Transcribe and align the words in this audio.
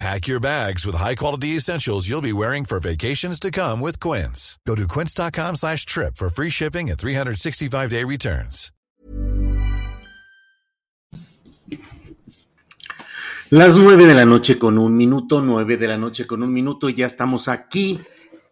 Pack 0.00 0.28
your 0.28 0.40
bags 0.40 0.86
with 0.86 0.96
high-quality 0.96 1.56
essentials 1.56 2.08
you'll 2.08 2.22
be 2.22 2.32
wearing 2.32 2.64
for 2.64 2.80
vacations 2.80 3.38
to 3.38 3.50
come 3.50 3.82
with 3.82 4.00
Quince. 4.00 4.58
Go 4.66 4.74
to 4.74 4.88
quince.com 4.88 5.56
slash 5.56 5.84
trip 5.84 6.16
for 6.16 6.30
free 6.30 6.48
shipping 6.48 6.88
and 6.88 6.98
365-day 6.98 8.04
returns. 8.04 8.72
Las 13.50 13.76
nueve 13.76 14.06
de 14.06 14.14
la 14.14 14.24
noche 14.24 14.58
con 14.58 14.78
un 14.78 14.96
minuto, 14.96 15.42
nueve 15.42 15.76
de 15.76 15.88
la 15.88 15.98
noche 15.98 16.26
con 16.26 16.42
un 16.42 16.50
minuto, 16.50 16.88
y 16.88 16.94
ya 16.94 17.06
estamos 17.06 17.48
aquí 17.48 18.00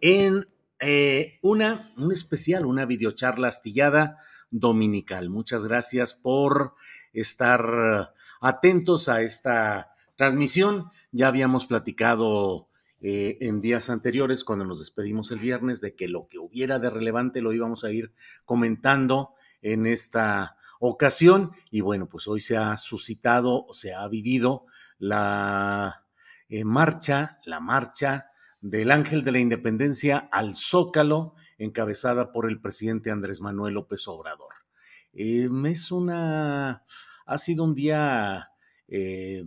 en 0.02 0.46
eh, 0.80 1.38
una, 1.40 1.94
un 1.96 2.12
especial, 2.12 2.66
una 2.66 2.84
videocharla 2.84 3.48
astillada 3.48 4.18
dominical. 4.50 5.30
Muchas 5.30 5.64
gracias 5.64 6.12
por 6.12 6.74
estar 7.14 8.12
atentos 8.42 9.08
a 9.08 9.22
esta 9.22 9.94
transmisión. 10.16 10.90
Ya 11.10 11.28
habíamos 11.28 11.66
platicado 11.66 12.68
eh, 13.00 13.38
en 13.40 13.60
días 13.60 13.90
anteriores, 13.90 14.44
cuando 14.44 14.64
nos 14.64 14.80
despedimos 14.80 15.30
el 15.30 15.38
viernes, 15.38 15.80
de 15.80 15.94
que 15.94 16.08
lo 16.08 16.28
que 16.28 16.38
hubiera 16.38 16.78
de 16.78 16.90
relevante 16.90 17.40
lo 17.40 17.52
íbamos 17.52 17.84
a 17.84 17.92
ir 17.92 18.12
comentando 18.44 19.34
en 19.62 19.86
esta 19.86 20.56
ocasión. 20.80 21.52
Y 21.70 21.80
bueno, 21.80 22.08
pues 22.08 22.26
hoy 22.28 22.40
se 22.40 22.56
ha 22.56 22.76
suscitado, 22.76 23.66
se 23.72 23.94
ha 23.94 24.06
vivido 24.08 24.66
la 24.98 26.04
eh, 26.48 26.64
marcha, 26.64 27.38
la 27.44 27.60
marcha 27.60 28.30
del 28.60 28.90
Ángel 28.90 29.24
de 29.24 29.32
la 29.32 29.38
Independencia 29.38 30.28
al 30.32 30.56
Zócalo, 30.56 31.34
encabezada 31.58 32.32
por 32.32 32.48
el 32.48 32.60
presidente 32.60 33.10
Andrés 33.10 33.40
Manuel 33.40 33.74
López 33.74 34.06
Obrador. 34.08 34.54
Eh, 35.12 35.48
es 35.66 35.90
una, 35.90 36.84
ha 37.26 37.38
sido 37.38 37.64
un 37.64 37.74
día 37.74 38.50
eh, 38.88 39.44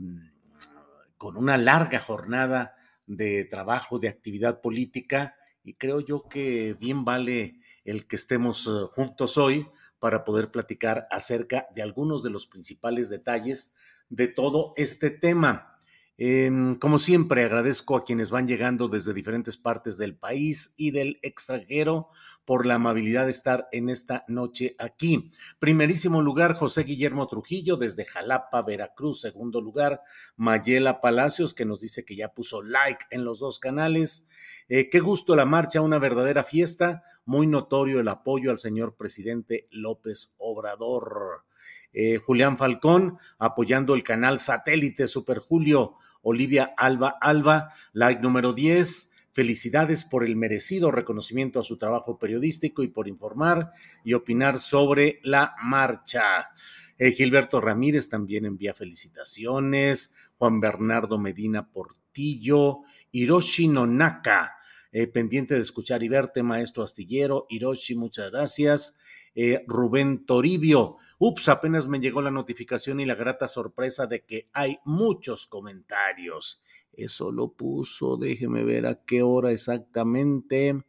con 1.22 1.38
una 1.38 1.56
larga 1.56 2.00
jornada 2.00 2.74
de 3.06 3.46
trabajo, 3.46 4.00
de 4.00 4.08
actividad 4.08 4.60
política, 4.60 5.36
y 5.64 5.76
creo 5.76 6.00
yo 6.00 6.28
que 6.28 6.76
bien 6.80 7.06
vale 7.06 7.60
el 7.86 8.08
que 8.08 8.16
estemos 8.16 8.66
eh, 8.66 8.88
juntos 8.96 9.38
hoy 9.38 9.68
para 10.00 10.24
poder 10.26 10.50
platicar 10.50 11.08
acerca 11.12 11.68
de 11.76 11.84
algunos 11.84 12.24
de 12.24 12.32
los 12.32 12.48
principales 12.48 13.08
detalles 13.12 13.76
de 14.10 14.30
todo 14.30 14.74
este 14.78 15.12
tema. 15.12 15.71
En, 16.18 16.76
como 16.76 17.00
siempre, 17.00 17.44
agradezco 17.44 17.96
a 17.96 18.04
quienes 18.04 18.30
van 18.30 18.48
llegando 18.48 18.88
desde 18.88 19.14
diferentes 19.14 19.58
partes 19.58 19.98
del 19.98 20.16
país 20.16 20.76
y 20.78 20.92
del 20.92 21.20
extranjero 21.24 22.10
por 22.46 22.66
la 22.66 22.76
amabilidad 22.76 23.26
de 23.26 23.32
estar 23.32 23.68
en 23.72 23.90
esta 23.90 24.24
noche 24.28 24.76
aquí. 24.78 25.32
Primerísimo 25.58 26.22
lugar, 26.22 26.54
José 26.54 26.84
Guillermo 26.84 27.28
Trujillo 27.28 27.78
desde 27.78 28.06
Jalapa, 28.06 28.62
Veracruz. 28.62 29.22
Segundo 29.22 29.62
lugar, 29.62 30.02
Mayela 30.36 31.02
Palacios, 31.02 31.54
que 31.54 31.66
nos 31.66 31.80
dice 31.80 32.06
que 32.06 32.16
ya 32.16 32.34
puso 32.34 32.62
like 32.62 33.06
en 33.10 33.24
los 33.24 33.40
dos 33.40 33.58
canales. 33.58 34.28
Eh, 34.70 34.90
qué 34.90 35.00
gusto 35.00 35.36
la 35.36 35.46
marcha, 35.46 35.82
una 35.82 35.98
verdadera 35.98 36.44
fiesta. 36.44 37.04
Muy 37.26 37.48
notorio 37.48 38.00
el 38.00 38.08
apoyo 38.08 38.52
al 38.52 38.60
señor 38.60 38.96
presidente 38.96 39.68
López 39.72 40.36
Obrador. 40.38 41.46
Eh, 41.94 42.18
Julián 42.18 42.58
Falcón 42.58 43.18
apoyando 43.38 43.94
el 43.94 44.04
canal 44.04 44.40
satélite 44.40 45.08
Super 45.08 45.40
Julio, 45.40 45.96
Olivia 46.22 46.74
Alba 46.78 47.18
Alba, 47.20 47.74
like 47.94 48.22
número 48.22 48.54
10. 48.54 49.10
Felicidades 49.34 50.04
por 50.04 50.26
el 50.26 50.36
merecido 50.36 50.92
reconocimiento 50.92 51.60
a 51.60 51.64
su 51.64 51.78
trabajo 51.78 52.20
periodístico 52.20 52.84
y 52.84 52.90
por 52.90 53.08
informar 53.08 53.72
y 54.04 54.14
opinar 54.14 54.60
sobre 54.60 55.20
la 55.24 55.56
marcha. 55.64 56.50
Eh, 56.98 57.12
Gilberto 57.12 57.62
Ramírez 57.62 58.10
también 58.10 58.46
envía 58.46 58.74
felicitaciones. 58.74 60.14
Juan 60.38 60.60
Bernardo 60.60 61.18
Medina 61.18 61.72
Portillo. 61.72 62.82
Hiroshi 63.12 63.68
Nonaka, 63.68 64.58
eh, 64.92 65.08
pendiente 65.08 65.56
de 65.56 65.62
escuchar 65.62 66.04
y 66.04 66.10
verte, 66.10 66.44
maestro 66.44 66.84
astillero. 66.84 67.46
Hiroshi, 67.50 67.96
muchas 67.96 68.32
gracias. 68.32 68.98
Eh, 69.36 69.64
Rubén 69.68 70.26
Toribio. 70.26 70.98
Ups, 71.20 71.50
apenas 71.50 71.88
me 71.88 72.00
llegó 72.00 72.22
la 72.22 72.32
notificación 72.32 73.00
y 73.00 73.06
la 73.06 73.16
grata 73.16 73.48
sorpresa 73.48 74.08
de 74.08 74.26
que 74.26 74.50
hay 74.54 74.80
muchos 74.86 75.48
comentarios. 75.48 76.62
Eso 76.94 77.32
lo 77.32 77.54
puso, 77.54 78.18
déjeme 78.18 78.64
ver 78.64 78.86
a 78.86 79.04
qué 79.06 79.24
hora 79.24 79.52
exactamente. 79.52 80.84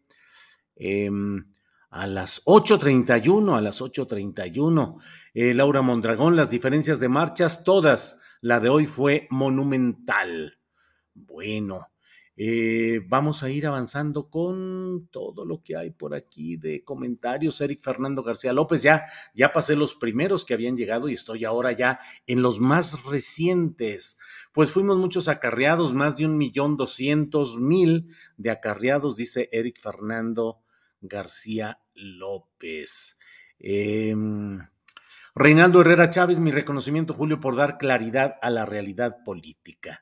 Eh, 0.76 1.10
a 1.92 2.06
las 2.06 2.44
8.31, 2.46 3.54
a 3.56 3.60
las 3.60 3.82
8.31. 3.82 5.00
Eh, 5.34 5.52
Laura 5.54 5.82
Mondragón, 5.82 6.36
las 6.36 6.50
diferencias 6.50 6.98
de 7.00 7.10
marchas, 7.10 7.64
todas. 7.64 8.18
La 8.40 8.60
de 8.60 8.70
hoy 8.70 8.86
fue 8.86 9.28
monumental. 9.30 10.58
Bueno, 11.14 11.91
eh, 12.36 13.00
vamos 13.08 13.42
a 13.42 13.50
ir 13.50 13.66
avanzando 13.66 14.30
con 14.30 15.08
todo 15.10 15.44
lo 15.44 15.62
que 15.62 15.76
hay 15.76 15.90
por 15.90 16.14
aquí 16.14 16.56
de 16.56 16.82
comentarios. 16.82 17.60
Eric 17.60 17.82
Fernando 17.82 18.22
García 18.22 18.52
López, 18.52 18.82
ya, 18.82 19.04
ya 19.34 19.52
pasé 19.52 19.76
los 19.76 19.94
primeros 19.94 20.44
que 20.44 20.54
habían 20.54 20.76
llegado 20.76 21.08
y 21.08 21.14
estoy 21.14 21.44
ahora 21.44 21.72
ya 21.72 22.00
en 22.26 22.40
los 22.40 22.58
más 22.58 23.04
recientes. 23.04 24.18
Pues 24.52 24.70
fuimos 24.70 24.96
muchos 24.96 25.28
acarreados, 25.28 25.92
más 25.92 26.16
de 26.16 26.26
un 26.26 26.38
millón 26.38 26.76
doscientos 26.76 27.58
mil 27.58 28.08
de 28.36 28.50
acarreados, 28.50 29.16
dice 29.16 29.48
Eric 29.52 29.78
Fernando 29.80 30.62
García 31.00 31.80
López. 31.94 33.18
Eh, 33.58 34.14
Reinaldo 35.34 35.80
Herrera 35.80 36.10
Chávez, 36.10 36.40
mi 36.40 36.50
reconocimiento, 36.50 37.14
Julio, 37.14 37.40
por 37.40 37.56
dar 37.56 37.78
claridad 37.78 38.36
a 38.42 38.50
la 38.50 38.66
realidad 38.66 39.22
política. 39.24 40.01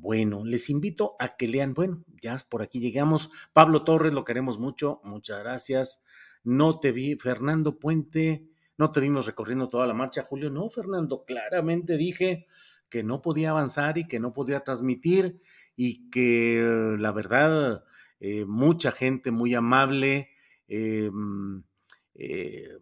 Bueno, 0.00 0.42
les 0.44 0.70
invito 0.70 1.16
a 1.18 1.36
que 1.36 1.46
lean, 1.46 1.74
bueno, 1.74 2.02
ya 2.22 2.38
por 2.48 2.62
aquí 2.62 2.80
llegamos. 2.80 3.30
Pablo 3.52 3.84
Torres, 3.84 4.14
lo 4.14 4.24
queremos 4.24 4.58
mucho, 4.58 5.00
muchas 5.04 5.40
gracias. 5.40 6.02
No 6.44 6.80
te 6.80 6.92
vi, 6.92 7.16
Fernando 7.16 7.78
Puente, 7.78 8.48
no 8.78 8.90
te 8.90 9.00
vimos 9.00 9.26
recorriendo 9.26 9.68
toda 9.68 9.86
la 9.86 9.92
marcha, 9.92 10.22
Julio. 10.22 10.50
No, 10.50 10.68
Fernando, 10.70 11.24
claramente 11.24 11.98
dije 11.98 12.46
que 12.88 13.02
no 13.02 13.20
podía 13.20 13.50
avanzar 13.50 13.98
y 13.98 14.08
que 14.08 14.18
no 14.18 14.32
podía 14.32 14.60
transmitir 14.60 15.40
y 15.76 16.08
que 16.10 16.96
la 16.98 17.12
verdad, 17.12 17.84
eh, 18.18 18.46
mucha 18.46 18.92
gente 18.92 19.30
muy 19.30 19.54
amable, 19.54 20.30
eh, 20.68 21.10
eh, 22.14 22.78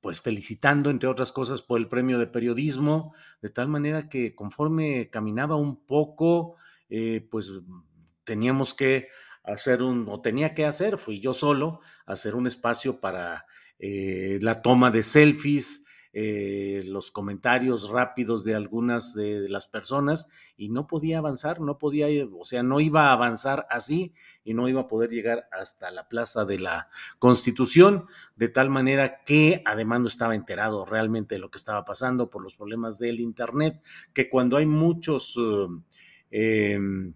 pues 0.00 0.20
felicitando, 0.20 0.90
entre 0.90 1.08
otras 1.08 1.32
cosas, 1.32 1.62
por 1.62 1.78
el 1.78 1.88
premio 1.88 2.18
de 2.18 2.26
periodismo, 2.26 3.14
de 3.42 3.50
tal 3.50 3.68
manera 3.68 4.08
que 4.08 4.34
conforme 4.34 5.10
caminaba 5.10 5.56
un 5.56 5.84
poco, 5.84 6.56
eh, 6.88 7.26
pues 7.30 7.52
teníamos 8.24 8.74
que 8.74 9.08
hacer 9.42 9.82
un, 9.82 10.06
o 10.08 10.20
tenía 10.20 10.54
que 10.54 10.66
hacer, 10.66 10.98
fui 10.98 11.20
yo 11.20 11.34
solo, 11.34 11.80
hacer 12.06 12.34
un 12.34 12.46
espacio 12.46 13.00
para 13.00 13.46
eh, 13.78 14.38
la 14.42 14.62
toma 14.62 14.90
de 14.90 15.02
selfies, 15.02 15.86
eh, 16.12 16.82
los 16.86 17.10
comentarios 17.10 17.90
rápidos 17.90 18.44
de 18.44 18.54
algunas 18.54 19.14
de, 19.14 19.48
las 19.48 19.66
personas 19.66 20.28
y 20.56 20.68
no 20.68 20.86
podía 20.86 21.18
avanzar, 21.18 21.60
no 21.60 21.78
podía, 21.78 22.06
o 22.32 22.44
sea, 22.44 22.62
no 22.62 22.80
iba 22.80 23.08
a 23.08 23.12
avanzar 23.12 23.66
así 23.70 24.14
y 24.44 24.54
no 24.54 24.68
iba 24.68 24.82
a 24.82 24.88
poder 24.88 25.10
llegar 25.10 25.48
hasta 25.52 25.90
la 25.90 26.08
plaza 26.08 26.44
de 26.44 26.58
la 26.58 26.88
Constitución, 27.18 28.06
de 28.36 28.48
tal 28.48 28.70
manera 28.70 29.22
que 29.24 29.62
además 29.64 30.00
no 30.00 30.08
estaba 30.08 30.34
enterado 30.34 30.84
realmente 30.84 31.34
de 31.34 31.40
lo 31.40 31.50
que 31.50 31.58
estaba 31.58 31.84
pasando 31.84 32.30
por 32.30 32.42
los 32.42 32.56
problemas 32.56 32.98
del 32.98 33.20
Internet, 33.20 33.82
que 34.12 34.28
cuando 34.28 34.56
hay 34.56 34.66
muchos... 34.66 35.38
Eh, 36.30 36.72
em, 36.74 37.14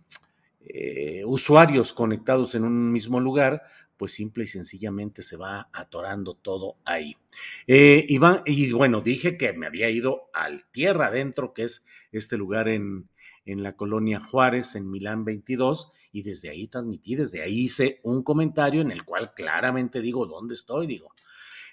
eh, 0.64 1.22
usuarios 1.26 1.92
conectados 1.92 2.54
en 2.54 2.64
un 2.64 2.92
mismo 2.92 3.18
lugar, 3.18 3.64
pues 4.02 4.14
simple 4.14 4.42
y 4.42 4.48
sencillamente 4.48 5.22
se 5.22 5.36
va 5.36 5.68
atorando 5.72 6.34
todo 6.34 6.78
ahí. 6.84 7.16
Eh, 7.68 8.04
y 8.08 8.72
bueno, 8.72 9.00
dije 9.00 9.36
que 9.36 9.52
me 9.52 9.68
había 9.68 9.88
ido 9.90 10.28
al 10.34 10.64
Tierra 10.72 11.06
Adentro, 11.06 11.54
que 11.54 11.62
es 11.62 11.86
este 12.10 12.36
lugar 12.36 12.68
en, 12.68 13.08
en 13.44 13.62
la 13.62 13.76
colonia 13.76 14.18
Juárez, 14.18 14.74
en 14.74 14.90
Milán 14.90 15.24
22, 15.24 15.92
y 16.10 16.24
desde 16.24 16.50
ahí 16.50 16.66
transmití, 16.66 17.14
desde 17.14 17.42
ahí 17.42 17.60
hice 17.60 18.00
un 18.02 18.24
comentario 18.24 18.80
en 18.80 18.90
el 18.90 19.04
cual 19.04 19.34
claramente 19.34 20.00
digo 20.00 20.26
dónde 20.26 20.54
estoy, 20.54 20.88
digo. 20.88 21.14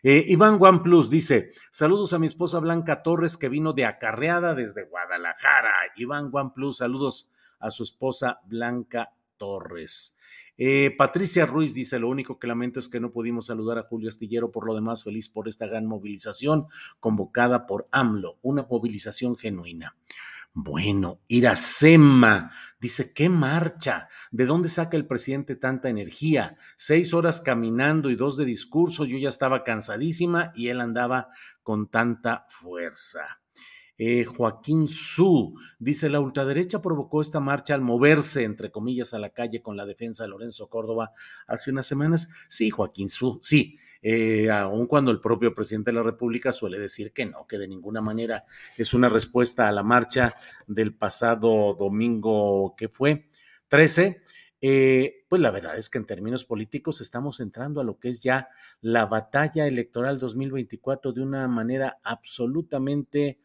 Eh, 0.04 0.24
Iván 0.28 0.60
OnePlus 0.62 1.10
dice: 1.10 1.50
Saludos 1.72 2.14
a 2.14 2.20
mi 2.20 2.28
esposa 2.28 2.60
Blanca 2.60 3.02
Torres, 3.02 3.38
que 3.38 3.50
vino 3.50 3.74
de 3.74 3.86
acarreada 3.86 4.54
desde 4.54 4.84
Guadalajara. 4.84 5.74
Iván 5.96 6.30
OnePlus, 6.32 6.78
saludos 6.78 7.32
a 7.58 7.72
su 7.72 7.82
esposa 7.82 8.40
Blanca 8.46 9.16
Torres. 9.38 10.19
Eh, 10.62 10.94
Patricia 10.98 11.46
Ruiz 11.46 11.74
dice, 11.74 12.00
lo 12.00 12.10
único 12.10 12.38
que 12.38 12.46
lamento 12.46 12.82
es 12.82 12.90
que 12.90 13.00
no 13.00 13.14
pudimos 13.14 13.46
saludar 13.46 13.78
a 13.78 13.84
Julio 13.84 14.10
Astillero, 14.10 14.52
por 14.52 14.68
lo 14.68 14.76
demás 14.76 15.06
feliz 15.06 15.30
por 15.30 15.48
esta 15.48 15.66
gran 15.66 15.86
movilización 15.86 16.66
convocada 17.00 17.66
por 17.66 17.88
AMLO, 17.92 18.40
una 18.42 18.68
movilización 18.70 19.38
genuina. 19.38 19.96
Bueno, 20.52 21.22
Iracema 21.30 22.52
dice, 22.78 23.14
¿qué 23.14 23.30
marcha? 23.30 24.10
¿De 24.32 24.46
dónde 24.46 24.68
saca 24.68 24.98
el 24.98 25.08
presidente 25.08 25.56
tanta 25.56 25.88
energía? 25.88 26.58
Seis 26.76 27.14
horas 27.14 27.40
caminando 27.40 28.10
y 28.10 28.18
dos 28.18 28.36
de 28.36 28.44
discurso, 28.44 29.06
yo 29.06 29.18
ya 29.18 29.30
estaba 29.30 29.64
cansadísima 29.64 30.52
y 30.56 30.68
él 30.68 30.82
andaba 30.82 31.30
con 31.64 31.88
tanta 31.88 32.46
fuerza. 32.50 33.40
Eh, 34.02 34.24
Joaquín 34.24 34.88
Su 34.88 35.60
dice, 35.78 36.10
la 36.10 36.22
ultraderecha 36.22 36.82
provocó 36.82 37.22
esta 37.22 37.42
marcha 37.42 37.76
al 37.76 37.82
moverse, 37.82 38.46
entre 38.46 38.72
comillas, 38.72 39.14
a 39.14 39.20
la 39.20 39.32
calle 39.32 39.62
con 39.62 39.76
la 39.76 39.86
defensa 39.86 40.24
de 40.24 40.30
Lorenzo 40.30 40.70
Córdoba 40.70 41.12
hace 41.48 41.70
unas 41.70 41.86
semanas. 41.86 42.30
Sí, 42.48 42.70
Joaquín 42.70 43.10
Su, 43.10 43.40
sí, 43.44 43.78
eh, 44.02 44.50
aun 44.50 44.88
cuando 44.88 45.12
el 45.12 45.20
propio 45.20 45.54
presidente 45.54 45.92
de 45.92 45.96
la 45.96 46.04
República 46.04 46.54
suele 46.54 46.80
decir 46.80 47.12
que 47.12 47.26
no, 47.26 47.46
que 47.46 47.58
de 47.58 47.68
ninguna 47.68 48.00
manera 48.00 48.46
es 48.78 48.94
una 48.94 49.10
respuesta 49.10 49.68
a 49.68 49.74
la 49.74 49.84
marcha 49.84 50.34
del 50.66 50.96
pasado 50.96 51.76
domingo 51.78 52.76
que 52.78 52.88
fue 52.88 53.28
13. 53.68 54.22
Eh, 54.62 55.26
pues 55.28 55.42
la 55.42 55.52
verdad 55.52 55.78
es 55.78 55.90
que 55.90 55.98
en 55.98 56.06
términos 56.06 56.46
políticos 56.46 57.02
estamos 57.02 57.42
entrando 57.42 57.82
a 57.82 57.84
lo 57.84 58.00
que 58.00 58.10
es 58.10 58.22
ya 58.22 58.48
la 58.82 59.06
batalla 59.06 59.68
electoral 59.68 60.20
2024 60.20 61.12
de 61.12 61.22
una 61.22 61.48
manera 61.50 62.00
absolutamente 62.04 63.40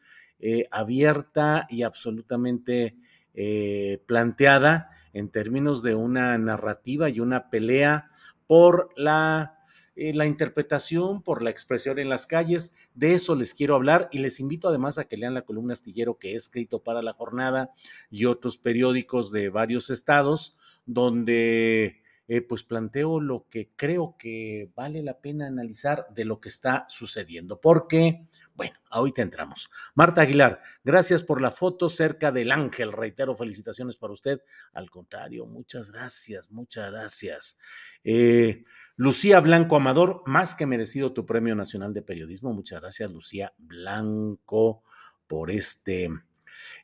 eh, 0.46 0.69
abierta 0.70 1.67
y 1.70 1.85
absolutamente 1.85 2.99
eh, 3.32 4.02
planteada 4.05 4.91
en 5.14 5.31
términos 5.31 5.82
de 5.82 5.94
una 5.94 6.37
narrativa 6.37 7.08
y 7.08 7.19
una 7.19 7.49
pelea 7.49 8.11
por 8.46 8.91
la, 8.94 9.58
eh, 9.96 10.12
la 10.12 10.26
interpretación, 10.26 11.23
por 11.23 11.43
la 11.43 11.49
expresión 11.49 11.99
en 11.99 12.11
las 12.11 12.26
calles. 12.26 12.75
De 12.94 13.14
eso 13.14 13.35
les 13.37 13.55
quiero 13.55 13.75
hablar 13.75 14.11
y 14.12 14.19
les 14.19 14.38
invito 14.38 14.69
además 14.69 14.99
a 14.99 15.06
que 15.06 15.17
lean 15.17 15.32
la 15.32 15.46
columna 15.46 15.73
astillero 15.73 16.19
que 16.19 16.32
he 16.32 16.37
escrito 16.37 16.82
para 16.82 17.00
la 17.00 17.14
jornada 17.14 17.70
y 18.11 18.26
otros 18.26 18.58
periódicos 18.58 19.32
de 19.32 19.49
varios 19.49 19.88
estados 19.88 20.58
donde 20.85 22.04
pues 22.49 22.62
planteo 22.62 23.21
lo 23.21 23.47
que 23.50 23.71
creo 23.76 24.17
que 24.19 24.71
vale 24.75 25.03
la 25.03 25.19
pena 25.19 25.47
analizar 25.47 26.06
de 26.15 26.25
lo 26.25 26.41
que 26.41 26.49
está 26.49 26.87
sucediendo. 26.88 27.61
Porque 27.61 28.26
bueno, 28.55 28.75
ahorita 28.91 29.23
entramos. 29.23 29.69
Marta 29.94 30.21
Aguilar, 30.21 30.61
gracias 30.85 31.23
por 31.23 31.43
la 31.43 31.50
foto 31.50 31.88
cerca 31.88 32.31
del 32.31 32.53
ángel. 32.53 32.93
Reitero, 32.93 33.37
felicitaciones 33.37 33.97
para 33.97 34.12
usted. 34.12 34.41
Al 34.73 34.91
contrario, 34.91 35.47
muchas 35.47 35.91
gracias, 35.91 36.50
muchas 36.50 36.93
gracias. 36.93 37.59
Eh, 38.05 38.65
Lucía 38.97 39.41
Blanco 39.41 39.77
Amador, 39.77 40.23
más 40.27 40.55
que 40.55 40.67
merecido 40.67 41.12
tu 41.12 41.27
Premio 41.27 41.56
Nacional 41.56 41.93
de 41.93 42.03
Periodismo. 42.03 42.53
Muchas 42.53 42.81
gracias, 42.81 43.12
Lucía 43.12 43.53
Blanco, 43.59 44.85
por 45.27 45.50
este. 45.50 46.11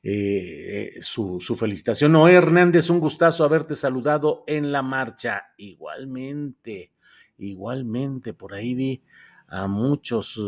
Eh, 0.02 0.98
su, 1.02 1.40
su, 1.40 1.56
felicitación. 1.56 2.12
Noé 2.12 2.32
Hernández, 2.32 2.88
un 2.88 3.00
gustazo 3.00 3.44
haberte 3.44 3.74
saludado 3.74 4.44
en 4.46 4.72
la 4.72 4.82
marcha. 4.82 5.52
Igualmente, 5.58 6.92
igualmente, 7.36 8.32
por 8.32 8.54
ahí 8.54 8.74
vi 8.74 9.04
a 9.50 9.66
muchos. 9.66 10.40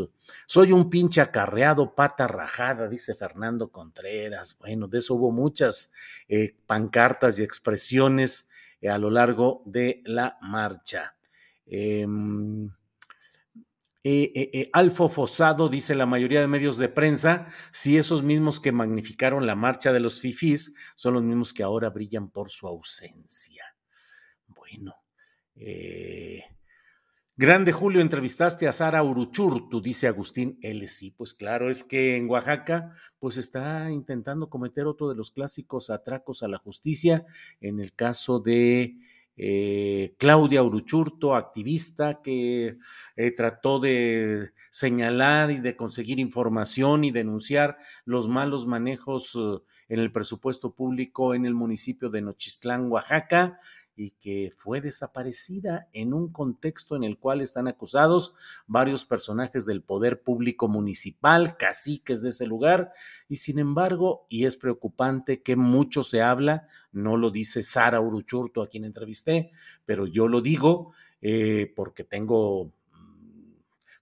Soy 0.46 0.72
un 0.72 0.88
pinche 0.88 1.20
acarreado, 1.20 1.94
pata 1.94 2.26
rajada, 2.26 2.88
dice 2.88 3.14
Fernando 3.14 3.70
Contreras. 3.70 4.56
Bueno, 4.58 4.88
de 4.88 5.00
eso 5.00 5.14
hubo 5.16 5.30
muchas 5.30 5.92
eh, 6.28 6.56
pancartas 6.66 7.38
y 7.38 7.42
expresiones 7.42 8.48
eh, 8.80 8.88
a 8.88 8.96
lo 8.96 9.10
largo 9.10 9.62
de 9.66 10.02
la 10.06 10.38
marcha. 10.40 11.14
Em, 14.04 14.30
eh, 14.34 14.70
Alfo 14.72 15.08
Fosado 15.08 15.68
dice 15.68 15.94
la 15.94 16.06
mayoría 16.06 16.40
de 16.40 16.48
medios 16.48 16.76
de 16.76 16.88
prensa, 16.88 17.46
si 17.70 17.96
esos 17.96 18.22
mismos 18.22 18.58
que 18.58 18.72
magnificaron 18.72 19.46
la 19.46 19.54
marcha 19.54 19.92
de 19.92 20.00
los 20.00 20.20
fifís 20.20 20.74
son 20.96 21.14
los 21.14 21.22
mismos 21.22 21.52
que 21.52 21.62
ahora 21.62 21.90
brillan 21.90 22.30
por 22.30 22.50
su 22.50 22.66
ausencia. 22.66 23.64
Bueno, 24.48 24.94
eh, 25.54 26.42
Grande 27.34 27.72
Julio, 27.72 28.02
entrevistaste 28.02 28.68
a 28.68 28.72
Sara 28.72 29.02
Uruchurtu, 29.02 29.80
dice 29.80 30.06
Agustín 30.06 30.58
L. 30.60 30.86
Sí, 30.86 31.12
pues 31.12 31.32
claro, 31.32 31.70
es 31.70 31.82
que 31.82 32.16
en 32.16 32.28
Oaxaca, 32.28 32.92
pues 33.18 33.38
está 33.38 33.90
intentando 33.90 34.50
cometer 34.50 34.86
otro 34.86 35.08
de 35.08 35.14
los 35.14 35.30
clásicos 35.30 35.88
atracos 35.88 36.42
a 36.42 36.48
la 36.48 36.58
justicia, 36.58 37.24
en 37.60 37.80
el 37.80 37.94
caso 37.94 38.38
de 38.38 38.98
eh, 39.36 40.14
Claudia 40.18 40.62
Uruchurto, 40.62 41.34
activista 41.34 42.20
que 42.22 42.76
eh, 43.16 43.30
trató 43.30 43.78
de 43.78 44.52
señalar 44.70 45.50
y 45.50 45.58
de 45.58 45.76
conseguir 45.76 46.18
información 46.20 47.04
y 47.04 47.10
denunciar 47.10 47.78
los 48.04 48.28
malos 48.28 48.66
manejos 48.66 49.34
uh, 49.34 49.62
en 49.88 50.00
el 50.00 50.12
presupuesto 50.12 50.74
público 50.74 51.34
en 51.34 51.46
el 51.46 51.54
municipio 51.54 52.10
de 52.10 52.22
Nochistlán, 52.22 52.90
Oaxaca 52.90 53.58
y 53.94 54.12
que 54.12 54.52
fue 54.56 54.80
desaparecida 54.80 55.88
en 55.92 56.14
un 56.14 56.32
contexto 56.32 56.96
en 56.96 57.04
el 57.04 57.18
cual 57.18 57.40
están 57.40 57.68
acusados 57.68 58.34
varios 58.66 59.04
personajes 59.04 59.66
del 59.66 59.82
poder 59.82 60.22
público 60.22 60.68
municipal, 60.68 61.56
caciques 61.56 62.22
de 62.22 62.30
ese 62.30 62.46
lugar, 62.46 62.92
y 63.28 63.36
sin 63.36 63.58
embargo, 63.58 64.26
y 64.28 64.46
es 64.46 64.56
preocupante 64.56 65.42
que 65.42 65.56
mucho 65.56 66.02
se 66.02 66.22
habla, 66.22 66.66
no 66.90 67.16
lo 67.16 67.30
dice 67.30 67.62
Sara 67.62 68.00
Uruchurto 68.00 68.62
a 68.62 68.68
quien 68.68 68.84
entrevisté, 68.84 69.50
pero 69.84 70.06
yo 70.06 70.28
lo 70.28 70.40
digo 70.40 70.92
eh, 71.20 71.72
porque 71.76 72.02
tengo 72.02 72.72
mm, 72.92 73.52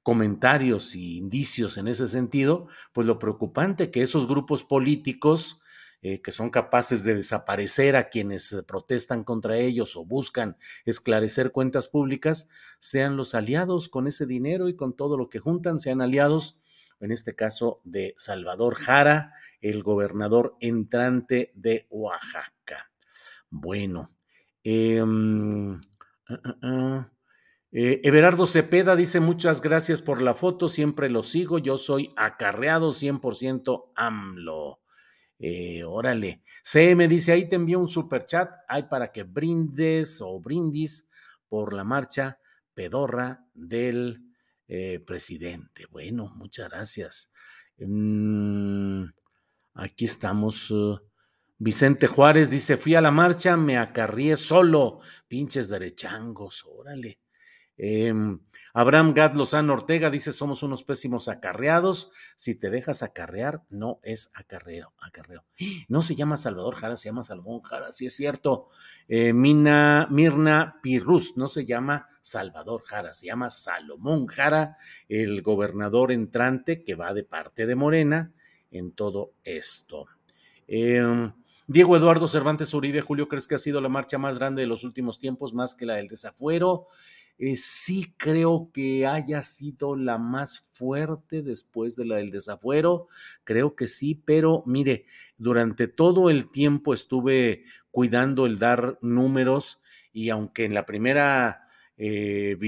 comentarios 0.03 0.95
y 0.95 1.19
indicios 1.19 1.77
en 1.79 1.89
ese 1.89 2.09
sentido, 2.09 2.69
pues 2.93 3.07
lo 3.07 3.19
preocupante 3.19 3.91
que 3.91 4.03
esos 4.03 4.27
grupos 4.27 4.65
políticos 4.65 5.60
eh, 6.03 6.23
que 6.23 6.33
son 6.33 6.49
capaces 6.49 7.05
de 7.05 7.15
desaparecer 7.15 7.95
a 7.95 8.09
quienes 8.09 8.53
eh, 8.53 8.63
protestan 8.63 9.23
contra 9.23 9.59
ellos 9.59 9.97
o 9.97 10.05
buscan 10.05 10.57
esclarecer 10.87 11.53
cuentas 11.53 11.89
públicas, 11.89 12.49
sean 12.79 13.17
los 13.19 13.35
aliados 13.35 13.91
con 13.91 14.07
ese 14.07 14.25
dinero 14.25 14.69
y 14.69 14.77
con 14.77 14.97
todo 14.97 15.19
lo 15.19 15.29
que 15.29 15.41
juntan, 15.41 15.79
sean 15.79 16.01
aliados, 16.01 16.59
en 17.01 17.13
este 17.13 17.35
caso, 17.35 17.81
de 17.85 18.15
Salvador 18.17 18.77
Jara, 18.77 19.35
el 19.61 19.83
gobernador 19.83 20.57
entrante 20.61 21.53
de 21.55 21.87
Oaxaca. 21.91 22.91
Bueno, 23.51 24.11
em, 24.65 25.75
ah, 26.29 26.41
ah, 26.45 26.57
ah. 26.63 27.11
Eh, 27.73 28.01
Everardo 28.03 28.47
Cepeda 28.47 28.97
dice 28.97 29.21
muchas 29.21 29.61
gracias 29.61 30.03
por 30.03 30.23
la 30.23 30.35
foto, 30.35 30.67
siempre 30.67 31.09
lo 31.09 31.23
sigo, 31.23 31.59
yo 31.59 31.79
soy 31.79 32.13
acarreado 32.17 32.93
100% 32.93 33.93
AMLO. 33.95 34.81
Eh, 35.43 35.83
órale. 35.85 36.43
CM 36.63 37.09
dice, 37.09 37.33
ahí 37.33 37.49
te 37.49 37.57
envío 37.57 37.79
un 37.79 37.89
super 37.89 38.27
chat, 38.27 38.51
hay 38.69 38.85
para 38.85 39.11
que 39.11 39.23
brindes 39.23 40.21
o 40.21 40.39
brindis 40.39 41.09
por 41.49 41.73
la 41.73 41.83
marcha 41.83 42.39
pedorra 42.75 43.47
del 43.55 44.23
eh, 44.69 45.01
presidente. 45.01 45.87
Bueno, 45.91 46.31
muchas 46.37 46.69
gracias. 46.69 47.33
Mm, 47.79 49.05
aquí 49.75 50.05
estamos. 50.05 50.71
Uh, 50.71 51.01
Vicente 51.63 52.07
Juárez 52.07 52.51
dice, 52.51 52.77
fui 52.79 52.95
a 52.95 53.03
la 53.03 53.11
marcha, 53.11 53.55
me 53.57 53.77
acarrié 53.77 54.37
solo, 54.37 55.01
pinches 55.29 55.69
derechangos, 55.69 56.65
órale. 56.67 57.21
Em, 57.77 58.39
Abraham 58.73 59.15
Gad 59.15 59.35
Lozano 59.35 59.73
Ortega 59.73 60.11
dice: 60.11 60.33
Somos 60.33 60.63
unos 60.63 60.85
pésimos 60.85 61.29
acarreados. 61.29 62.11
Si 62.37 62.55
te 62.55 62.71
dejas 62.71 63.03
acarrear, 63.03 63.63
no 63.71 64.01
es 64.03 64.31
acarreo. 64.35 64.93
acarreo. 64.99 65.45
No 65.89 66.03
se 66.03 66.15
llama 66.15 66.37
Salvador 66.37 66.77
Jara, 66.77 66.97
se 66.97 67.09
llama 67.09 67.25
Salomón 67.25 67.63
Jara, 67.63 67.93
sí 67.93 68.07
es 68.07 68.15
cierto. 68.15 68.69
Eh, 69.09 69.33
Mina, 69.33 70.09
Mirna 70.11 70.81
Pirrus, 70.83 71.37
no 71.37 71.49
se 71.49 71.65
llama 71.65 72.09
Salvador 72.23 72.83
Jara, 72.85 73.13
se 73.13 73.27
llama 73.27 73.51
Salomón 73.51 74.27
Jara, 74.27 74.77
el 75.09 75.43
gobernador 75.43 76.13
entrante 76.13 76.83
que 76.83 76.95
va 76.95 77.15
de 77.15 77.25
parte 77.25 77.67
de 77.67 77.75
Morena 77.75 78.33
en 78.71 78.93
todo 78.93 79.33
esto. 79.43 80.07
Em, 80.67 81.33
Diego 81.67 81.97
Eduardo 81.97 82.29
Cervantes 82.29 82.75
Uribe, 82.75 83.01
Julio, 83.01 83.29
¿crees 83.29 83.47
que 83.47 83.55
ha 83.55 83.59
sido 83.59 83.81
la 83.81 83.89
marcha 83.89 84.19
más 84.19 84.39
grande 84.39 84.63
de 84.63 84.69
los 84.69 84.85
últimos 84.85 85.19
tiempos, 85.19 85.55
más 85.55 85.75
que 85.75 85.87
la 85.87 85.97
del 85.97 86.09
desafuero? 86.09 86.89
Eh, 87.43 87.57
sí 87.57 88.13
creo 88.19 88.71
que 88.71 89.07
haya 89.07 89.43
sido 89.43 89.97
la 89.97 90.19
más 90.19 90.69
fuerte 90.75 91.41
después 91.41 91.97
de 91.97 92.05
la 92.05 92.17
del 92.17 92.31
desafuero, 92.31 93.07
creo 93.45 93.75
que 93.75 93.89
sí, 93.89 94.15
pero 94.15 94.63
mire, 94.67 95.07
durante 95.39 95.89
todo 95.89 96.29
el 96.29 96.51
tiempo 96.51 96.93
estuve 96.93 97.65
cuidando 97.91 98.45
el 98.45 98.59
dar 98.59 98.99
números 99.01 99.81
y 100.13 100.29
aunque 100.29 100.67
en 100.67 100.75
la 100.75 100.85
primera, 100.85 101.67
eh, 101.97 102.59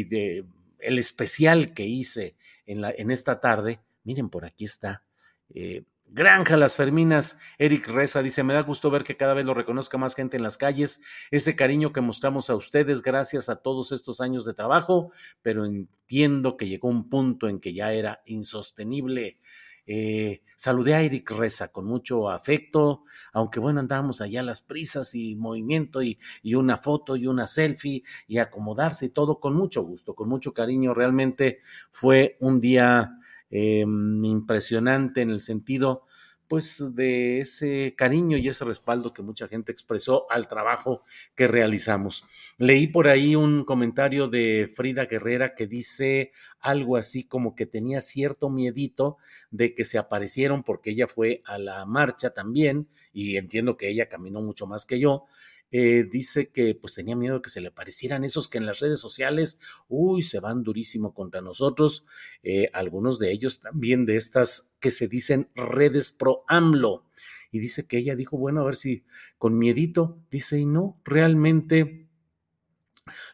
el 0.79 0.99
especial 0.99 1.75
que 1.75 1.85
hice 1.85 2.37
en, 2.65 2.81
la, 2.81 2.95
en 2.97 3.11
esta 3.11 3.41
tarde, 3.41 3.81
miren, 4.05 4.31
por 4.31 4.47
aquí 4.47 4.65
está. 4.65 5.05
Eh, 5.51 5.83
Granja 6.15 6.59
Las 6.59 6.77
Ferminas, 6.77 7.39
Eric 7.57 7.89
Reza 7.89 8.23
dice, 8.23 8.43
me 8.43 8.53
da 8.53 8.61
gusto 8.61 8.91
ver 8.91 9.03
que 9.03 9.17
cada 9.17 9.33
vez 9.33 9.47
lo 9.47 9.55
reconozca 9.55 9.97
más 9.97 10.15
gente 10.15 10.37
en 10.37 10.43
las 10.43 10.59
calles, 10.59 11.01
ese 11.31 11.57
cariño 11.57 11.95
que 11.95 12.03
mostramos 12.03 12.51
a 12.51 12.55
ustedes 12.55 13.01
gracias 13.01 13.49
a 13.49 13.57
todos 13.57 13.93
estos 13.93 14.21
años 14.21 14.45
de 14.45 14.53
trabajo, 14.53 15.11
pero 15.41 15.65
entiendo 15.65 16.59
que 16.59 16.69
llegó 16.69 16.89
un 16.89 17.09
punto 17.09 17.49
en 17.49 17.61
que 17.61 17.73
ya 17.73 17.95
era 17.95 18.23
insostenible. 18.27 19.39
Eh, 19.87 20.43
saludé 20.55 20.95
a 20.95 21.01
Eric 21.01 21.31
Reza 21.31 21.73
con 21.73 21.87
mucho 21.87 22.29
afecto, 22.29 23.05
aunque 23.33 23.59
bueno, 23.59 23.81
andábamos 23.81 24.21
allá 24.21 24.41
a 24.41 24.45
las 24.45 24.61
prisas 24.61 25.15
y 25.15 25.35
movimiento 25.35 26.03
y, 26.03 26.19
y, 26.43 26.57
una 26.57 26.77
foto 26.77 27.17
y 27.17 27.27
una 27.27 27.47
selfie 27.47 28.05
y 28.29 28.37
acomodarse 28.37 29.07
y 29.07 29.11
todo 29.11 29.41
con 29.41 29.55
mucho 29.55 29.83
gusto, 29.83 30.15
con 30.15 30.29
mucho 30.29 30.53
cariño. 30.53 30.93
Realmente 30.93 31.61
fue 31.91 32.37
un 32.41 32.61
día 32.61 33.19
eh, 33.53 33.81
impresionante 33.83 35.21
en 35.21 35.31
el 35.31 35.39
sentido 35.39 36.05
pues 36.53 36.95
de 36.95 37.41
ese 37.41 37.95
cariño 37.97 38.37
y 38.37 38.47
ese 38.47 38.67
respaldo 38.67 39.15
que 39.15 39.23
mucha 39.23 39.49
gente 39.49 39.73
expresó 39.73 40.27
al 40.31 40.49
trabajo 40.49 41.03
que 41.35 41.49
realizamos. 41.49 42.27
Leí 42.59 42.89
por 42.89 43.09
ahí 43.09 43.35
un 43.35 43.65
comentario 43.65 44.29
de 44.29 44.71
Frida 44.77 45.07
Guerrera 45.07 45.55
que 45.55 45.67
dice 45.67 46.31
algo 46.61 46.99
así 46.99 47.25
como 47.25 47.55
que 47.55 47.65
tenía 47.65 48.03
cierto 48.03 48.51
miedito 48.51 49.17
de 49.51 49.75
que 49.75 49.87
se 49.87 49.97
aparecieron 49.97 50.63
porque 50.63 50.91
ella 50.91 51.07
fue 51.07 51.41
a 51.47 51.57
la 51.57 51.87
marcha 51.87 52.35
también 52.35 52.87
y 53.15 53.39
entiendo 53.39 53.79
que 53.79 53.89
ella 53.89 54.11
caminó 54.11 54.43
mucho 54.43 54.67
más 54.67 54.85
que 54.85 55.01
yo 55.01 55.25
eh, 55.73 56.05
dice 56.05 56.51
que 56.51 56.75
pues 56.75 56.95
tenía 56.95 57.17
miedo 57.17 57.41
que 57.41 57.51
se 57.51 57.63
le 57.63 57.71
parecieran 57.71 58.25
esos 58.25 58.49
que 58.49 58.59
en 58.59 58.67
las 58.67 58.81
redes 58.81 59.01
sociales, 59.01 59.59
uy, 59.89 60.23
se 60.23 60.39
van 60.39 60.63
durísimo 60.63 61.15
contra 61.15 61.41
nosotros, 61.41 62.07
eh, 62.43 62.69
algunos 62.75 63.19
de 63.19 63.33
ellos 63.33 63.61
también 63.61 64.05
de 64.05 64.17
estas 64.17 64.77
que 64.81 64.91
se 64.91 65.09
dicen 65.09 65.51
redes 65.57 66.13
pro 66.13 66.45
AMLO. 66.47 67.07
Y 67.51 67.59
dice 67.59 67.87
que 67.87 67.99
ella 67.99 68.17
dijo, 68.17 68.37
bueno, 68.39 68.61
a 68.61 68.65
ver 68.65 68.77
si 68.77 69.05
con 69.39 69.59
miedito, 69.59 70.19
dice, 70.31 70.59
y 70.59 70.67
no, 70.67 71.01
realmente 71.05 72.09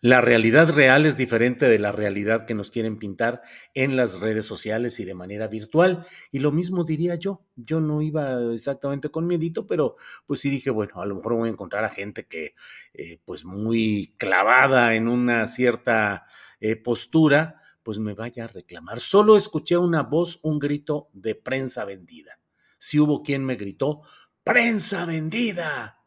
la 0.00 0.20
realidad 0.20 0.70
real 0.70 1.06
es 1.06 1.16
diferente 1.16 1.68
de 1.68 1.78
la 1.78 1.92
realidad 1.92 2.46
que 2.46 2.54
nos 2.54 2.70
quieren 2.70 2.98
pintar 2.98 3.42
en 3.74 3.96
las 3.96 4.20
redes 4.20 4.46
sociales 4.46 5.00
y 5.00 5.04
de 5.04 5.14
manera 5.14 5.48
virtual. 5.48 6.06
Y 6.30 6.38
lo 6.40 6.52
mismo 6.52 6.84
diría 6.84 7.14
yo. 7.16 7.44
Yo 7.56 7.80
no 7.80 8.02
iba 8.02 8.52
exactamente 8.52 9.10
con 9.10 9.26
miedito, 9.26 9.66
pero 9.66 9.96
pues 10.26 10.40
sí 10.40 10.50
dije, 10.50 10.70
bueno, 10.70 11.00
a 11.00 11.06
lo 11.06 11.16
mejor 11.16 11.34
voy 11.34 11.48
a 11.48 11.52
encontrar 11.52 11.84
a 11.84 11.90
gente 11.90 12.26
que 12.26 12.54
eh, 12.94 13.20
pues 13.24 13.44
muy 13.44 14.14
clavada 14.18 14.94
en 14.94 15.08
una 15.08 15.46
cierta 15.46 16.26
eh, 16.60 16.76
postura, 16.76 17.60
pues 17.82 17.98
me 17.98 18.14
vaya 18.14 18.44
a 18.44 18.48
reclamar. 18.48 19.00
Solo 19.00 19.36
escuché 19.36 19.76
una 19.76 20.02
voz, 20.02 20.40
un 20.42 20.58
grito 20.58 21.08
de 21.12 21.34
prensa 21.34 21.84
vendida. 21.84 22.40
Si 22.78 22.98
hubo 22.98 23.22
quien 23.22 23.44
me 23.44 23.56
gritó, 23.56 24.02
prensa 24.44 25.04
vendida. 25.04 26.04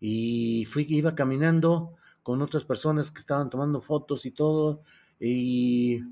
Y 0.00 0.64
fui, 0.66 0.86
iba 0.88 1.14
caminando 1.14 1.96
con 2.28 2.42
otras 2.42 2.62
personas 2.62 3.10
que 3.10 3.20
estaban 3.20 3.48
tomando 3.48 3.80
fotos 3.80 4.26
y 4.26 4.32
todo, 4.32 4.82
y 5.18 6.02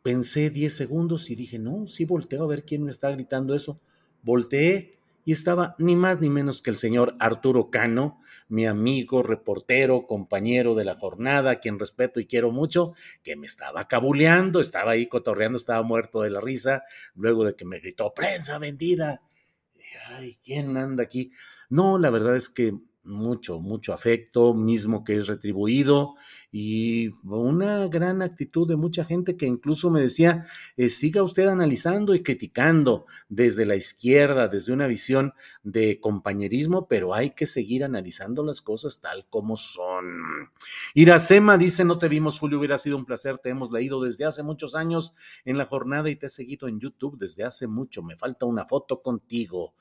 pensé 0.00 0.48
10 0.48 0.72
segundos 0.72 1.28
y 1.30 1.34
dije, 1.34 1.58
no, 1.58 1.88
sí 1.88 2.04
volteo 2.04 2.44
a 2.44 2.46
ver 2.46 2.64
quién 2.64 2.84
me 2.84 2.92
está 2.92 3.10
gritando 3.10 3.56
eso. 3.56 3.80
Volteé 4.22 4.96
y 5.24 5.32
estaba 5.32 5.74
ni 5.80 5.96
más 5.96 6.20
ni 6.20 6.30
menos 6.30 6.62
que 6.62 6.70
el 6.70 6.78
señor 6.78 7.16
Arturo 7.18 7.68
Cano, 7.68 8.20
mi 8.48 8.64
amigo, 8.64 9.24
reportero, 9.24 10.06
compañero 10.06 10.76
de 10.76 10.84
la 10.84 10.94
jornada, 10.94 11.58
quien 11.58 11.80
respeto 11.80 12.20
y 12.20 12.26
quiero 12.26 12.52
mucho, 12.52 12.92
que 13.24 13.34
me 13.34 13.46
estaba 13.46 13.88
cabuleando, 13.88 14.60
estaba 14.60 14.92
ahí 14.92 15.08
cotorreando, 15.08 15.58
estaba 15.58 15.82
muerto 15.82 16.22
de 16.22 16.30
la 16.30 16.40
risa, 16.40 16.84
luego 17.16 17.42
de 17.42 17.56
que 17.56 17.64
me 17.64 17.80
gritó, 17.80 18.14
prensa 18.14 18.60
vendida. 18.60 19.20
Ay, 20.10 20.38
¿quién 20.44 20.76
anda 20.76 21.02
aquí? 21.02 21.32
No, 21.68 21.98
la 21.98 22.10
verdad 22.10 22.36
es 22.36 22.48
que 22.48 22.74
mucho, 23.08 23.58
mucho 23.58 23.92
afecto, 23.92 24.54
mismo 24.54 25.02
que 25.02 25.16
es 25.16 25.26
retribuido 25.26 26.14
y 26.52 27.08
una 27.24 27.88
gran 27.88 28.22
actitud 28.22 28.68
de 28.68 28.76
mucha 28.76 29.04
gente 29.04 29.36
que 29.36 29.46
incluso 29.46 29.90
me 29.90 30.00
decía, 30.00 30.44
eh, 30.76 30.88
siga 30.88 31.22
usted 31.22 31.46
analizando 31.46 32.14
y 32.14 32.22
criticando 32.22 33.06
desde 33.28 33.66
la 33.66 33.76
izquierda, 33.76 34.48
desde 34.48 34.72
una 34.72 34.86
visión 34.86 35.32
de 35.62 36.00
compañerismo, 36.00 36.86
pero 36.86 37.14
hay 37.14 37.30
que 37.30 37.46
seguir 37.46 37.84
analizando 37.84 38.44
las 38.44 38.60
cosas 38.60 39.00
tal 39.00 39.26
como 39.28 39.56
son. 39.56 40.50
Iracema 40.94 41.58
dice, 41.58 41.84
no 41.84 41.98
te 41.98 42.08
vimos, 42.08 42.38
Julio, 42.38 42.58
hubiera 42.58 42.78
sido 42.78 42.96
un 42.96 43.06
placer, 43.06 43.38
te 43.38 43.50
hemos 43.50 43.72
leído 43.72 44.02
desde 44.02 44.24
hace 44.26 44.42
muchos 44.42 44.74
años 44.74 45.14
en 45.44 45.58
la 45.58 45.66
jornada 45.66 46.10
y 46.10 46.16
te 46.16 46.26
he 46.26 46.30
seguido 46.30 46.68
en 46.68 46.78
YouTube 46.78 47.18
desde 47.18 47.44
hace 47.44 47.66
mucho, 47.66 48.02
me 48.02 48.16
falta 48.16 48.46
una 48.46 48.66
foto 48.66 49.02
contigo. 49.02 49.74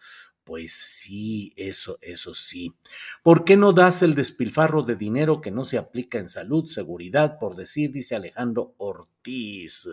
Pues 0.47 0.71
sí, 0.75 1.51
eso, 1.57 1.97
eso 2.01 2.33
sí. 2.33 2.73
¿Por 3.21 3.43
qué 3.43 3.57
no 3.57 3.73
das 3.73 4.01
el 4.01 4.15
despilfarro 4.15 4.81
de 4.81 4.95
dinero 4.95 5.41
que 5.41 5.51
no 5.51 5.65
se 5.65 5.77
aplica 5.77 6.19
en 6.19 6.29
salud, 6.29 6.67
seguridad, 6.67 7.37
por 7.37 7.57
decir, 7.57 7.91
dice 7.91 8.15
Alejandro 8.15 8.73
Ortiz? 8.77 9.89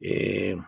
Eh, 0.00 0.58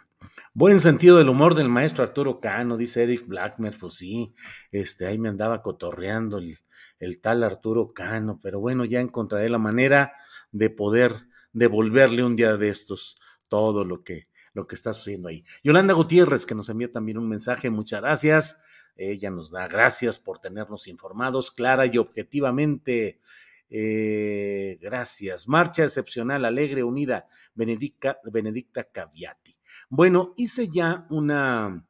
buen 0.55 0.81
sentido 0.81 1.19
del 1.19 1.29
humor 1.29 1.55
del 1.55 1.69
maestro 1.69 2.05
Arturo 2.05 2.41
Cano, 2.41 2.79
dice 2.79 3.03
Eric 3.03 3.27
Blackmer, 3.27 3.77
pues 3.79 3.93
sí, 3.97 4.33
este, 4.73 5.05
ahí 5.05 5.19
me 5.19 5.29
andaba 5.29 5.61
cotorreando 5.61 6.39
el, 6.39 6.57
el 6.99 7.21
tal 7.21 7.45
Arturo 7.45 7.93
Cano, 7.93 8.41
pero 8.43 8.61
bueno, 8.61 8.87
ya 8.87 9.01
encontraré 9.01 9.51
la 9.51 9.59
manera 9.59 10.15
de 10.53 10.71
poder 10.71 11.27
devolverle 11.53 12.25
un 12.25 12.35
día 12.35 12.57
de 12.57 12.71
estos 12.71 13.21
todo 13.49 13.85
lo 13.85 14.03
que, 14.03 14.29
lo 14.55 14.67
que 14.67 14.75
está 14.75 14.95
sucediendo 14.95 15.29
ahí. 15.29 15.45
Yolanda 15.63 15.93
Gutiérrez, 15.93 16.47
que 16.47 16.55
nos 16.55 16.71
envió 16.71 16.91
también 16.91 17.19
un 17.19 17.29
mensaje, 17.29 17.69
muchas 17.69 18.01
gracias. 18.01 18.63
Ella 18.97 19.31
nos 19.31 19.51
da 19.51 19.69
gracias 19.69 20.19
por 20.19 20.39
tenernos 20.39 20.87
informados 20.89 21.51
clara 21.51 21.87
y 21.87 21.99
objetivamente. 21.99 23.21
Eh, 23.69 24.79
gracias. 24.81 25.49
Marcha 25.49 25.83
excepcional, 25.85 26.45
alegre, 26.45 26.83
unida, 26.83 27.29
Benedicta, 27.55 28.19
Benedicta 28.25 28.85
Caviati. 28.85 29.57
Bueno, 29.89 30.35
hice 30.37 30.69
ya 30.69 31.07
una 31.11 31.87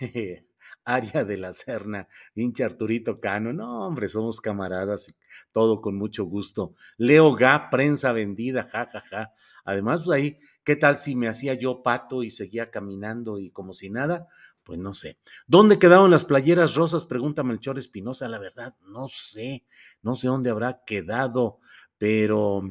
área 0.84 1.24
de 1.24 1.36
la 1.36 1.52
Serna, 1.52 2.08
hincha 2.34 2.66
Arturito 2.66 3.20
Cano. 3.20 3.52
No, 3.52 3.86
hombre, 3.86 4.08
somos 4.08 4.40
camaradas, 4.40 5.14
todo 5.52 5.80
con 5.80 5.96
mucho 5.96 6.24
gusto. 6.24 6.74
Leo 6.96 7.34
Ga, 7.34 7.70
prensa 7.70 8.12
vendida, 8.12 8.62
ja, 8.64 8.88
ja, 8.90 9.00
ja. 9.00 9.34
Además, 9.64 10.02
pues 10.04 10.16
ahí, 10.16 10.38
¿qué 10.64 10.74
tal 10.74 10.96
si 10.96 11.14
me 11.14 11.28
hacía 11.28 11.54
yo 11.54 11.82
pato 11.82 12.22
y 12.22 12.30
seguía 12.30 12.70
caminando 12.70 13.38
y 13.38 13.50
como 13.50 13.74
si 13.74 13.90
nada? 13.90 14.26
Pues 14.64 14.78
no 14.78 14.94
sé. 14.94 15.18
¿Dónde 15.46 15.78
quedaron 15.78 16.10
las 16.10 16.24
playeras 16.24 16.74
rosas? 16.74 17.04
Pregunta 17.04 17.42
Melchor 17.42 17.78
Espinosa. 17.78 18.28
La 18.28 18.38
verdad, 18.38 18.76
no 18.86 19.08
sé. 19.08 19.64
No 20.02 20.14
sé 20.16 20.28
dónde 20.28 20.50
habrá 20.50 20.82
quedado, 20.84 21.60
pero 21.98 22.62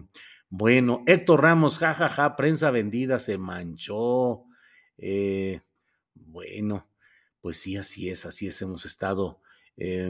bueno, 0.50 1.04
Héctor 1.06 1.44
Ramos, 1.44 1.78
jajaja, 1.78 2.10
ja, 2.10 2.30
ja, 2.30 2.36
prensa 2.36 2.72
vendida, 2.72 3.20
se 3.20 3.38
manchó. 3.38 4.46
Eh, 4.98 5.62
bueno, 6.16 6.90
pues 7.42 7.60
sí, 7.60 7.78
así 7.78 8.10
es, 8.10 8.26
así 8.26 8.48
es, 8.48 8.62
hemos 8.62 8.86
estado. 8.86 9.42
Eh, 9.78 10.10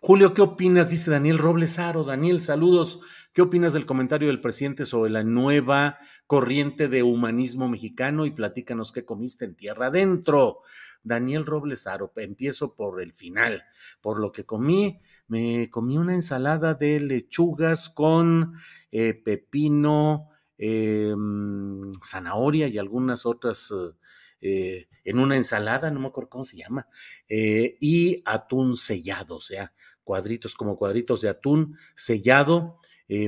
Julio, 0.00 0.34
¿qué 0.34 0.42
opinas? 0.42 0.90
Dice 0.90 1.10
Daniel 1.10 1.38
Robles 1.38 1.78
Aro. 1.78 2.04
Daniel, 2.04 2.40
saludos. 2.40 3.00
¿Qué 3.32 3.42
opinas 3.42 3.72
del 3.72 3.86
comentario 3.86 4.28
del 4.28 4.40
presidente 4.40 4.86
sobre 4.86 5.10
la 5.10 5.24
nueva 5.24 5.98
corriente 6.26 6.88
de 6.88 7.02
humanismo 7.02 7.68
mexicano? 7.68 8.26
Y 8.26 8.30
platícanos 8.30 8.92
qué 8.92 9.04
comiste 9.04 9.44
en 9.44 9.56
tierra 9.56 9.86
adentro. 9.86 10.60
Daniel 11.02 11.46
Robles 11.46 11.86
Aro. 11.86 12.12
Empiezo 12.16 12.74
por 12.74 13.00
el 13.00 13.12
final, 13.12 13.64
por 14.00 14.20
lo 14.20 14.30
que 14.30 14.44
comí. 14.44 15.00
Me 15.26 15.70
comí 15.70 15.98
una 15.98 16.14
ensalada 16.14 16.74
de 16.74 17.00
lechugas 17.00 17.88
con 17.88 18.54
eh, 18.92 19.14
pepino, 19.14 20.28
em, 20.58 21.92
zanahoria 22.02 22.68
y 22.68 22.78
algunas 22.78 23.26
otras 23.26 23.72
eh, 23.72 23.94
en 24.44 25.18
una 25.18 25.36
ensalada, 25.36 25.90
no 25.90 26.00
me 26.00 26.08
acuerdo 26.08 26.30
cómo 26.30 26.44
se 26.44 26.56
llama, 26.56 26.88
eh, 27.28 27.76
y 27.80 28.22
atún 28.24 28.76
sellado, 28.76 29.36
o 29.36 29.40
sea, 29.40 29.72
cuadritos 30.02 30.54
como 30.54 30.76
cuadritos 30.76 31.20
de 31.20 31.30
atún 31.30 31.76
sellado, 31.94 32.78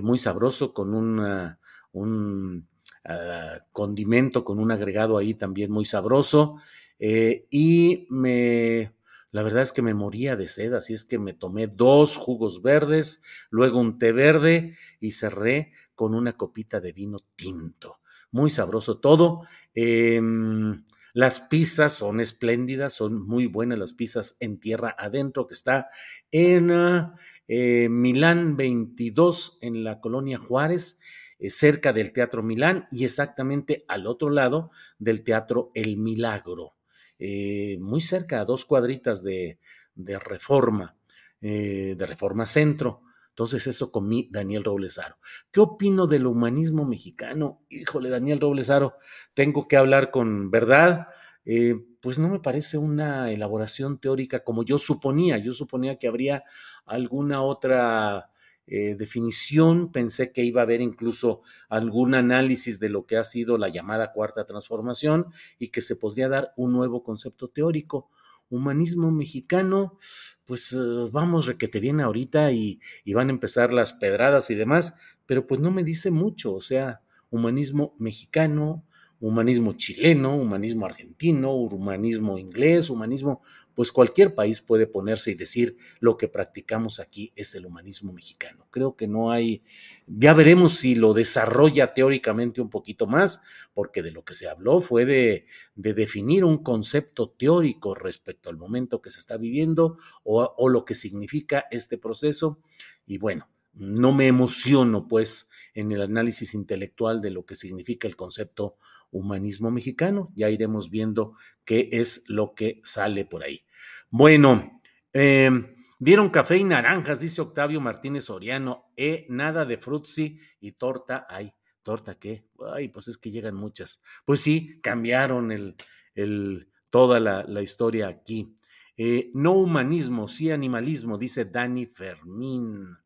muy 0.03 0.19
sabroso 0.19 0.73
con 0.73 0.95
una, 0.95 1.61
un 1.93 2.67
ah, 3.05 3.61
condimento, 3.73 4.45
con 4.45 4.59
un 4.59 4.71
agregado 4.73 5.19
ahí 5.19 5.35
también 5.35 5.71
muy 5.71 5.85
sabroso. 5.85 6.57
y 6.99 8.07
me, 8.11 8.97
la 9.37 9.43
verdad 9.43 9.63
es 9.65 9.73
que 9.73 9.83
me 9.83 9.93
moría 9.93 10.35
de 10.35 10.49
sed, 10.49 10.73
así 10.73 10.95
es 10.95 11.05
que 11.05 11.19
me 11.19 11.35
tomé 11.35 11.67
dos 11.67 12.17
jugos 12.17 12.63
verdes, 12.63 13.23
luego 13.51 13.79
un 13.79 13.99
té 13.99 14.13
verde 14.13 14.77
y 14.99 15.11
cerré 15.11 15.73
con 15.95 16.15
una 16.15 16.39
copita 16.39 16.81
de 16.81 16.93
vino 16.93 17.19
tinto. 17.37 18.01
Muy 18.31 18.49
sabroso 18.49 18.99
todo. 18.99 19.43
Em, 19.75 20.87
las 21.17 21.41
pizzas 21.41 21.95
son 21.95 22.21
espléndidas, 22.21 22.93
son 22.93 23.27
muy 23.27 23.47
buenas 23.47 23.79
las 23.79 23.95
pizzas 23.95 24.37
en 24.39 24.61
tierra 24.61 24.95
adentro, 24.99 25.47
que 25.47 25.55
está 25.55 25.89
en 26.31 26.71
ah, 26.71 27.15
eh, 27.49 27.89
Milán 27.89 28.59
22, 28.59 29.57
en 29.63 29.83
la 29.83 29.99
colonia 30.03 30.37
Juárez, 30.37 31.01
eh, 31.39 31.49
cerca 31.49 31.95
del 31.95 32.13
Teatro 32.13 32.43
Milán 32.43 32.87
y 32.93 33.07
exactamente 33.07 33.87
al 33.89 34.07
otro 34.07 34.29
lado 34.29 34.71
del 34.99 35.25
Teatro 35.25 35.71
El 35.73 35.97
Milagro, 35.97 36.77
eh, 37.19 37.79
muy 37.81 38.03
cerca, 38.03 38.43
a 38.43 38.45
dos 38.45 38.67
cuadritas 38.67 39.25
de, 39.25 39.59
de 39.95 40.19
Reforma, 40.19 40.99
de 41.41 42.07
Reforma 42.07 42.45
Centro. 42.45 43.06
Entonces 43.37 43.67
eso 43.67 43.93
comí 43.93 44.31
Daniel 44.33 44.65
Roblesaro. 44.65 45.19
¿Qué 45.53 45.61
opino 45.61 46.07
del 46.07 46.27
humanismo 46.27 46.87
mexicano? 46.87 47.61
Híjole, 47.69 48.09
Daniel 48.09 48.41
Roblesaro, 48.41 48.95
tengo 49.35 49.69
que 49.69 49.77
hablar 49.77 50.11
con 50.11 50.51
verdad. 50.51 51.09
Eh, 51.45 51.75
pues 52.01 52.19
no 52.19 52.31
me 52.31 52.41
parece 52.41 52.79
una 52.79 53.31
elaboración 53.31 53.99
teórica 53.99 54.43
como 54.43 54.65
yo 54.65 54.79
suponía. 54.79 55.37
Yo 55.37 55.53
suponía 55.53 55.99
que 55.99 56.09
habría 56.09 56.45
alguna 56.87 57.43
otra 57.43 58.31
eh, 58.67 58.95
definición, 58.95 59.93
pensé 59.93 60.33
que 60.33 60.43
iba 60.43 60.63
a 60.63 60.65
haber 60.65 60.81
incluso 60.81 61.43
algún 61.69 62.15
análisis 62.15 62.81
de 62.81 62.89
lo 62.89 63.05
que 63.05 63.19
ha 63.19 63.25
sido 63.25 63.59
la 63.59 63.69
llamada 63.69 64.15
cuarta 64.15 64.47
transformación 64.47 65.27
y 65.59 65.69
que 65.69 65.83
se 65.83 65.97
podría 65.97 66.31
dar 66.31 66.55
un 66.57 66.73
nuevo 66.73 67.05
concepto 67.05 67.49
teórico 67.49 68.09
humanismo 68.51 69.11
mexicano, 69.11 69.99
pues 70.45 70.73
eh, 70.73 71.09
vamos, 71.11 71.47
requete 71.47 71.81
viene 71.81 72.03
ahorita 72.03 72.53
y, 72.53 72.81
y 73.05 73.15
van 73.15 73.29
a 73.29 73.33
empezar 73.33 73.73
las 73.73 73.93
pedradas 73.93 74.51
y 74.51 74.55
demás, 74.55 74.97
pero 75.27 75.47
pues 75.47 75.61
no 75.61 75.71
me 75.71 75.85
dice 75.85 76.11
mucho, 76.11 76.55
o 76.55 76.63
sea, 76.63 77.03
humanismo 77.31 77.95
mexicano, 77.99 78.85
humanismo 79.21 79.75
chileno, 79.75 80.37
humanismo 80.37 80.87
argentino, 80.87 81.55
humanismo 81.55 82.39
inglés, 82.39 82.91
humanismo, 82.91 83.43
pues 83.75 83.93
cualquier 83.93 84.35
país 84.35 84.61
puede 84.63 84.87
ponerse 84.87 85.31
y 85.31 85.35
decir 85.35 85.77
lo 86.01 86.17
que 86.17 86.29
practicamos 86.29 86.99
aquí 86.99 87.33
es 87.37 87.55
el 87.55 87.67
humanismo 87.67 88.13
mexicano. 88.13 88.67
Creo 88.71 88.97
que 88.97 89.07
no 89.07 89.31
hay, 89.31 89.63
ya 90.07 90.33
veremos 90.33 90.75
si 90.79 90.95
lo 90.95 91.13
desarrolla 91.13 91.93
teóricamente 91.93 92.61
un 92.61 92.71
poquito 92.71 93.07
más, 93.07 93.43
porque 93.75 94.03
de 94.03 94.13
lo 94.13 94.25
que 94.25 94.33
se 94.33 94.49
habló 94.49 94.81
fue 94.81 95.05
de, 95.05 95.47
de 95.75 95.93
definir 95.93 96.45
un 96.45 96.63
concepto 96.63 97.29
teórico 97.29 97.95
respecto 97.95 98.49
al 98.49 98.57
momento 98.57 99.03
que 99.03 99.11
se 99.11 99.21
está 99.21 99.37
viviendo 99.37 99.99
o, 100.25 100.55
o 100.57 100.69
lo 100.71 100.85
que 100.87 100.95
significa 100.95 101.67
este 101.71 101.99
proceso. 101.99 102.59
Y 103.07 103.19
bueno, 103.19 103.47
no 103.75 104.11
me 104.13 104.27
emociono 104.27 105.07
pues 105.07 105.51
en 105.75 105.93
el 105.93 106.01
análisis 106.01 106.55
intelectual 106.55 107.21
de 107.21 107.31
lo 107.31 107.45
que 107.45 107.55
significa 107.55 108.09
el 108.09 108.17
concepto 108.17 108.77
humanismo 109.11 109.71
mexicano. 109.71 110.33
Ya 110.35 110.51
iremos 110.51 110.91
viendo 110.91 111.35
qué 111.65 111.89
es 111.93 112.25
lo 112.29 112.55
que 112.55 112.81
sale 112.85 113.25
por 113.25 113.43
ahí. 113.43 113.65
Bueno, 114.11 114.81
em, 115.13 115.75
dieron 115.99 116.31
café 116.31 116.57
y 116.57 116.65
naranjas, 116.65 117.21
dice 117.21 117.41
Octavio 117.41 117.81
Martínez 117.81 118.25
Soriano. 118.25 118.93
Eh, 118.97 119.27
nada 119.29 119.65
de 119.65 119.79
frutzi 119.79 120.39
y 120.61 120.73
torta. 120.73 121.27
Ay, 121.29 121.53
¿torta 121.83 122.19
qué? 122.19 122.49
Ay, 122.73 122.89
pues 122.89 123.09
es 123.09 123.19
que 123.19 123.31
llegan 123.31 123.55
muchas. 123.55 124.03
Pues 124.25 124.41
sí, 124.41 124.81
cambiaron 124.81 125.53
el, 125.53 125.77
el, 126.15 126.69
toda 126.91 127.21
la, 127.21 127.45
la, 127.45 127.63
historia 127.63 128.09
aquí. 128.09 128.55
Eh, 128.97 129.31
no 129.35 129.53
humanismo, 129.53 130.29
sí 130.29 130.51
animalismo, 130.51 131.19
dice 131.19 131.45
Dani 131.45 131.87
Fermín. 131.87 132.97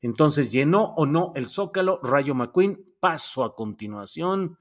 Entonces, 0.00 0.52
¿llenó 0.52 0.94
o 0.96 1.06
no 1.06 1.32
el 1.34 1.46
Zócalo? 1.46 2.00
Rayo 2.02 2.34
McQueen. 2.34 2.84
Paso 3.00 3.44
a 3.44 3.54
continuación 3.54 4.58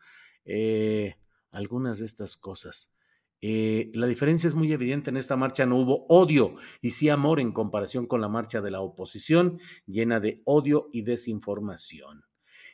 eh, 0.47 1.15
algunas 1.51 1.99
de 1.99 2.05
estas 2.05 2.37
cosas. 2.37 2.93
Eh, 3.39 3.91
la 3.93 4.07
diferencia 4.07 4.47
es 4.47 4.55
muy 4.55 4.73
evidente, 4.73 5.11
en 5.11 5.17
esta 5.17 5.35
marcha 5.35 5.67
no 5.67 5.75
hubo 5.75 6.07
odio 6.07 6.55
y 6.81 6.89
sí 6.89 7.09
amor 7.09 7.39
en 7.39 7.51
comparación 7.51 8.07
con 8.07 8.19
la 8.19 8.29
marcha 8.29 8.61
de 8.61 8.71
la 8.71 8.81
oposición, 8.81 9.59
llena 9.85 10.19
de 10.19 10.41
odio 10.45 10.89
y 10.91 11.03
desinformación. 11.03 12.25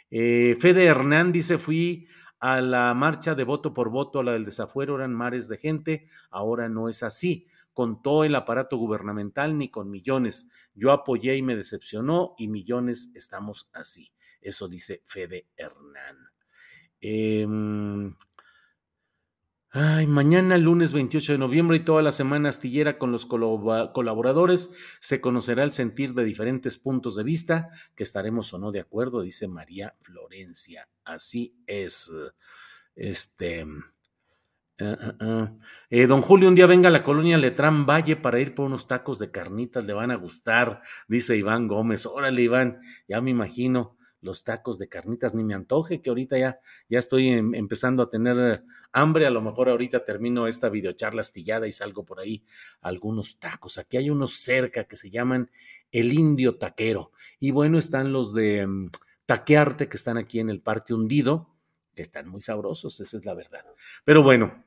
Eh, 0.09 0.55
Fede 0.59 0.85
Hernán 0.85 1.33
dice, 1.33 1.57
fui 1.57 2.07
a 2.39 2.61
la 2.61 2.93
marcha 2.93 3.35
de 3.35 3.43
voto 3.43 3.73
por 3.73 3.89
voto, 3.89 4.19
a 4.19 4.23
la 4.23 4.33
del 4.33 4.45
desafuero, 4.45 4.95
eran 4.95 5.13
mares 5.13 5.47
de 5.47 5.57
gente, 5.57 6.07
ahora 6.29 6.69
no 6.69 6.87
es 6.87 7.03
así. 7.03 7.47
Contó 7.73 8.23
el 8.23 8.35
aparato 8.35 8.77
gubernamental 8.77 9.57
ni 9.57 9.71
con 9.71 9.89
millones. 9.89 10.51
Yo 10.75 10.91
apoyé 10.91 11.35
y 11.35 11.41
me 11.41 11.55
decepcionó 11.55 12.35
y 12.37 12.47
millones 12.47 13.11
estamos 13.15 13.69
así. 13.73 14.13
Eso 14.41 14.67
dice 14.67 15.01
Fede 15.05 15.47
Hernán. 15.57 16.22
Eh, 17.05 17.45
ay, 19.71 20.07
mañana, 20.07 20.57
lunes 20.57 20.93
28 20.93 21.33
de 21.33 21.37
noviembre 21.37 21.75
y 21.75 21.81
toda 21.81 22.01
la 22.01 22.13
semana 22.13 22.47
astillera 22.47 22.97
con 22.97 23.11
los 23.11 23.25
colaboradores 23.25 24.73
se 25.01 25.19
conocerá 25.19 25.63
el 25.63 25.71
sentir 25.71 26.13
de 26.13 26.23
diferentes 26.23 26.77
puntos 26.77 27.17
de 27.17 27.23
vista, 27.23 27.67
que 27.95 28.03
estaremos 28.03 28.53
o 28.53 28.57
no 28.57 28.71
de 28.71 28.79
acuerdo, 28.79 29.21
dice 29.21 29.49
María 29.49 29.95
Florencia. 29.99 30.87
Así 31.03 31.57
es. 31.67 32.09
Este. 32.95 33.65
Uh, 34.79 35.23
uh. 35.25 35.59
Eh, 35.89 36.07
don 36.07 36.21
Julio, 36.21 36.47
un 36.47 36.55
día 36.55 36.67
venga 36.67 36.87
a 36.87 36.91
la 36.91 37.03
colonia 37.03 37.37
Letrán 37.37 37.85
Valle 37.85 38.15
para 38.15 38.39
ir 38.39 38.55
por 38.55 38.67
unos 38.67 38.87
tacos 38.87 39.19
de 39.19 39.29
carnitas, 39.29 39.85
le 39.85 39.91
van 39.91 40.11
a 40.11 40.15
gustar, 40.15 40.81
dice 41.09 41.35
Iván 41.35 41.67
Gómez. 41.67 42.05
Órale, 42.05 42.41
Iván, 42.41 42.79
ya 43.09 43.19
me 43.19 43.31
imagino 43.31 43.97
los 44.23 44.43
tacos 44.43 44.79
de 44.79 44.87
carnitas, 44.87 45.35
ni 45.35 45.43
me 45.43 45.53
antoje, 45.53 46.01
que 46.01 46.09
ahorita 46.09 46.37
ya, 46.37 46.59
ya 46.89 46.99
estoy 46.99 47.29
em, 47.29 47.53
empezando 47.53 48.01
a 48.01 48.09
tener 48.09 48.63
hambre, 48.91 49.25
a 49.25 49.29
lo 49.29 49.41
mejor 49.41 49.69
ahorita 49.69 50.05
termino 50.05 50.47
esta 50.47 50.69
videocharla 50.69 51.21
astillada 51.21 51.67
y 51.67 51.71
salgo 51.71 52.05
por 52.05 52.19
ahí 52.19 52.43
algunos 52.81 53.37
tacos. 53.39 53.77
Aquí 53.77 53.97
hay 53.97 54.09
unos 54.09 54.33
cerca 54.33 54.85
que 54.85 54.95
se 54.95 55.09
llaman 55.09 55.51
el 55.91 56.13
indio 56.13 56.57
taquero. 56.57 57.11
Y 57.39 57.51
bueno, 57.51 57.77
están 57.77 58.13
los 58.13 58.33
de 58.33 58.65
um, 58.65 58.89
taquearte 59.25 59.89
que 59.89 59.97
están 59.97 60.17
aquí 60.17 60.39
en 60.39 60.49
el 60.49 60.61
Parque 60.61 60.93
Hundido, 60.93 61.49
que 61.93 62.01
están 62.01 62.27
muy 62.27 62.41
sabrosos, 62.41 62.99
esa 62.99 63.17
es 63.17 63.25
la 63.25 63.35
verdad. 63.35 63.65
Pero 64.03 64.23
bueno, 64.23 64.63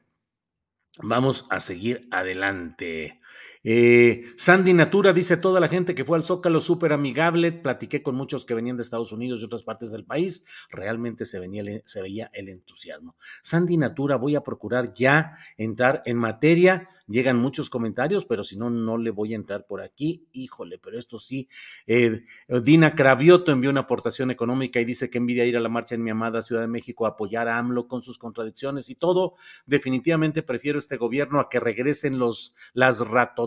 Vamos 1.03 1.47
a 1.51 1.61
seguir 1.61 2.09
adelante. 2.11 3.21
Eh, 3.68 4.22
Sandy 4.37 4.72
Natura 4.72 5.12
dice: 5.12 5.37
Toda 5.37 5.59
la 5.59 5.66
gente 5.66 5.96
que 5.96 6.05
fue 6.05 6.16
al 6.16 6.22
Zócalo, 6.22 6.61
súper 6.61 6.92
amigable. 6.92 7.50
Platiqué 7.50 8.00
con 8.00 8.14
muchos 8.14 8.46
que 8.46 8.55
venían 8.55 8.76
de 8.76 8.85
Estados 8.85 9.11
Unidos 9.11 9.40
y 9.40 9.44
otras 9.44 9.64
partes 9.64 9.90
del 9.90 10.05
país. 10.05 10.44
Realmente 10.70 11.26
se, 11.26 11.40
venía, 11.40 11.64
se 11.85 12.00
veía 12.00 12.31
el 12.33 12.48
entusiasmo. 12.48 13.16
Sandy 13.42 13.76
Natura, 13.76 14.16
voy 14.16 14.37
a 14.37 14.42
procurar 14.42 14.92
ya 14.92 15.33
entrar 15.57 16.00
en 16.05 16.16
materia 16.16 16.88
llegan 17.09 17.38
muchos 17.38 17.70
comentarios, 17.70 18.24
pero 18.24 18.44
si 18.44 18.57
no, 18.57 18.70
no 18.70 18.98
le 18.98 19.11
voy 19.11 19.33
a 19.33 19.37
entrar 19.37 19.66
por 19.66 19.81
aquí. 19.81 20.26
Híjole, 20.33 20.79
pero 20.79 20.98
esto 20.98 21.18
sí. 21.18 21.48
Eh, 21.87 22.24
Dina 22.62 22.94
Cravioto 22.94 23.52
envió 23.52 23.70
una 23.70 23.81
aportación 23.81 24.31
económica 24.31 24.81
y 24.81 24.85
dice 24.85 25.09
que 25.09 25.18
envidia 25.18 25.44
ir 25.44 25.57
a 25.57 25.61
la 25.61 25.68
marcha 25.68 25.94
en 25.94 26.02
mi 26.02 26.11
amada 26.11 26.42
Ciudad 26.42 26.62
de 26.62 26.68
México 26.68 27.07
a 27.07 27.11
apoyar 27.11 27.48
a 27.48 27.59
AMLO 27.59 27.88
con 27.88 28.02
sus 28.02 28.18
contradicciones 28.18 28.90
y 28.90 28.96
todo. 28.96 29.35
Definitivamente 29.66 30.42
prefiero 30.42 30.79
este 30.79 30.96
gobierno 30.96 31.40
a 31.40 31.48
que 31.48 31.61
regresen 31.61 32.18
los, 32.18 32.55
las 32.72 33.00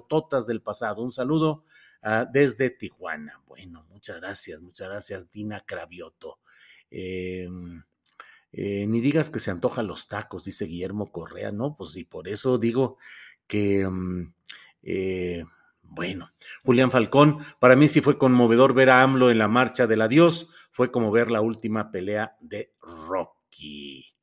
ratototas 0.10 0.48
del 0.48 0.62
pasado. 0.62 1.04
Un 1.04 1.12
saludo 1.12 1.64
uh, 2.04 2.26
desde 2.32 2.70
Tijuana. 2.70 3.42
Bueno, 3.48 3.86
muchas 3.90 4.20
gracias, 4.20 4.60
muchas 4.62 4.90
gracias, 4.90 5.32
Dina 5.32 5.62
Cravioto. 5.66 6.40
Eh, 6.92 7.48
eh, 8.52 8.88
ni 8.88 9.00
digas 9.00 9.30
que 9.30 9.40
se 9.40 9.52
antojan 9.52 9.88
los 9.88 10.08
tacos, 10.08 10.46
dice 10.46 10.66
Guillermo 10.66 11.12
Correa, 11.12 11.52
¿no? 11.52 11.76
Pues 11.78 11.92
sí, 11.92 12.04
por 12.04 12.28
eso 12.28 12.58
digo 12.58 12.98
que, 13.46 13.88
mm, 13.88 14.34
eh, 14.84 15.46
bueno, 15.84 16.32
Julián 16.64 16.90
Falcón, 16.90 17.40
para 17.60 17.76
mí 17.76 17.88
sí 17.88 18.02
fue 18.02 18.18
conmovedor 18.18 18.74
ver 18.74 18.90
a 18.90 19.04
AMLO 19.04 19.30
en 19.30 19.38
la 19.38 19.48
marcha 19.48 19.86
del 19.86 20.02
adiós, 20.02 20.50
fue 20.72 20.92
como 20.92 21.12
ver 21.12 21.30
la 21.30 21.42
última 21.42 21.92
pelea 21.92 22.38
de 22.40 22.74
Rocky. 22.82 24.19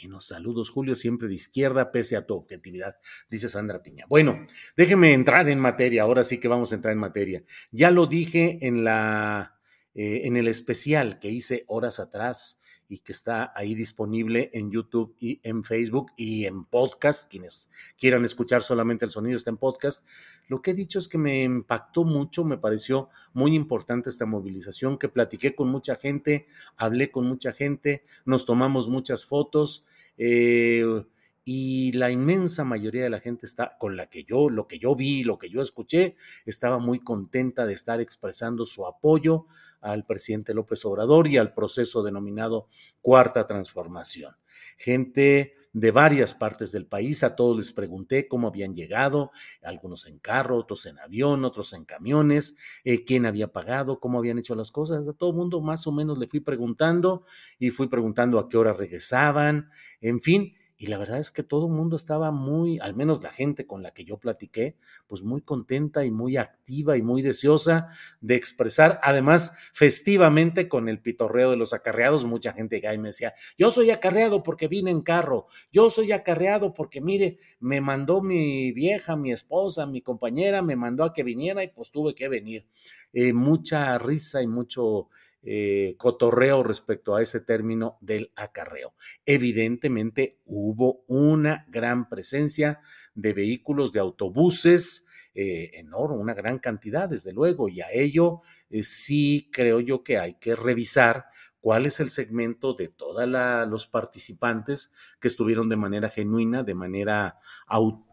Bueno, 0.00 0.20
saludos, 0.20 0.70
Julio, 0.70 0.94
siempre 0.94 1.28
de 1.28 1.34
izquierda, 1.34 1.90
pese 1.90 2.16
a 2.16 2.26
tu 2.26 2.34
objetividad, 2.34 2.96
dice 3.28 3.48
Sandra 3.48 3.82
Piña. 3.82 4.04
Bueno, 4.08 4.46
déjeme 4.76 5.12
entrar 5.12 5.48
en 5.48 5.58
materia, 5.58 6.02
ahora 6.02 6.22
sí 6.24 6.38
que 6.38 6.48
vamos 6.48 6.72
a 6.72 6.76
entrar 6.76 6.92
en 6.92 6.98
materia. 6.98 7.42
Ya 7.72 7.90
lo 7.90 8.06
dije 8.06 8.58
en 8.62 8.84
la 8.84 9.58
eh, 9.94 10.22
en 10.26 10.36
el 10.36 10.46
especial 10.46 11.18
que 11.18 11.28
hice 11.28 11.64
horas 11.66 11.98
atrás 11.98 12.62
y 12.88 12.98
que 12.98 13.12
está 13.12 13.52
ahí 13.54 13.74
disponible 13.74 14.50
en 14.54 14.70
YouTube 14.70 15.14
y 15.20 15.40
en 15.42 15.62
Facebook 15.64 16.12
y 16.16 16.46
en 16.46 16.64
podcast. 16.64 17.30
Quienes 17.30 17.70
quieran 17.98 18.24
escuchar 18.24 18.62
solamente 18.62 19.04
el 19.04 19.10
sonido 19.10 19.36
está 19.36 19.50
en 19.50 19.58
podcast. 19.58 20.06
Lo 20.46 20.62
que 20.62 20.70
he 20.70 20.74
dicho 20.74 20.98
es 20.98 21.08
que 21.08 21.18
me 21.18 21.42
impactó 21.42 22.04
mucho, 22.04 22.44
me 22.44 22.56
pareció 22.56 23.10
muy 23.34 23.54
importante 23.54 24.08
esta 24.08 24.24
movilización, 24.24 24.98
que 24.98 25.08
platiqué 25.08 25.54
con 25.54 25.68
mucha 25.68 25.96
gente, 25.96 26.46
hablé 26.76 27.10
con 27.10 27.26
mucha 27.26 27.52
gente, 27.52 28.04
nos 28.24 28.46
tomamos 28.46 28.88
muchas 28.88 29.26
fotos. 29.26 29.84
Eh, 30.16 31.04
y 31.50 31.92
la 31.92 32.10
inmensa 32.10 32.62
mayoría 32.62 33.04
de 33.04 33.08
la 33.08 33.20
gente 33.20 33.46
está 33.46 33.78
con 33.78 33.96
la 33.96 34.10
que 34.10 34.22
yo, 34.22 34.50
lo 34.50 34.68
que 34.68 34.78
yo 34.78 34.94
vi, 34.94 35.24
lo 35.24 35.38
que 35.38 35.48
yo 35.48 35.62
escuché, 35.62 36.14
estaba 36.44 36.78
muy 36.78 37.00
contenta 37.00 37.64
de 37.64 37.72
estar 37.72 38.02
expresando 38.02 38.66
su 38.66 38.86
apoyo 38.86 39.46
al 39.80 40.04
presidente 40.04 40.52
López 40.52 40.84
Obrador 40.84 41.26
y 41.26 41.38
al 41.38 41.54
proceso 41.54 42.02
denominado 42.02 42.68
Cuarta 43.00 43.46
Transformación. 43.46 44.36
Gente 44.76 45.54
de 45.72 45.90
varias 45.90 46.34
partes 46.34 46.70
del 46.70 46.84
país, 46.84 47.24
a 47.24 47.34
todos 47.34 47.56
les 47.56 47.72
pregunté 47.72 48.28
cómo 48.28 48.48
habían 48.48 48.74
llegado, 48.74 49.30
algunos 49.62 50.06
en 50.06 50.18
carro, 50.18 50.58
otros 50.58 50.84
en 50.84 50.98
avión, 50.98 51.46
otros 51.46 51.72
en 51.72 51.86
camiones, 51.86 52.58
eh, 52.84 53.04
quién 53.06 53.24
había 53.24 53.52
pagado, 53.52 54.00
cómo 54.00 54.18
habían 54.18 54.38
hecho 54.38 54.54
las 54.54 54.70
cosas, 54.70 55.08
a 55.08 55.12
todo 55.14 55.30
el 55.30 55.36
mundo 55.36 55.62
más 55.62 55.86
o 55.86 55.92
menos 55.92 56.18
le 56.18 56.26
fui 56.26 56.40
preguntando 56.40 57.24
y 57.58 57.70
fui 57.70 57.88
preguntando 57.88 58.38
a 58.38 58.50
qué 58.50 58.58
hora 58.58 58.74
regresaban, 58.74 59.70
en 60.02 60.20
fin, 60.20 60.57
y 60.80 60.86
la 60.86 60.96
verdad 60.96 61.18
es 61.18 61.32
que 61.32 61.42
todo 61.42 61.66
el 61.66 61.72
mundo 61.72 61.96
estaba 61.96 62.30
muy, 62.30 62.78
al 62.78 62.94
menos 62.94 63.20
la 63.20 63.30
gente 63.30 63.66
con 63.66 63.82
la 63.82 63.90
que 63.90 64.04
yo 64.04 64.18
platiqué, 64.18 64.76
pues 65.08 65.22
muy 65.22 65.42
contenta 65.42 66.04
y 66.04 66.12
muy 66.12 66.36
activa 66.36 66.96
y 66.96 67.02
muy 67.02 67.20
deseosa 67.20 67.88
de 68.20 68.36
expresar, 68.36 69.00
además 69.02 69.54
festivamente 69.72 70.68
con 70.68 70.88
el 70.88 71.00
pitorreo 71.00 71.50
de 71.50 71.56
los 71.56 71.72
acarreados, 71.72 72.24
mucha 72.26 72.52
gente 72.52 72.80
que 72.80 72.86
ahí 72.86 72.96
me 72.96 73.08
decía, 73.08 73.34
yo 73.58 73.72
soy 73.72 73.90
acarreado 73.90 74.44
porque 74.44 74.68
vine 74.68 74.92
en 74.92 75.00
carro, 75.00 75.48
yo 75.72 75.90
soy 75.90 76.12
acarreado 76.12 76.72
porque 76.74 77.00
mire, 77.00 77.38
me 77.58 77.80
mandó 77.80 78.22
mi 78.22 78.70
vieja, 78.70 79.16
mi 79.16 79.32
esposa, 79.32 79.84
mi 79.84 80.00
compañera, 80.00 80.62
me 80.62 80.76
mandó 80.76 81.02
a 81.02 81.12
que 81.12 81.24
viniera 81.24 81.64
y 81.64 81.68
pues 81.68 81.90
tuve 81.90 82.14
que 82.14 82.28
venir. 82.28 82.68
Eh, 83.12 83.32
mucha 83.32 83.98
risa 83.98 84.42
y 84.42 84.46
mucho 84.46 85.08
eh, 85.42 85.94
cotorreo 85.98 86.62
respecto 86.62 87.14
a 87.14 87.22
ese 87.22 87.40
término 87.40 87.98
del 88.00 88.32
acarreo. 88.36 88.94
Evidentemente 89.24 90.40
hubo 90.44 91.04
una 91.06 91.64
gran 91.68 92.08
presencia 92.08 92.80
de 93.14 93.32
vehículos, 93.34 93.92
de 93.92 94.00
autobuses, 94.00 95.06
eh, 95.34 95.70
enorme, 95.74 96.16
una 96.16 96.34
gran 96.34 96.58
cantidad, 96.58 97.08
desde 97.08 97.32
luego, 97.32 97.68
y 97.68 97.80
a 97.80 97.86
ello 97.92 98.40
eh, 98.70 98.82
sí 98.82 99.48
creo 99.52 99.78
yo 99.78 100.02
que 100.02 100.18
hay 100.18 100.34
que 100.34 100.56
revisar 100.56 101.26
cuál 101.60 101.86
es 101.86 102.00
el 102.00 102.10
segmento 102.10 102.74
de 102.74 102.88
todos 102.88 103.28
los 103.68 103.86
participantes 103.86 104.92
que 105.20 105.28
estuvieron 105.28 105.68
de 105.68 105.76
manera 105.76 106.08
genuina, 106.08 106.64
de 106.64 106.74
manera, 106.74 107.38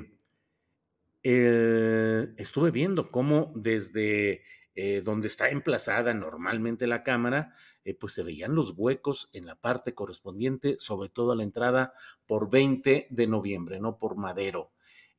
estuve 2.36 2.70
viendo 2.70 3.10
cómo 3.10 3.52
desde 3.54 4.42
eh, 4.82 5.02
donde 5.04 5.26
está 5.26 5.50
emplazada 5.50 6.14
normalmente 6.14 6.86
la 6.86 7.02
cámara, 7.02 7.52
eh, 7.84 7.94
pues 7.94 8.14
se 8.14 8.22
veían 8.22 8.54
los 8.54 8.78
huecos 8.78 9.28
en 9.32 9.44
la 9.44 9.56
parte 9.56 9.94
correspondiente, 9.94 10.76
sobre 10.78 11.08
todo 11.08 11.32
a 11.32 11.36
la 11.36 11.42
entrada 11.42 11.92
por 12.26 12.48
20 12.50 13.08
de 13.10 13.26
noviembre, 13.26 13.80
no 13.80 13.98
por 13.98 14.16
Madero. 14.16 14.70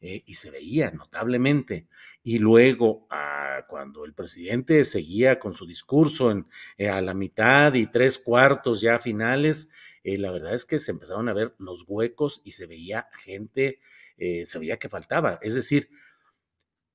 Eh, 0.03 0.23
y 0.25 0.33
se 0.33 0.49
veía 0.49 0.89
notablemente. 0.89 1.87
Y 2.23 2.39
luego, 2.39 3.05
ah, 3.11 3.65
cuando 3.69 4.03
el 4.03 4.15
presidente 4.15 4.83
seguía 4.83 5.39
con 5.39 5.53
su 5.53 5.67
discurso 5.67 6.33
eh, 6.75 6.89
a 6.89 7.01
la 7.01 7.13
mitad 7.13 7.75
y 7.75 7.85
tres 7.85 8.17
cuartos 8.17 8.81
ya 8.81 8.97
finales, 8.97 9.69
eh, 10.03 10.17
la 10.17 10.31
verdad 10.31 10.55
es 10.55 10.65
que 10.65 10.79
se 10.79 10.89
empezaron 10.89 11.29
a 11.29 11.33
ver 11.33 11.53
los 11.59 11.85
huecos 11.87 12.41
y 12.43 12.51
se 12.51 12.65
veía 12.65 13.07
gente, 13.19 13.79
se 14.43 14.59
veía 14.59 14.77
que 14.77 14.87
faltaba. 14.87 15.39
Es 15.41 15.55
decir, 15.55 15.89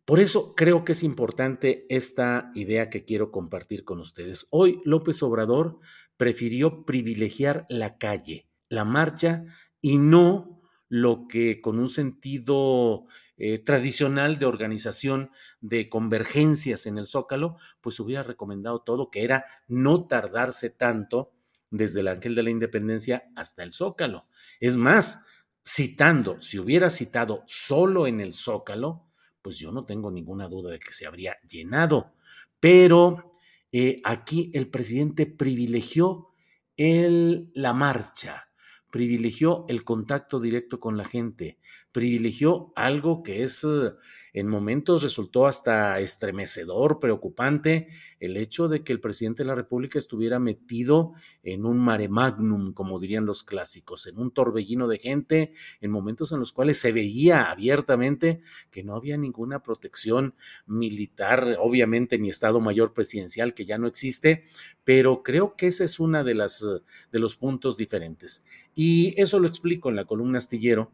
por 0.05 0.21
eso 0.21 0.55
creo 0.55 0.85
que 0.85 0.93
es 0.93 1.03
importante 1.03 1.87
esta 1.89 2.53
idea 2.55 2.89
que 2.89 3.05
quiero 3.05 3.33
compartir 3.33 3.85
con 3.85 3.99
ustedes. 3.99 4.47
Hoy 4.51 4.81
López 4.85 5.21
Obrador 5.25 5.81
prefirió 6.17 6.85
privilegiar 6.85 7.67
la 7.69 7.99
calle, 7.99 8.49
la 8.69 8.85
marcha 8.85 9.45
y 9.81 9.99
no 9.99 10.56
lo 10.89 11.27
que 11.29 11.61
con 11.61 11.79
un 11.79 11.89
sentido 11.89 13.07
eh, 13.39 13.59
tradicional 13.59 14.39
de 14.39 14.47
organización 14.47 15.31
de 15.61 15.89
convergencias 15.89 16.87
en 16.87 16.99
el 16.99 17.07
Zócalo, 17.07 17.57
pues 17.81 18.01
hubiera 18.01 18.23
recomendado 18.23 18.81
todo, 18.81 19.11
que 19.11 19.25
era 19.25 19.45
no 19.69 20.07
tardarse 20.07 20.71
tanto 20.71 21.33
desde 21.71 22.01
el 22.01 22.09
Ángel 22.09 22.35
de 22.35 22.43
la 22.43 22.51
Independencia 22.51 23.25
hasta 23.35 23.63
el 23.63 23.73
Zócalo. 23.73 24.27
Es 24.61 24.77
más, 24.77 25.27
citando, 25.67 26.41
si 26.41 26.59
hubiera 26.59 26.91
citado 26.91 27.43
solo 27.47 28.07
en 28.07 28.21
el 28.21 28.33
Zócalo, 28.33 29.05
pues 29.43 29.59
yo 29.59 29.71
no 29.71 29.85
tengo 29.85 30.11
ninguna 30.11 30.49
duda 30.49 30.71
de 30.71 30.79
que 30.79 30.93
se 30.93 31.07
habría 31.07 31.37
llenado. 31.49 32.15
Pero 32.59 33.33
eh, 33.71 34.01
aquí 34.05 34.51
el 34.55 34.71
presidente 34.71 35.27
privilegió 35.27 36.29
el, 36.77 37.51
la 37.55 37.75
marcha, 37.75 38.46
privilegió 38.91 39.65
el 39.69 39.85
contacto 39.85 40.41
directo 40.41 40.81
con 40.81 40.97
la 40.97 41.05
gente, 41.05 41.59
privilegió 41.97 42.75
algo 42.77 43.23
que 43.23 43.43
es 43.43 43.65
eh, 43.65 43.93
en 44.35 44.49
momentos 44.49 45.03
resultó 45.03 45.47
hasta 45.47 45.99
estremecedor, 45.99 47.01
preocupante, 47.01 47.89
el 48.21 48.37
hecho 48.37 48.69
de 48.69 48.85
que 48.85 48.93
el 48.93 49.01
presidente 49.01 49.43
de 49.43 49.47
la 49.47 49.55
República 49.55 49.99
estuviera 49.99 50.39
metido 50.39 51.15
en 51.43 51.65
un 51.65 51.79
mare 51.79 52.11
magnum, 52.11 52.75
como 52.75 53.01
dirían 53.01 53.25
los 53.25 53.45
clásicos, 53.45 54.07
en 54.07 54.19
un 54.19 54.31
torbellino 54.31 54.89
de 54.89 54.99
gente, 54.99 55.53
en 55.81 55.91
momentos 55.91 56.33
en 56.33 56.41
los 56.41 56.53
cuales 56.53 56.79
se 56.79 56.93
veía 56.93 57.51
abiertamente 57.51 58.43
que 58.71 58.85
no 58.85 58.95
había 58.95 59.17
ninguna 59.17 59.63
protección 59.63 60.35
militar, 60.67 61.57
obviamente 61.59 62.19
ni 62.19 62.29
Estado 62.29 62.61
Mayor 62.61 62.93
Presidencial, 62.93 63.55
que 63.55 63.65
ya 63.65 63.79
no 63.79 63.87
existe, 63.87 64.45
pero 64.85 65.23
creo 65.23 65.57
que 65.57 65.69
ese 65.69 65.85
es 65.85 65.99
uno 65.99 66.23
de, 66.23 66.35
las, 66.35 66.63
de 67.11 67.19
los 67.19 67.37
puntos 67.37 67.79
diferentes. 67.79 68.45
Y 68.75 69.19
eso 69.19 69.41
lo 69.41 69.49
explico 69.49 69.89
en 69.89 69.97
la 69.97 70.05
columna 70.05 70.37
astillero 70.37 70.93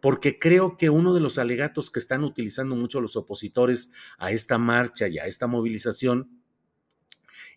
porque 0.00 0.38
creo 0.38 0.76
que 0.76 0.90
uno 0.90 1.14
de 1.14 1.20
los 1.20 1.38
alegatos 1.38 1.90
que 1.90 1.98
están 1.98 2.24
utilizando 2.24 2.76
mucho 2.76 3.00
los 3.00 3.16
opositores 3.16 3.92
a 4.18 4.30
esta 4.30 4.58
marcha 4.58 5.08
y 5.08 5.18
a 5.18 5.24
esta 5.24 5.46
movilización 5.46 6.42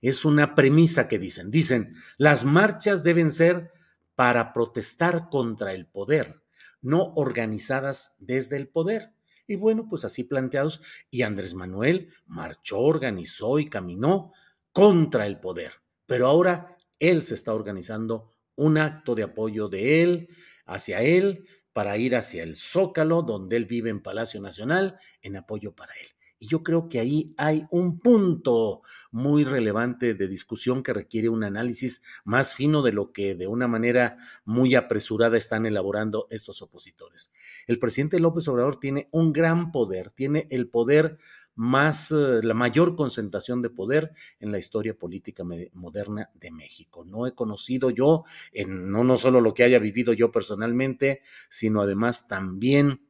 es 0.01 0.25
una 0.25 0.56
premisa 0.56 1.08
que 1.08 1.19
dicen. 1.19 1.51
Dicen, 1.51 1.95
las 2.17 2.43
marchas 2.43 3.04
deben 3.04 3.32
ser 3.32 3.71
para 4.15 4.54
protestar 4.54 5.30
contra 5.30 5.73
el 5.73 5.88
poder, 5.88 6.41
no 6.82 7.13
organizadas 7.15 8.15
desde 8.19 8.58
el 8.58 8.67
poder. 8.67 9.13
Y 9.47 9.56
bueno, 9.56 9.88
pues 9.89 10.06
así 10.06 10.23
planteados, 10.23 10.82
y 11.10 11.23
Andrés 11.23 11.54
Manuel 11.54 12.10
marchó, 12.25 12.80
organizó 12.80 13.60
y 13.60 13.69
caminó 13.69 14.32
contra 14.71 15.27
el 15.27 15.39
poder. 15.39 15.73
Pero 16.06 16.27
ahora 16.27 16.77
él 16.99 17.21
se 17.21 17.36
está 17.36 17.54
organizando 17.54 18.30
un 18.56 18.77
acto 18.77 19.15
de 19.15 19.23
apoyo 19.23 19.69
de 19.69 20.04
él, 20.04 20.30
hacia 20.65 21.01
él, 21.01 21.45
para 21.74 21.98
ir 21.98 22.16
hacia 22.16 22.44
el 22.44 22.56
Zócalo, 22.56 23.22
donde 23.22 23.58
él 23.58 23.66
vive 23.66 23.90
en 23.90 24.02
Palacio 24.02 24.42
Nacional, 24.42 24.98
en 25.22 25.38
apoyo 25.38 25.74
para 25.74 25.94
él. 25.94 26.08
Y 26.44 26.48
yo 26.48 26.64
creo 26.64 26.90
que 26.90 27.00
ahí 27.00 27.36
hay 27.38 27.68
un 27.70 28.00
punto 28.00 28.82
muy 29.12 29.44
relevante 29.44 30.16
de 30.16 30.28
discusión 30.28 30.82
que 30.82 30.92
requiere 30.92 31.30
un 31.30 31.44
análisis 31.44 32.02
más 32.26 32.56
fino 32.56 32.82
de 32.82 32.92
lo 32.92 33.12
que 33.12 33.36
de 33.36 33.46
una 33.46 33.68
manera 33.68 34.18
muy 34.44 34.74
apresurada 34.74 35.38
están 35.38 35.68
elaborando 35.68 36.26
estos 36.32 36.64
opositores. 36.64 37.32
El 37.68 37.78
presidente 37.78 38.20
López 38.20 38.48
Obrador 38.48 38.80
tiene 38.80 39.08
un 39.12 39.34
gran 39.34 39.72
poder, 39.72 40.10
tiene 40.10 40.48
el 40.50 40.68
poder 40.68 41.20
más, 41.62 42.10
eh, 42.12 42.39
la 42.41 42.56
mayor 42.56 42.95
concentración 42.95 43.62
de 43.62 43.69
poder 43.69 44.13
en 44.39 44.52
la 44.52 44.58
historia 44.58 44.95
política 44.95 45.43
moderna 45.74 46.32
de 46.34 46.50
México. 46.50 47.06
No 47.06 47.28
he 47.28 47.36
conocido 47.36 47.91
yo, 47.91 48.24
en, 48.52 48.89
no, 48.91 49.04
no 49.04 49.15
solo 49.15 49.41
lo 49.41 49.54
que 49.54 49.63
haya 49.63 49.78
vivido 49.78 50.12
yo 50.12 50.32
personalmente, 50.32 51.21
sino 51.50 51.82
además 51.82 52.28
también, 52.28 53.06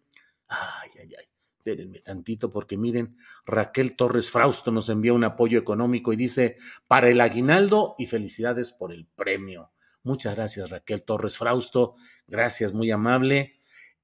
ay, 0.50 0.90
ay, 1.00 1.14
ay, 1.18 1.26
espérenme 1.60 2.00
tantito 2.00 2.50
porque 2.50 2.78
miren, 2.78 3.16
Raquel 3.46 3.96
Torres 3.96 4.30
Frausto 4.30 4.70
nos 4.70 4.90
envía 4.90 5.14
un 5.14 5.24
apoyo 5.24 5.58
económico 5.58 6.12
y 6.12 6.18
dice, 6.18 6.58
para 6.90 7.08
el 7.08 7.22
aguinaldo 7.22 7.96
y 7.98 8.08
felicidades 8.08 8.72
por 8.72 8.92
el 8.92 9.06
premio. 9.06 9.72
Muchas 10.04 10.36
gracias 10.36 10.72
Raquel 10.72 11.04
Torres 11.04 11.38
Frausto, 11.38 11.96
gracias, 12.28 12.74
muy 12.74 12.92
amable. 12.92 13.54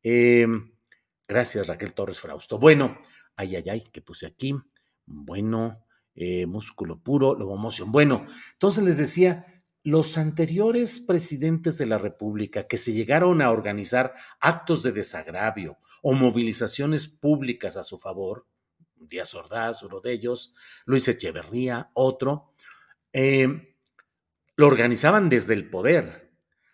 Em, 0.01 0.71
gracias 1.27 1.67
Raquel 1.67 1.91
Torres 1.91 2.21
Frausto. 2.21 2.57
Bueno, 2.57 2.97
ay, 3.37 3.55
ay, 3.55 3.69
ay, 3.69 3.81
que 3.91 4.01
puse 4.01 4.25
aquí. 4.25 4.55
Bueno, 5.05 5.85
eh, 6.15 6.45
músculo 6.45 7.01
puro, 7.01 7.35
lobomoción. 7.35 7.91
Bueno, 7.91 8.25
entonces 8.53 8.83
les 8.83 8.97
decía, 8.97 9.63
los 9.83 10.17
anteriores 10.17 10.99
presidentes 10.99 11.77
de 11.77 11.85
la 11.85 11.97
República 11.97 12.67
que 12.67 12.77
se 12.77 12.91
llegaron 12.91 13.41
a 13.41 13.51
organizar 13.51 14.15
actos 14.41 14.83
de 14.83 14.91
desagravio 14.91 15.77
o 16.01 16.13
movilizaciones 16.13 17.07
públicas 17.07 17.77
a 17.77 17.83
su 17.83 17.97
favor, 17.97 18.47
Díaz 18.95 19.33
Ordaz, 19.35 19.83
uno 19.83 20.01
de 20.01 20.11
ellos, 20.11 20.53
Luis 20.85 21.07
Echeverría, 21.07 21.91
otro, 21.93 22.51
eh, 23.13 23.75
lo 24.55 24.67
organizaban 24.67 25.29
desde 25.29 25.53
el 25.53 25.69
poder, 25.69 26.26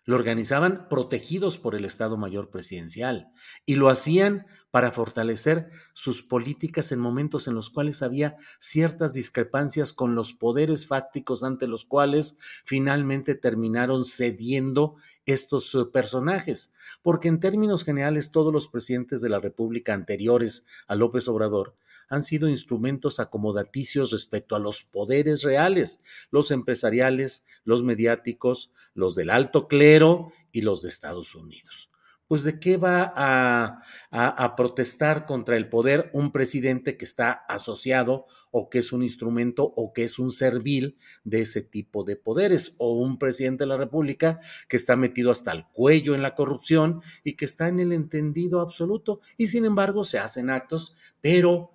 lo 0.05 0.15
organizaban 0.15 0.87
protegidos 0.89 1.57
por 1.57 1.75
el 1.75 1.85
Estado 1.85 2.17
Mayor 2.17 2.49
Presidencial 2.49 3.31
y 3.65 3.75
lo 3.75 3.89
hacían 3.89 4.45
para 4.69 4.91
fortalecer 4.91 5.69
sus 5.93 6.23
políticas 6.23 6.91
en 6.91 6.99
momentos 6.99 7.47
en 7.47 7.53
los 7.55 7.69
cuales 7.69 8.01
había 8.01 8.35
ciertas 8.59 9.13
discrepancias 9.13 9.93
con 9.93 10.15
los 10.15 10.33
poderes 10.33 10.87
fácticos 10.87 11.43
ante 11.43 11.67
los 11.67 11.85
cuales 11.85 12.37
finalmente 12.65 13.35
terminaron 13.35 14.03
cediendo 14.03 14.95
estos 15.25 15.73
eh, 15.75 15.85
personajes. 15.91 16.73
Porque 17.01 17.27
en 17.27 17.39
términos 17.39 17.83
generales 17.83 18.31
todos 18.31 18.51
los 18.51 18.67
presidentes 18.67 19.21
de 19.21 19.29
la 19.29 19.39
República 19.39 19.93
anteriores 19.93 20.65
a 20.87 20.95
López 20.95 21.27
Obrador 21.27 21.75
han 22.13 22.21
sido 22.21 22.47
instrumentos 22.47 23.19
acomodaticios 23.19 24.11
respecto 24.11 24.55
a 24.55 24.59
los 24.59 24.83
poderes 24.83 25.41
reales, 25.41 26.03
los 26.29 26.51
empresariales, 26.51 27.47
los 27.65 27.81
mediáticos, 27.81 28.71
los 28.93 29.15
del 29.15 29.31
alto 29.31 29.67
clero 29.67 30.31
y 30.51 30.61
los 30.61 30.83
de 30.83 30.89
Estados 30.89 31.33
Unidos. 31.33 31.89
Pues 32.27 32.43
de 32.43 32.59
qué 32.59 32.77
va 32.77 33.11
a, 33.15 33.81
a, 34.11 34.55
protestar 34.55 35.25
contra 35.25 35.57
el 35.57 35.69
poder 35.69 36.11
un 36.13 36.31
presidente 36.31 36.97
que 36.97 37.05
está 37.05 37.31
asociado 37.31 38.27
o 38.51 38.69
que 38.69 38.79
es 38.79 38.93
un 38.93 39.01
instrumento 39.01 39.63
o 39.63 39.91
que 39.91 40.03
es 40.03 40.19
un 40.19 40.31
servil 40.31 40.97
de 41.23 41.41
ese 41.41 41.61
tipo 41.61 42.03
de 42.03 42.15
poderes 42.15 42.75
o 42.77 42.93
un 42.93 43.17
presidente 43.17 43.63
de 43.63 43.69
la 43.69 43.77
República 43.77 44.39
que 44.67 44.77
está 44.77 44.95
metido 44.95 45.31
hasta 45.31 45.51
el 45.51 45.65
cuello 45.73 46.15
en 46.15 46.21
la 46.21 46.35
corrupción 46.35 47.01
y 47.23 47.35
que 47.35 47.45
está 47.45 47.67
en 47.67 47.79
el 47.79 47.91
entendido 47.91 48.61
absoluto 48.61 49.19
y 49.37 49.47
sin 49.47 49.65
embargo 49.65 50.03
se 50.03 50.19
hacen 50.19 50.49
actos, 50.49 50.95
pero 51.19 51.72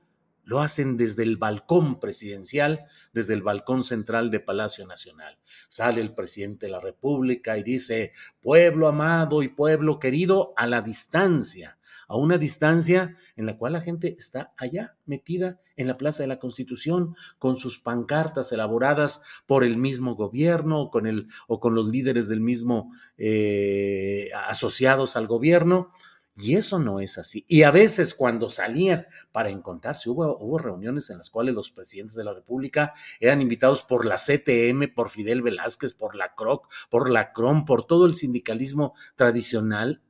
lo 0.48 0.60
hacen 0.60 0.96
desde 0.96 1.24
el 1.24 1.36
balcón 1.36 2.00
presidencial, 2.00 2.86
desde 3.12 3.34
el 3.34 3.42
balcón 3.42 3.82
central 3.82 4.30
de 4.30 4.40
Palacio 4.40 4.86
Nacional. 4.86 5.36
Sale 5.68 6.00
el 6.00 6.14
presidente 6.14 6.64
de 6.64 6.72
la 6.72 6.80
República 6.80 7.58
y 7.58 7.62
dice, 7.62 8.12
pueblo 8.40 8.88
amado 8.88 9.42
y 9.42 9.48
pueblo 9.48 9.98
querido, 9.98 10.54
a 10.56 10.66
la 10.66 10.80
distancia, 10.80 11.76
a 12.08 12.16
una 12.16 12.38
distancia 12.38 13.14
en 13.36 13.44
la 13.44 13.58
cual 13.58 13.74
la 13.74 13.82
gente 13.82 14.16
está 14.18 14.54
allá 14.56 14.96
metida 15.04 15.58
en 15.76 15.86
la 15.86 15.94
Plaza 15.94 16.22
de 16.22 16.28
la 16.28 16.38
Constitución 16.38 17.14
con 17.38 17.58
sus 17.58 17.78
pancartas 17.78 18.50
elaboradas 18.50 19.22
por 19.44 19.64
el 19.64 19.76
mismo 19.76 20.14
gobierno 20.14 20.80
o 20.80 21.60
con, 21.60 21.74
los 21.74 21.90
líderes 21.90 22.26
del 22.26 22.40
mismo 22.40 22.90
eh, 23.18 24.30
asociados 24.46 25.14
al 25.14 25.26
gobierno 25.26 25.92
y 26.38 26.54
eso 26.54 26.78
no 26.78 27.00
es 27.00 27.18
así. 27.18 27.44
Y 27.48 27.64
a 27.64 27.72
veces 27.72 28.14
cuando 28.14 28.48
salían 28.48 29.06
para 29.32 29.50
encontrarse, 29.50 30.08
hubo, 30.08 30.38
hubo, 30.38 30.58
reuniones 30.58 31.10
en 31.10 31.18
las 31.18 31.30
cuales 31.30 31.54
los 31.54 31.70
presidentes 31.70 32.16
de 32.16 32.24
la 32.24 32.32
República 32.32 32.94
eran 33.18 33.42
invitados 33.42 33.82
por 33.82 34.06
la 34.06 34.16
CTM, 34.16 34.94
por 34.94 35.10
Fidel 35.10 35.42
Velázquez, 35.42 35.94
por 35.94 36.14
la 36.14 36.34
CROC, 36.36 36.68
por 36.90 37.10
la 37.10 37.32
CROM, 37.32 37.64
por 37.64 37.86
todo 37.86 38.06
el 38.06 38.14
sindicalismo 38.14 38.94
tradicional 39.16 40.02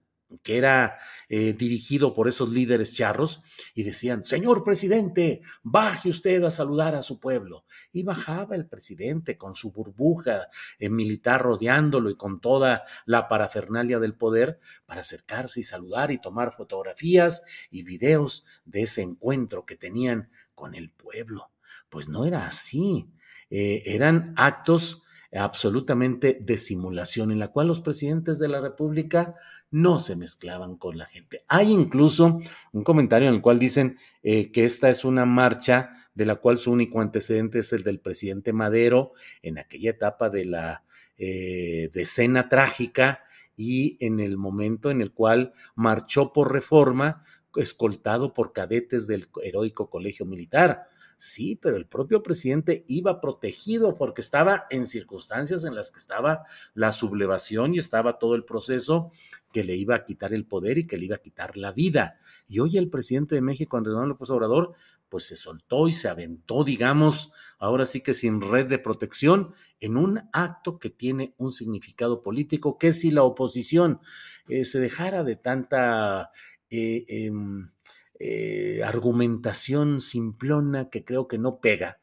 que 0.43 0.59
era 0.59 0.99
eh, 1.29 1.53
dirigido 1.53 2.15
por 2.15 2.29
esos 2.29 2.51
líderes 2.51 2.95
charros, 2.95 3.43
y 3.75 3.83
decían, 3.83 4.25
señor 4.25 4.63
presidente, 4.65 5.41
baje 5.63 6.09
usted 6.09 6.43
a 6.45 6.51
saludar 6.51 6.95
a 6.95 7.03
su 7.03 7.19
pueblo. 7.19 7.65
Y 7.93 8.03
bajaba 8.03 8.57
el 8.57 8.67
presidente 8.67 9.39
con 9.39 9.55
su 9.55 9.73
burbuja 9.73 10.49
en 10.79 10.95
militar 10.95 11.43
rodeándolo 11.43 12.11
y 12.11 12.17
con 12.17 12.41
toda 12.41 12.85
la 13.07 13.29
parafernalia 13.29 13.99
del 13.99 14.15
poder 14.15 14.61
para 14.87 15.01
acercarse 15.01 15.61
y 15.61 15.65
saludar 15.65 16.11
y 16.11 16.21
tomar 16.21 16.53
fotografías 16.53 17.45
y 17.71 17.83
videos 17.83 18.45
de 18.65 18.83
ese 18.83 19.03
encuentro 19.03 19.65
que 19.65 19.77
tenían 19.77 20.31
con 20.55 20.75
el 20.75 20.91
pueblo. 20.91 21.51
Pues 21.89 22.09
no 22.09 22.27
era 22.27 22.47
así, 22.47 23.11
eh, 23.51 23.83
eran 23.87 24.35
actos 24.37 25.05
absolutamente 25.33 26.39
de 26.41 26.59
simulación 26.59 27.31
en 27.31 27.39
la 27.39 27.49
cual 27.49 27.69
los 27.69 27.81
presidentes 27.81 28.39
de 28.39 28.49
la 28.49 28.61
República 28.61 29.35
no 29.71 29.99
se 29.99 30.17
mezclaban 30.17 30.77
con 30.77 30.97
la 30.97 31.07
gente. 31.07 31.45
Hay 31.49 31.73
incluso 31.73 32.41
un 32.73 32.85
comentario 32.85 33.29
en 33.29 33.35
el 33.35 33.43
cual 33.43 33.59
dicen 33.59 33.99
eh, 34.23 34.51
que 34.51 34.65
esta 34.65 34.89
es 34.89 35.05
una 35.05 35.27
marcha 35.27 35.91
de 36.15 36.27
la 36.27 36.37
cual 36.37 36.59
su 36.59 36.73
único 36.73 37.01
antecedente 37.01 37.61
es 37.61 37.73
el 37.73 37.85
del 37.85 38.01
presidente 38.01 38.53
Madero 38.53 39.13
en 39.43 39.59
aquella 39.59 39.91
etapa 39.91 40.31
de 40.31 40.47
la 40.47 40.85
eh, 41.17 41.91
decena 41.93 42.49
trágica 42.49 43.23
y 43.57 43.97
en 44.05 44.21
el 44.21 44.37
momento 44.37 44.91
en 44.91 45.01
el 45.01 45.13
cual 45.13 45.53
marchó 45.75 46.33
por 46.33 46.53
reforma 46.53 47.25
escoltado 47.57 48.35
por 48.35 48.53
cadetes 48.53 49.07
del 49.07 49.29
heroico 49.43 49.91
colegio 49.91 50.27
militar. 50.27 50.89
Sí, 51.21 51.57
pero 51.57 51.77
el 51.77 51.87
propio 51.87 52.23
presidente 52.23 52.85
iba 52.87 53.21
protegido 53.21 53.97
porque 53.97 54.21
estaba 54.21 54.67
en 54.71 54.87
circunstancias 54.87 55.65
en 55.65 55.75
las 55.75 55.91
que 55.91 55.99
estaba 55.99 56.45
la 56.75 56.93
sublevación 56.93 57.75
y 57.75 57.79
estaba 57.79 58.21
todo 58.21 58.37
el 58.37 58.45
proceso 58.45 59.11
que 59.53 59.65
le 59.65 59.75
iba 59.75 59.97
a 59.97 60.05
quitar 60.05 60.33
el 60.33 60.47
poder 60.47 60.79
y 60.79 60.87
que 60.87 60.97
le 60.97 61.07
iba 61.07 61.17
a 61.17 61.21
quitar 61.21 61.57
la 61.57 61.73
vida. 61.73 62.21
Y 62.47 62.61
hoy 62.61 62.79
el 62.79 62.89
presidente 62.89 63.35
de 63.35 63.41
México, 63.41 63.77
Andrés 63.77 63.95
Manuel 63.95 64.11
López 64.11 64.31
Obrador, 64.31 64.75
pues 65.09 65.27
se 65.27 65.35
soltó 65.35 65.89
y 65.89 65.93
se 65.93 66.09
aventó, 66.09 66.63
digamos, 66.63 67.33
ahora 67.59 67.85
sí 67.85 68.01
que 68.01 68.15
sin 68.15 68.41
red 68.41 68.67
de 68.67 68.79
protección, 68.79 69.55
en 69.81 69.97
un 69.97 70.21
acto 70.33 70.79
que 70.79 70.91
tiene 70.91 71.35
un 71.37 71.51
significado 71.51 72.23
político, 72.23 72.79
que 72.79 72.93
si 72.93 73.11
la 73.11 73.25
oposición 73.25 74.01
eh, 74.49 74.65
se 74.65 74.79
dejara 74.79 75.25
de 75.25 75.35
tanta... 75.35 76.31
Eh, 76.71 77.07
em, 77.09 77.71
eh, 78.19 78.83
argumentación 78.85 80.01
simplona 80.01 80.91
que 80.91 81.05
creo 81.05 81.29
que 81.29 81.39
no 81.39 81.61
pega, 81.61 81.99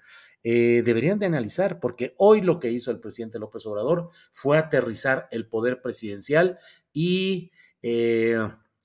eh, 0.47 0.83
deberían 0.85 1.17
de 1.17 1.25
analizar, 1.25 1.79
porque 1.79 2.13
hoy 2.17 2.41
lo 2.41 2.59
que 2.59 2.71
hizo 2.71 2.91
el 2.91 2.99
presidente 2.99 3.39
López 3.39 3.65
Obrador 3.65 4.11
fue 4.31 4.59
aterrizar 4.59 5.27
el 5.31 5.47
poder 5.47 5.81
presidencial 5.81 6.59
y 6.93 7.51
eh, 7.81 8.37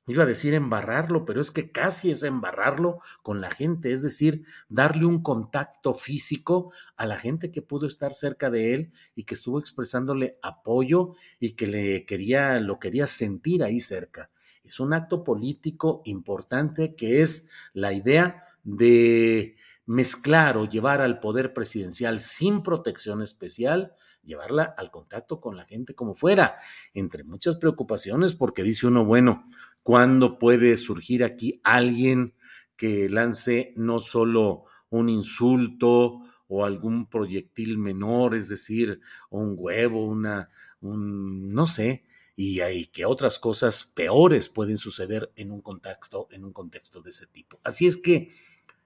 iba 0.06 0.22
a 0.22 0.26
decir 0.26 0.54
embarrarlo, 0.54 1.26
pero 1.26 1.40
es 1.40 1.50
que 1.50 1.70
casi 1.70 2.10
es 2.10 2.22
embarrarlo 2.22 3.00
con 3.22 3.40
la 3.42 3.50
gente, 3.50 3.92
es 3.92 4.02
decir, 4.02 4.44
darle 4.70 5.04
un 5.04 5.22
contacto 5.22 5.92
físico 5.92 6.72
a 6.96 7.04
la 7.04 7.16
gente 7.16 7.52
que 7.52 7.62
pudo 7.62 7.86
estar 7.86 8.14
cerca 8.14 8.50
de 8.50 8.74
él 8.74 8.92
y 9.14 9.24
que 9.24 9.34
estuvo 9.34 9.58
expresándole 9.58 10.38
apoyo 10.42 11.14
y 11.38 11.52
que 11.52 11.66
le 11.66 12.06
quería, 12.06 12.58
lo 12.58 12.78
quería 12.78 13.06
sentir 13.06 13.62
ahí 13.62 13.80
cerca. 13.80 14.30
Es 14.70 14.78
un 14.78 14.92
acto 14.92 15.24
político 15.24 16.00
importante 16.04 16.94
que 16.94 17.22
es 17.22 17.50
la 17.72 17.92
idea 17.92 18.44
de 18.62 19.56
mezclar 19.84 20.56
o 20.56 20.68
llevar 20.68 21.00
al 21.00 21.18
poder 21.18 21.52
presidencial 21.52 22.20
sin 22.20 22.62
protección 22.62 23.20
especial 23.20 23.96
llevarla 24.22 24.72
al 24.78 24.92
contacto 24.92 25.40
con 25.40 25.56
la 25.56 25.64
gente 25.64 25.96
como 25.96 26.14
fuera, 26.14 26.54
entre 26.94 27.24
muchas 27.24 27.56
preocupaciones, 27.56 28.34
porque 28.34 28.62
dice 28.62 28.86
uno, 28.86 29.04
bueno, 29.04 29.44
¿cuándo 29.82 30.38
puede 30.38 30.76
surgir 30.76 31.24
aquí 31.24 31.60
alguien 31.64 32.34
que 32.76 33.08
lance 33.08 33.72
no 33.76 33.98
solo 33.98 34.66
un 34.88 35.08
insulto 35.08 36.20
o 36.46 36.64
algún 36.64 37.08
proyectil 37.08 37.76
menor, 37.76 38.36
es 38.36 38.48
decir, 38.48 39.00
un 39.30 39.54
huevo, 39.56 40.06
una, 40.06 40.50
un, 40.80 41.48
no 41.48 41.66
sé, 41.66 42.04
y, 42.42 42.60
hay 42.60 42.86
que 42.86 43.04
otras 43.04 43.38
cosas 43.38 43.84
peores 43.84 44.48
pueden 44.48 44.78
suceder 44.78 45.30
en 45.36 45.50
un 45.50 45.60
contexto, 45.60 46.26
en 46.30 46.44
un 46.44 46.52
contexto 46.54 47.02
de 47.02 47.10
ese 47.10 47.26
tipo. 47.26 47.60
Así 47.64 47.86
es 47.86 47.98
que 47.98 48.34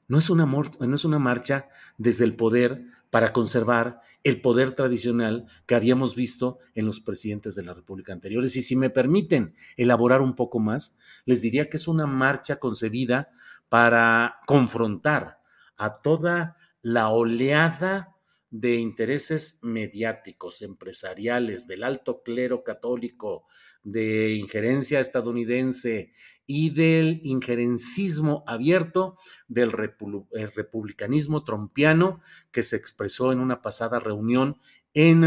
no 0.09 0.19
es 0.19 0.29
una, 0.29 0.45
no 0.45 0.95
es 0.95 1.05
una 1.05 1.21
marcha 1.21 1.69
desde 1.97 2.25
el 2.25 2.35
poder 2.35 2.85
para 3.11 3.33
conservar 3.33 4.01
el 4.25 4.40
poder 4.40 4.73
tradicional 4.73 5.47
que 5.67 5.77
habíamos 5.77 6.17
visto 6.17 6.59
en 6.75 6.87
los 6.87 6.99
presidentes 6.99 7.55
de 7.55 7.62
la 7.62 7.75
República 7.75 8.12
anteriores. 8.12 8.57
Y 8.57 8.62
si 8.62 8.75
me 8.75 8.90
permiten 8.90 9.55
elaborar 9.77 10.21
un 10.21 10.35
poco 10.35 10.59
más, 10.59 10.99
les 11.25 11.40
diría 11.40 11.71
que 11.71 11.77
es 11.77 11.87
una 11.87 12.07
marcha 12.07 12.57
concebida 12.57 13.31
para 13.69 14.40
confrontar 14.47 15.38
a 15.77 16.01
toda 16.03 16.57
la 16.83 17.11
oleada 17.11 18.13
de 18.55 18.77
intereses 18.77 19.59
mediáticos, 19.62 20.62
empresariales, 20.62 21.67
del 21.67 21.83
alto 21.83 22.23
clero 22.23 22.62
católico, 22.62 23.47
de 23.83 24.35
injerencia 24.35 25.01
estadounidense 25.01 26.12
y 26.47 26.71
del 26.71 27.21
injerencismo 27.25 28.45
abierto 28.47 29.19
del 29.49 29.73
republicanismo 29.73 31.43
trompiano 31.43 32.21
que 32.53 32.62
se 32.62 32.77
expresó 32.77 33.33
en 33.33 33.40
una 33.40 33.61
pasada 33.61 33.99
reunión 33.99 34.61
en, 34.95 35.25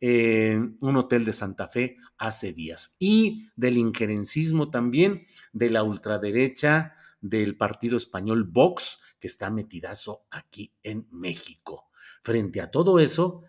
un 0.00 0.96
hotel 0.96 1.24
de 1.24 1.32
Santa 1.32 1.68
Fe 1.68 1.96
hace 2.16 2.52
días 2.52 2.96
y 2.98 3.50
del 3.54 3.76
injerencismo 3.76 4.68
también 4.68 5.28
de 5.52 5.70
la 5.70 5.84
ultraderecha 5.84 6.96
del 7.20 7.56
partido 7.56 7.96
español 7.96 8.42
Vox 8.42 8.98
que 9.20 9.28
está 9.28 9.48
metidazo 9.48 10.26
aquí 10.32 10.72
en 10.82 11.06
México. 11.12 11.87
Frente 12.22 12.60
a 12.60 12.70
todo 12.70 12.98
eso, 12.98 13.44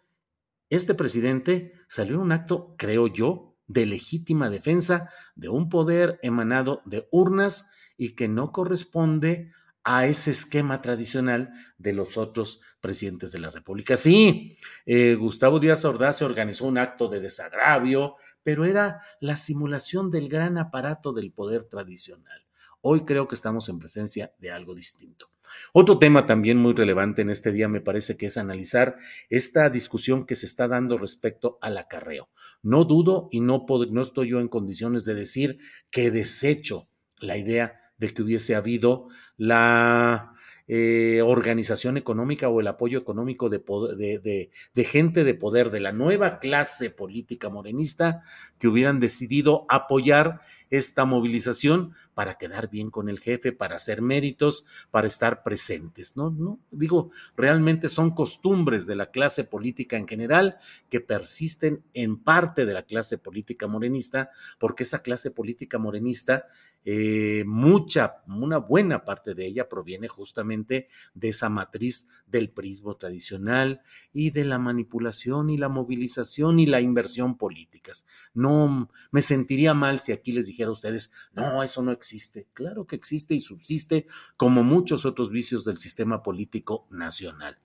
este 0.69 0.93
presidente 0.93 1.73
salió 1.87 2.15
en 2.15 2.21
un 2.21 2.31
acto, 2.31 2.75
creo 2.77 3.07
yo, 3.07 3.57
de 3.67 3.85
legítima 3.85 4.49
defensa 4.49 5.09
de 5.35 5.49
un 5.49 5.69
poder 5.69 6.19
emanado 6.23 6.81
de 6.85 7.07
urnas 7.11 7.71
y 7.97 8.15
que 8.15 8.27
no 8.27 8.51
corresponde 8.51 9.51
a 9.83 10.05
ese 10.05 10.31
esquema 10.31 10.81
tradicional 10.81 11.51
de 11.77 11.93
los 11.93 12.17
otros 12.17 12.61
presidentes 12.81 13.31
de 13.31 13.39
la 13.39 13.51
República. 13.51 13.95
Sí, 13.95 14.57
eh, 14.85 15.15
Gustavo 15.15 15.59
Díaz 15.59 15.85
Ordaz 15.85 16.21
organizó 16.21 16.65
un 16.65 16.77
acto 16.77 17.07
de 17.07 17.19
desagravio, 17.19 18.15
pero 18.43 18.65
era 18.65 19.01
la 19.19 19.35
simulación 19.35 20.11
del 20.11 20.29
gran 20.29 20.57
aparato 20.57 21.13
del 21.13 21.31
poder 21.31 21.65
tradicional. 21.65 22.45
Hoy 22.81 23.05
creo 23.05 23.27
que 23.27 23.35
estamos 23.35 23.67
en 23.69 23.79
presencia 23.79 24.33
de 24.37 24.51
algo 24.51 24.73
distinto. 24.73 25.31
Otro 25.73 25.99
tema 25.99 26.25
también 26.25 26.57
muy 26.57 26.73
relevante 26.73 27.21
en 27.21 27.29
este 27.29 27.51
día 27.51 27.67
me 27.67 27.81
parece 27.81 28.17
que 28.17 28.27
es 28.27 28.37
analizar 28.37 28.97
esta 29.29 29.69
discusión 29.69 30.25
que 30.25 30.35
se 30.35 30.45
está 30.45 30.67
dando 30.67 30.97
respecto 30.97 31.57
al 31.61 31.77
acarreo. 31.77 32.29
No 32.61 32.85
dudo 32.85 33.29
y 33.31 33.41
no, 33.41 33.65
no 33.89 34.01
estoy 34.01 34.29
yo 34.29 34.39
en 34.39 34.47
condiciones 34.47 35.05
de 35.05 35.15
decir 35.15 35.59
que 35.89 36.11
desecho 36.11 36.89
la 37.19 37.37
idea 37.37 37.79
de 37.97 38.13
que 38.13 38.21
hubiese 38.21 38.55
habido 38.55 39.07
la 39.37 40.33
eh, 40.71 41.23
organización 41.25 41.97
económica 41.97 42.47
o 42.47 42.59
el 42.59 42.67
apoyo 42.67 42.99
económico 42.99 43.49
de, 43.49 43.57
de, 43.57 44.83
gente 44.83 45.23
de 45.23 45.33
poder, 45.33 45.71
de 45.71 45.79
la 45.79 45.91
nueva 45.91 46.37
clase 46.37 46.91
política 46.91 47.49
morenista, 47.49 48.21
que 48.59 48.67
hubieran 48.67 48.99
decidido 48.99 49.65
apoyar 49.67 50.41
esta 50.69 51.05
movilización 51.05 51.93
para 52.13 52.37
quedar 52.37 52.69
bien 52.69 52.89
con 52.91 53.09
el 53.09 53.19
jefe, 53.19 53.51
para 53.51 53.75
hacer 53.75 54.01
méritos, 54.01 54.65
para 54.91 55.07
estar 55.07 55.43
presentes. 55.43 56.15
No, 56.15 56.29
no, 56.29 56.59
digo, 56.71 57.11
realmente 57.35 57.89
son 57.89 58.11
costumbres 58.11 58.85
de 58.85 58.95
la 58.95 59.11
clase 59.11 59.43
política 59.43 59.97
en 59.97 60.07
general 60.07 60.57
que 60.89 61.01
persisten 61.01 61.83
en 61.93 62.17
parte 62.17 62.65
de 62.65 62.73
la 62.73 62.83
clase 62.83 63.17
política 63.17 63.67
morenista, 63.67 64.29
porque 64.59 64.83
esa 64.83 65.01
clase 65.01 65.31
política 65.31 65.77
morenista 65.77 66.45
eh, 66.85 67.43
mucha, 67.45 68.23
una 68.27 68.57
buena 68.57 69.03
parte 69.03 69.35
de 69.35 69.45
ella 69.45 69.67
proviene 69.67 70.07
justamente 70.07 70.87
de 71.13 71.29
esa 71.29 71.49
matriz 71.49 72.07
del 72.25 72.49
prismo 72.49 72.95
tradicional 72.95 73.81
y 74.13 74.31
de 74.31 74.45
la 74.45 74.59
manipulación 74.59 75.49
y 75.49 75.57
la 75.57 75.67
movilización 75.67 76.57
y 76.57 76.65
la 76.65 76.79
inversión 76.79 77.37
políticas. 77.37 78.05
No 78.33 78.89
me 79.11 79.21
sentiría 79.21 79.73
mal 79.73 79.99
si 79.99 80.13
aquí 80.13 80.31
les 80.31 80.47
dijera 80.47 80.58
a 80.67 80.71
ustedes, 80.71 81.11
no, 81.33 81.63
eso 81.63 81.81
no 81.81 81.91
existe. 81.91 82.47
Claro 82.53 82.85
que 82.85 82.95
existe 82.95 83.33
y 83.33 83.39
subsiste 83.39 84.07
como 84.37 84.63
muchos 84.63 85.05
otros 85.05 85.29
vicios 85.31 85.65
del 85.65 85.77
sistema 85.77 86.21
político 86.21 86.87
nacional. 86.89 87.57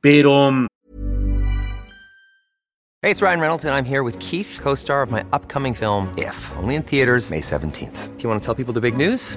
Pero 0.00 0.66
Hey, 3.02 3.12
it's 3.12 3.22
Ryan 3.22 3.40
Reynolds, 3.40 3.64
and 3.64 3.72
I'm 3.72 3.84
here 3.84 4.02
with 4.02 4.18
Keith, 4.18 4.58
co 4.60 4.74
star 4.74 5.00
of 5.00 5.12
my 5.12 5.24
upcoming 5.32 5.74
film, 5.74 6.12
If, 6.18 6.34
only 6.56 6.74
in 6.74 6.82
theaters, 6.82 7.30
May 7.30 7.40
17th. 7.40 8.16
Do 8.16 8.22
you 8.22 8.28
want 8.28 8.42
to 8.42 8.44
tell 8.44 8.54
people 8.54 8.74
the 8.74 8.80
big 8.80 8.96
news? 8.96 9.36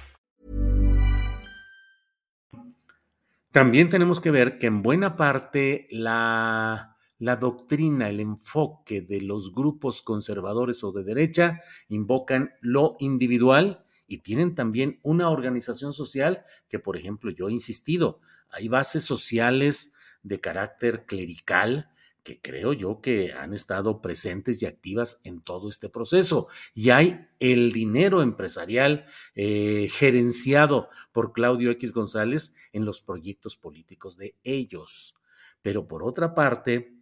También 3.51 3.89
tenemos 3.89 4.21
que 4.21 4.31
ver 4.31 4.59
que 4.59 4.67
en 4.67 4.81
buena 4.81 5.17
parte 5.17 5.87
la, 5.91 6.97
la 7.19 7.35
doctrina, 7.35 8.07
el 8.07 8.21
enfoque 8.21 9.01
de 9.01 9.21
los 9.21 9.53
grupos 9.53 10.01
conservadores 10.01 10.83
o 10.85 10.93
de 10.93 11.03
derecha 11.03 11.59
invocan 11.89 12.53
lo 12.61 12.95
individual 12.99 13.85
y 14.07 14.19
tienen 14.19 14.55
también 14.55 14.99
una 15.03 15.29
organización 15.29 15.91
social 15.91 16.43
que, 16.69 16.79
por 16.79 16.95
ejemplo, 16.95 17.29
yo 17.29 17.49
he 17.49 17.51
insistido, 17.51 18.21
hay 18.49 18.69
bases 18.69 19.03
sociales 19.03 19.93
de 20.23 20.39
carácter 20.39 21.05
clerical 21.05 21.91
que 22.23 22.39
creo 22.39 22.73
yo 22.73 23.01
que 23.01 23.33
han 23.33 23.53
estado 23.53 24.01
presentes 24.01 24.61
y 24.61 24.65
activas 24.65 25.21
en 25.23 25.41
todo 25.41 25.69
este 25.69 25.89
proceso. 25.89 26.47
Y 26.73 26.91
hay 26.91 27.27
el 27.39 27.71
dinero 27.71 28.21
empresarial 28.21 29.05
eh, 29.35 29.89
gerenciado 29.91 30.89
por 31.11 31.33
Claudio 31.33 31.71
X 31.71 31.93
González 31.93 32.55
en 32.73 32.85
los 32.85 33.01
proyectos 33.01 33.57
políticos 33.57 34.17
de 34.17 34.35
ellos. 34.43 35.15
Pero 35.61 35.87
por 35.87 36.03
otra 36.03 36.35
parte, 36.35 36.95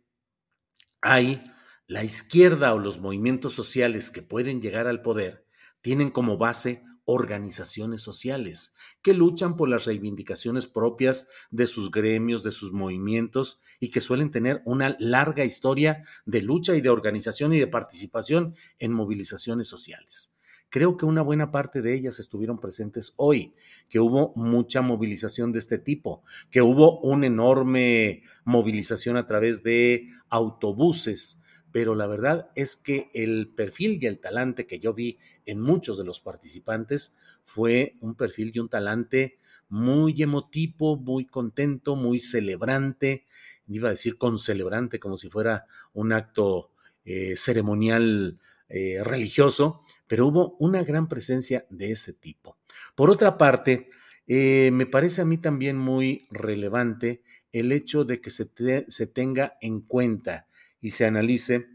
hay 1.02 1.52
la 1.88 2.04
izquierda 2.04 2.74
o 2.74 2.80
los 2.80 3.00
movimientos 3.00 3.54
sociales 3.54 4.12
que 4.12 4.22
pueden 4.22 4.62
llegar 4.62 4.88
al 4.88 5.02
poder, 5.02 5.46
tienen 5.82 6.12
como 6.12 6.38
base 6.38 6.84
organizaciones 7.12 8.04
sociales 8.04 8.76
que 9.02 9.16
luchan 9.16 9.56
por 9.56 9.68
las 9.68 9.86
reivindicaciones 9.86 10.68
propias 10.68 11.28
de 11.50 11.66
sus 11.66 11.90
gremios, 11.90 12.44
de 12.44 12.52
sus 12.52 12.72
movimientos 12.72 13.62
y 13.80 13.90
que 13.90 14.00
suelen 14.00 14.30
tener 14.30 14.62
una 14.64 14.96
larga 15.00 15.44
historia 15.44 16.04
de 16.28 16.44
lucha 16.44 16.76
y 16.76 16.82
de 16.82 16.92
organización 16.92 17.52
y 17.54 17.60
de 17.60 17.66
participación 17.66 18.54
en 18.78 18.94
movilizaciones 18.94 19.68
sociales. 19.68 20.34
Creo 20.70 20.98
que 20.98 21.08
una 21.08 21.24
buena 21.24 21.50
parte 21.50 21.82
de 21.82 21.96
ellas 21.96 22.20
estuvieron 22.20 22.60
presentes 22.60 23.16
hoy, 23.18 23.56
que 23.90 24.00
hubo 24.00 24.32
mucha 24.36 24.84
movilización 24.84 25.52
de 25.52 25.58
este 25.58 25.80
tipo, 25.80 26.22
que 26.52 26.62
hubo 26.62 27.00
una 27.00 27.26
enorme 27.26 28.22
movilización 28.46 29.18
a 29.18 29.26
través 29.26 29.64
de 29.64 30.10
autobuses 30.30 31.42
pero 31.72 31.96
la 31.96 32.08
verdad 32.08 32.50
es 32.56 32.76
que 32.76 33.10
el 33.14 33.54
perfil 33.56 34.00
y 34.02 34.08
el 34.08 34.20
talante 34.20 34.66
que 34.66 34.80
yo 34.80 34.94
vi 34.94 35.20
en 35.46 35.60
muchos 35.60 35.98
de 35.98 36.04
los 36.04 36.20
participantes 36.20 37.16
fue 37.44 37.96
un 38.02 38.16
perfil 38.16 38.52
y 38.54 38.60
un 38.60 38.70
talante 38.70 39.38
muy 39.70 40.22
emotivo, 40.22 40.98
muy 40.98 41.26
contento, 41.26 41.96
muy 41.96 42.20
celebrante, 42.20 43.26
iba 43.68 43.90
a 43.90 43.92
decir 43.92 44.18
con 44.18 44.38
celebrante 44.38 45.00
como 45.00 45.18
si 45.18 45.30
fuera 45.30 45.66
un 45.94 46.12
acto 46.12 46.72
eh, 47.06 47.36
ceremonial 47.38 48.40
eh, 48.68 49.02
religioso, 49.04 49.84
pero 50.08 50.28
hubo 50.28 50.56
una 50.60 50.84
gran 50.84 51.08
presencia 51.08 51.66
de 51.70 51.92
ese 51.92 52.14
tipo. 52.14 52.58
Por 52.96 53.10
otra 53.10 53.38
parte, 53.38 53.90
eh, 54.28 54.70
me 54.74 54.86
parece 54.86 55.22
a 55.22 55.26
mí 55.26 55.38
también 55.38 55.78
muy 55.78 56.28
relevante 56.30 57.24
el 57.52 57.72
hecho 57.72 58.06
de 58.06 58.22
que 58.22 58.30
se, 58.30 58.50
se 58.88 59.08
tenga 59.08 59.58
en 59.62 59.82
cuenta 59.82 60.48
y 60.82 60.92
se 60.92 61.06
analice 61.06 61.68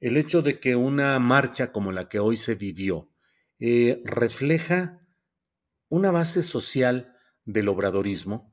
el 0.00 0.16
hecho 0.16 0.42
de 0.42 0.60
que 0.60 0.76
una 0.76 1.18
marcha 1.18 1.72
como 1.72 1.92
la 1.92 2.08
que 2.08 2.18
hoy 2.18 2.36
se 2.36 2.54
vivió 2.54 3.10
eh, 3.58 4.02
refleja 4.04 5.06
una 5.88 6.10
base 6.10 6.42
social 6.42 7.16
del 7.44 7.68
obradorismo 7.68 8.52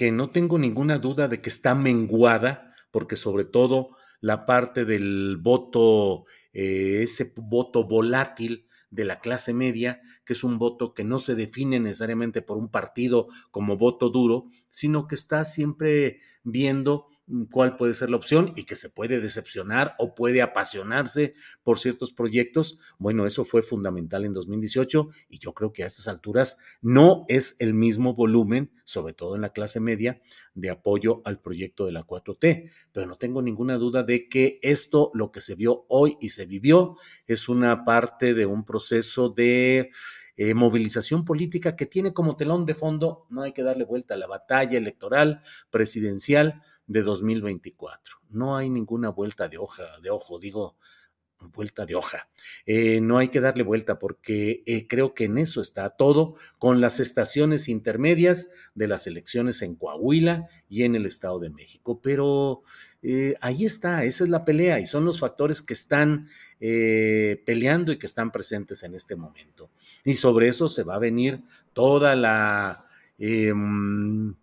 que 0.00 0.12
no 0.12 0.30
tengo 0.30 0.58
ninguna 0.58 0.96
duda 0.96 1.28
de 1.28 1.42
que 1.42 1.50
está 1.50 1.74
menguada, 1.74 2.72
porque 2.90 3.16
sobre 3.16 3.44
todo 3.44 3.96
la 4.22 4.46
parte 4.46 4.86
del 4.86 5.36
voto, 5.36 6.24
eh, 6.54 7.00
ese 7.02 7.34
voto 7.36 7.86
volátil 7.86 8.66
de 8.88 9.04
la 9.04 9.18
clase 9.18 9.52
media, 9.52 10.00
que 10.24 10.32
es 10.32 10.42
un 10.42 10.58
voto 10.58 10.94
que 10.94 11.04
no 11.04 11.18
se 11.18 11.34
define 11.34 11.80
necesariamente 11.80 12.40
por 12.40 12.56
un 12.56 12.70
partido 12.70 13.28
como 13.50 13.76
voto 13.76 14.08
duro, 14.08 14.46
sino 14.70 15.06
que 15.06 15.16
está 15.16 15.44
siempre 15.44 16.20
viendo 16.44 17.08
cuál 17.50 17.76
puede 17.76 17.94
ser 17.94 18.10
la 18.10 18.16
opción 18.16 18.52
y 18.56 18.64
que 18.64 18.76
se 18.76 18.90
puede 18.90 19.20
decepcionar 19.20 19.94
o 19.98 20.14
puede 20.14 20.42
apasionarse 20.42 21.32
por 21.62 21.78
ciertos 21.78 22.12
proyectos. 22.12 22.78
Bueno, 22.98 23.26
eso 23.26 23.44
fue 23.44 23.62
fundamental 23.62 24.24
en 24.24 24.32
2018 24.32 25.08
y 25.28 25.38
yo 25.38 25.52
creo 25.52 25.72
que 25.72 25.84
a 25.84 25.86
estas 25.86 26.08
alturas 26.08 26.58
no 26.80 27.24
es 27.28 27.56
el 27.58 27.74
mismo 27.74 28.14
volumen, 28.14 28.72
sobre 28.84 29.12
todo 29.12 29.36
en 29.36 29.42
la 29.42 29.52
clase 29.52 29.80
media, 29.80 30.20
de 30.54 30.70
apoyo 30.70 31.22
al 31.24 31.40
proyecto 31.40 31.86
de 31.86 31.92
la 31.92 32.06
4T. 32.06 32.70
Pero 32.92 33.06
no 33.06 33.16
tengo 33.16 33.42
ninguna 33.42 33.76
duda 33.76 34.02
de 34.02 34.28
que 34.28 34.58
esto, 34.62 35.10
lo 35.14 35.30
que 35.30 35.40
se 35.40 35.54
vio 35.54 35.86
hoy 35.88 36.16
y 36.20 36.30
se 36.30 36.46
vivió, 36.46 36.96
es 37.26 37.48
una 37.48 37.84
parte 37.84 38.34
de 38.34 38.46
un 38.46 38.64
proceso 38.64 39.28
de... 39.28 39.90
Eh, 40.42 40.54
movilización 40.54 41.26
política 41.26 41.76
que 41.76 41.84
tiene 41.84 42.14
como 42.14 42.34
telón 42.34 42.64
de 42.64 42.74
fondo, 42.74 43.26
no 43.28 43.42
hay 43.42 43.52
que 43.52 43.62
darle 43.62 43.84
vuelta 43.84 44.14
a 44.14 44.16
la 44.16 44.26
batalla 44.26 44.78
electoral 44.78 45.42
presidencial 45.68 46.62
de 46.86 47.02
2024. 47.02 48.16
No 48.30 48.56
hay 48.56 48.70
ninguna 48.70 49.10
vuelta 49.10 49.50
de 49.50 49.58
hoja, 49.58 49.82
de 50.00 50.08
ojo, 50.08 50.38
digo, 50.38 50.78
vuelta 51.48 51.86
de 51.86 51.94
hoja. 51.94 52.28
Eh, 52.66 53.00
no 53.00 53.18
hay 53.18 53.28
que 53.28 53.40
darle 53.40 53.62
vuelta 53.62 53.98
porque 53.98 54.62
eh, 54.66 54.86
creo 54.86 55.14
que 55.14 55.24
en 55.24 55.38
eso 55.38 55.60
está 55.60 55.90
todo 55.90 56.36
con 56.58 56.80
las 56.80 57.00
estaciones 57.00 57.68
intermedias 57.68 58.50
de 58.74 58.88
las 58.88 59.06
elecciones 59.06 59.62
en 59.62 59.74
Coahuila 59.74 60.48
y 60.68 60.84
en 60.84 60.94
el 60.94 61.06
Estado 61.06 61.38
de 61.38 61.50
México. 61.50 62.00
Pero 62.02 62.62
eh, 63.02 63.34
ahí 63.40 63.64
está, 63.64 64.04
esa 64.04 64.24
es 64.24 64.30
la 64.30 64.44
pelea 64.44 64.80
y 64.80 64.86
son 64.86 65.04
los 65.04 65.20
factores 65.20 65.62
que 65.62 65.74
están 65.74 66.28
peleando 66.58 67.90
y 67.90 67.98
que 67.98 68.06
están 68.06 68.30
presentes 68.30 68.82
en 68.82 68.94
este 68.94 69.16
momento. 69.16 69.70
Y 70.04 70.14
sobre 70.16 70.48
eso 70.48 70.68
se 70.68 70.82
va 70.82 70.96
a 70.96 70.98
venir 70.98 71.42
toda 71.72 72.14
la 72.14 72.84
em, 73.18 74.34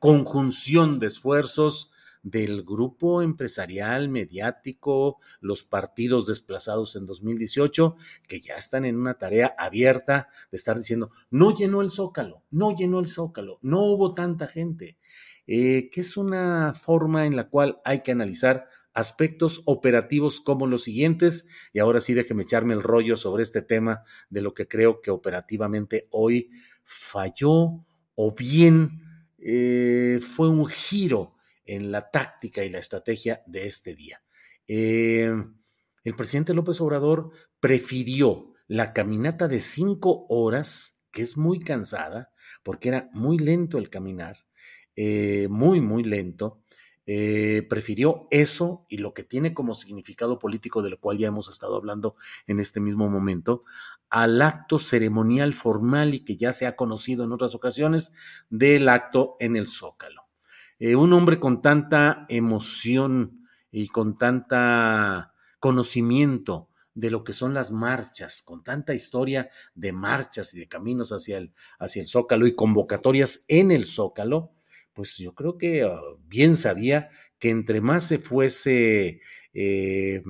conjunción 0.00 0.98
de 0.98 1.06
esfuerzos 1.06 1.91
del 2.22 2.62
grupo 2.62 3.22
empresarial, 3.22 4.08
mediático, 4.08 5.18
los 5.40 5.64
partidos 5.64 6.26
desplazados 6.26 6.96
en 6.96 7.06
2018, 7.06 7.96
que 8.28 8.40
ya 8.40 8.54
están 8.54 8.84
en 8.84 8.96
una 8.96 9.14
tarea 9.14 9.54
abierta 9.58 10.28
de 10.50 10.56
estar 10.56 10.78
diciendo, 10.78 11.10
no 11.30 11.54
llenó 11.54 11.82
el 11.82 11.90
zócalo, 11.90 12.44
no 12.50 12.74
llenó 12.76 13.00
el 13.00 13.06
zócalo, 13.06 13.58
no 13.62 13.82
hubo 13.82 14.14
tanta 14.14 14.46
gente, 14.46 14.98
eh, 15.46 15.90
que 15.90 16.00
es 16.00 16.16
una 16.16 16.74
forma 16.74 17.26
en 17.26 17.36
la 17.36 17.48
cual 17.48 17.80
hay 17.84 18.02
que 18.02 18.12
analizar 18.12 18.68
aspectos 18.94 19.62
operativos 19.64 20.40
como 20.40 20.66
los 20.66 20.82
siguientes, 20.84 21.48
y 21.72 21.78
ahora 21.78 22.00
sí 22.00 22.14
déjeme 22.14 22.42
echarme 22.42 22.74
el 22.74 22.82
rollo 22.82 23.16
sobre 23.16 23.42
este 23.42 23.62
tema 23.62 24.04
de 24.30 24.42
lo 24.42 24.54
que 24.54 24.68
creo 24.68 25.00
que 25.00 25.10
operativamente 25.10 26.08
hoy 26.10 26.50
falló 26.84 27.84
o 28.14 28.34
bien 28.36 29.02
eh, 29.38 30.20
fue 30.22 30.48
un 30.48 30.66
giro 30.66 31.31
en 31.64 31.90
la 31.92 32.10
táctica 32.10 32.64
y 32.64 32.70
la 32.70 32.78
estrategia 32.78 33.42
de 33.46 33.66
este 33.66 33.94
día. 33.94 34.22
Eh, 34.68 35.32
el 36.04 36.16
presidente 36.16 36.54
López 36.54 36.80
Obrador 36.80 37.30
prefirió 37.60 38.54
la 38.66 38.92
caminata 38.92 39.48
de 39.48 39.60
cinco 39.60 40.26
horas, 40.28 41.04
que 41.10 41.22
es 41.22 41.36
muy 41.36 41.60
cansada, 41.60 42.30
porque 42.62 42.88
era 42.88 43.10
muy 43.12 43.38
lento 43.38 43.78
el 43.78 43.90
caminar, 43.90 44.36
eh, 44.96 45.46
muy, 45.50 45.80
muy 45.80 46.02
lento, 46.04 46.60
prefirió 47.68 48.26
eso 48.30 48.86
y 48.88 48.96
lo 48.98 49.12
que 49.12 49.22
tiene 49.22 49.52
como 49.52 49.74
significado 49.74 50.38
político, 50.38 50.82
de 50.82 50.90
lo 50.90 50.98
cual 50.98 51.18
ya 51.18 51.28
hemos 51.28 51.50
estado 51.50 51.76
hablando 51.76 52.14
en 52.46 52.58
este 52.58 52.80
mismo 52.80 53.10
momento, 53.10 53.64
al 54.12 54.42
acto 54.42 54.78
ceremonial 54.78 55.54
formal 55.54 56.12
y 56.12 56.22
que 56.22 56.36
ya 56.36 56.52
se 56.52 56.66
ha 56.66 56.76
conocido 56.76 57.24
en 57.24 57.32
otras 57.32 57.54
ocasiones 57.54 58.12
del 58.50 58.90
acto 58.90 59.36
en 59.40 59.56
el 59.56 59.66
Zócalo. 59.66 60.21
Eh, 60.84 60.96
un 60.96 61.12
hombre 61.12 61.38
con 61.38 61.62
tanta 61.62 62.26
emoción 62.28 63.46
y 63.70 63.86
con 63.86 64.18
tanta 64.18 65.32
conocimiento 65.60 66.70
de 66.92 67.12
lo 67.12 67.22
que 67.22 67.32
son 67.32 67.54
las 67.54 67.70
marchas, 67.70 68.42
con 68.42 68.64
tanta 68.64 68.92
historia 68.92 69.48
de 69.76 69.92
marchas 69.92 70.52
y 70.54 70.58
de 70.58 70.66
caminos 70.66 71.12
hacia 71.12 71.38
el, 71.38 71.52
hacia 71.78 72.02
el 72.02 72.08
Zócalo 72.08 72.48
y 72.48 72.56
convocatorias 72.56 73.44
en 73.46 73.70
el 73.70 73.84
Zócalo, 73.84 74.54
pues 74.92 75.16
yo 75.18 75.36
creo 75.36 75.56
que 75.56 75.84
ah, 75.84 76.00
bien 76.26 76.56
sabía 76.56 77.10
que 77.38 77.50
entre 77.50 77.80
más 77.80 78.08
se 78.08 78.18
fuese 78.18 79.20
eh, 79.54 80.24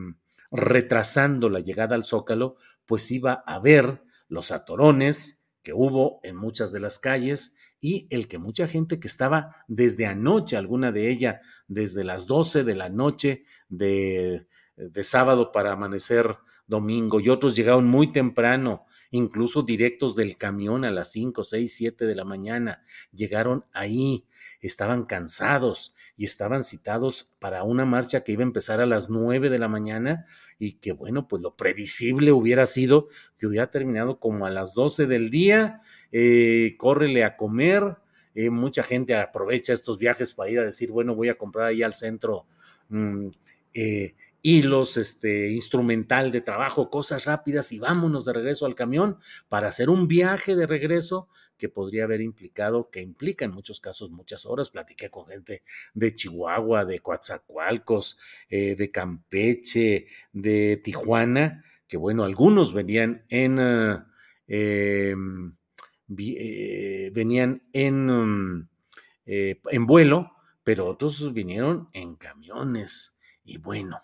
retrasando 0.51 1.49
la 1.49 1.61
llegada 1.61 1.95
al 1.95 2.05
Zócalo, 2.05 2.57
pues 2.85 3.11
iba 3.11 3.43
a 3.47 3.59
ver 3.59 4.03
los 4.29 4.51
atorones 4.51 5.47
que 5.63 5.73
hubo 5.73 6.21
en 6.23 6.37
muchas 6.37 6.73
de 6.73 6.81
las 6.81 6.99
calles 6.99 7.57
y 7.83 8.07
el 8.11 8.29
que 8.29 8.39
mucha 8.39 8.69
gente 8.69 9.01
que 9.01 9.09
estaba 9.09 9.57
desde 9.67 10.07
anoche, 10.07 10.57
alguna 10.57 10.93
de 10.93 11.11
ella 11.11 11.41
desde 11.67 12.05
las 12.05 12.29
12 12.29 12.63
de 12.63 12.77
la 12.77 12.89
noche 12.89 13.45
de, 13.69 14.47
de 14.77 15.05
sábado 15.05 15.51
para 15.51 15.73
amanecer 15.73 16.39
domingo 16.69 17.19
y 17.19 17.29
otros 17.29 17.57
llegaron 17.57 17.89
muy 17.89 18.13
temprano, 18.13 18.87
incluso 19.11 19.63
directos 19.63 20.15
del 20.15 20.37
camión 20.37 20.85
a 20.85 20.93
las 20.93 21.11
5, 21.11 21.43
6, 21.43 21.75
7 21.75 22.07
de 22.07 22.15
la 22.15 22.25
mañana, 22.25 22.83
llegaron 23.13 23.65
ahí, 23.73 24.27
estaban 24.61 25.05
cansados 25.05 25.97
y 26.17 26.25
estaban 26.25 26.63
citados 26.63 27.33
para 27.41 27.65
una 27.65 27.85
marcha 27.85 28.23
que 28.23 28.31
iba 28.31 28.43
a 28.43 28.47
empezar 28.47 28.81
a 28.81 28.87
las 28.87 29.11
9 29.11 29.51
de 29.51 29.59
la 29.59 29.69
mañana 29.69 30.25
y 30.59 30.75
que 30.75 30.93
bueno, 30.93 31.27
pues 31.27 31.43
lo 31.43 31.57
previsible 31.57 32.31
hubiera 32.31 32.67
sido 32.67 33.09
que 33.37 33.49
hubiera 33.49 33.73
terminado 33.73 34.21
como 34.21 34.47
a 34.47 34.51
las 34.51 34.75
12 34.75 35.07
del 35.07 35.29
día, 35.31 35.81
eh, 36.13 36.77
córrele 36.77 37.25
a 37.25 37.37
comer, 37.39 37.97
eh, 38.35 38.51
mucha 38.51 38.83
gente 38.83 39.17
aprovecha 39.17 39.73
estos 39.73 39.99
viajes 39.99 40.35
para 40.35 40.51
ir 40.51 40.59
a 40.59 40.65
decir, 40.65 40.91
bueno, 40.91 41.15
voy 41.15 41.31
a 41.31 41.39
comprar 41.39 41.67
ahí 41.67 41.83
al 41.83 41.95
centro 41.95 42.47
mm, 42.91 43.29
eh, 43.73 44.15
hilos, 44.43 44.99
este, 44.99 45.51
instrumental 45.51 46.31
de 46.31 46.43
trabajo, 46.43 46.91
cosas 46.91 47.25
rápidas 47.25 47.73
y 47.73 47.79
vámonos 47.79 48.27
de 48.27 48.35
regreso 48.35 48.67
al 48.67 48.75
camión 48.75 49.19
para 49.49 49.69
hacer 49.69 49.89
un 49.89 50.07
viaje 50.07 50.55
de 50.55 50.67
regreso 50.67 51.29
que 51.57 51.71
podría 51.71 52.05
haber 52.05 52.21
implicado, 52.21 52.91
que 52.91 53.01
implica 53.01 53.47
en 53.47 53.53
muchos 53.53 53.81
casos 53.81 54.11
muchas 54.11 54.45
horas. 54.45 54.69
Platiqué 54.69 55.11
con 55.11 55.27
gente 55.27 55.63
de 55.95 56.15
Chihuahua, 56.15 56.85
de 56.85 56.99
Coatzacoalcos, 56.99 58.19
de 58.51 58.91
Campeche, 58.91 60.07
de 60.33 60.79
Tijuana, 60.79 61.65
que 61.87 61.97
bueno, 61.97 62.25
algunos 62.25 62.75
venían 62.75 63.25
en, 63.29 63.61
em, 64.49 65.55
eh, 66.19 67.11
venían 67.13 67.63
en, 67.73 68.07
mm, 68.07 68.69
eh, 69.27 69.61
en 69.71 69.87
vuelo, 69.87 70.33
pero 70.65 70.87
otros 70.87 71.33
vinieron 71.33 71.89
en 71.93 72.17
camiones. 72.17 73.19
Y 73.45 73.59
bueno, 73.59 74.03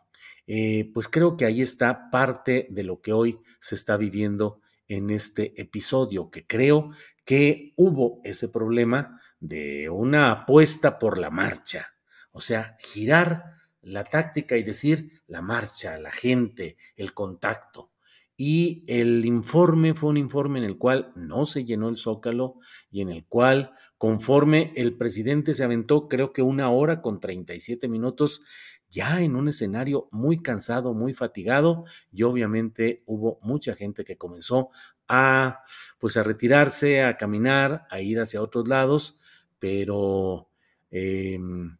pues 0.94 1.08
creo 1.08 1.36
que 1.36 1.44
ahí 1.44 1.60
está 1.60 2.10
parte 2.10 2.66
de 2.70 2.82
lo 2.82 3.00
que 3.02 3.12
hoy 3.12 3.38
se 3.60 3.74
está 3.74 3.96
viviendo 3.98 4.60
en 4.88 5.10
este 5.10 5.60
episodio, 5.60 6.30
que 6.30 6.46
creo 6.46 6.90
que 7.24 7.74
hubo 7.76 8.20
ese 8.24 8.48
problema 8.48 9.20
de 9.38 9.90
una 9.90 10.32
apuesta 10.32 10.98
por 10.98 11.18
la 11.18 11.30
marcha, 11.30 11.86
o 12.32 12.40
sea, 12.40 12.76
girar 12.80 13.58
la 13.82 14.04
táctica 14.04 14.56
y 14.56 14.62
decir 14.62 15.22
la 15.26 15.42
marcha, 15.42 15.98
la 15.98 16.10
gente, 16.10 16.76
el 16.96 17.14
contacto. 17.14 17.87
Y 18.40 18.84
el 18.86 19.24
informe 19.24 19.94
fue 19.94 20.10
un 20.10 20.16
informe 20.16 20.60
en 20.60 20.64
el 20.64 20.78
cual 20.78 21.10
no 21.16 21.44
se 21.44 21.64
llenó 21.64 21.88
el 21.88 21.96
zócalo 21.96 22.60
y 22.88 23.00
en 23.00 23.08
el 23.08 23.26
cual, 23.26 23.72
conforme 23.98 24.72
el 24.76 24.96
presidente 24.96 25.54
se 25.54 25.64
aventó, 25.64 26.06
creo 26.06 26.32
que 26.32 26.40
una 26.40 26.70
hora 26.70 27.02
con 27.02 27.18
37 27.18 27.88
minutos, 27.88 28.42
ya 28.88 29.22
en 29.22 29.34
un 29.34 29.48
escenario 29.48 30.08
muy 30.12 30.40
cansado, 30.40 30.94
muy 30.94 31.14
fatigado, 31.14 31.84
y 32.12 32.22
obviamente 32.22 33.02
hubo 33.06 33.40
mucha 33.42 33.74
gente 33.74 34.04
que 34.04 34.16
comenzó 34.16 34.70
a, 35.08 35.64
pues 35.98 36.16
a 36.16 36.22
retirarse, 36.22 37.02
a 37.02 37.16
caminar, 37.16 37.88
a 37.90 38.00
ir 38.00 38.20
hacia 38.20 38.40
otros 38.40 38.68
lados, 38.68 39.18
pero 39.58 40.48
em, 40.92 41.76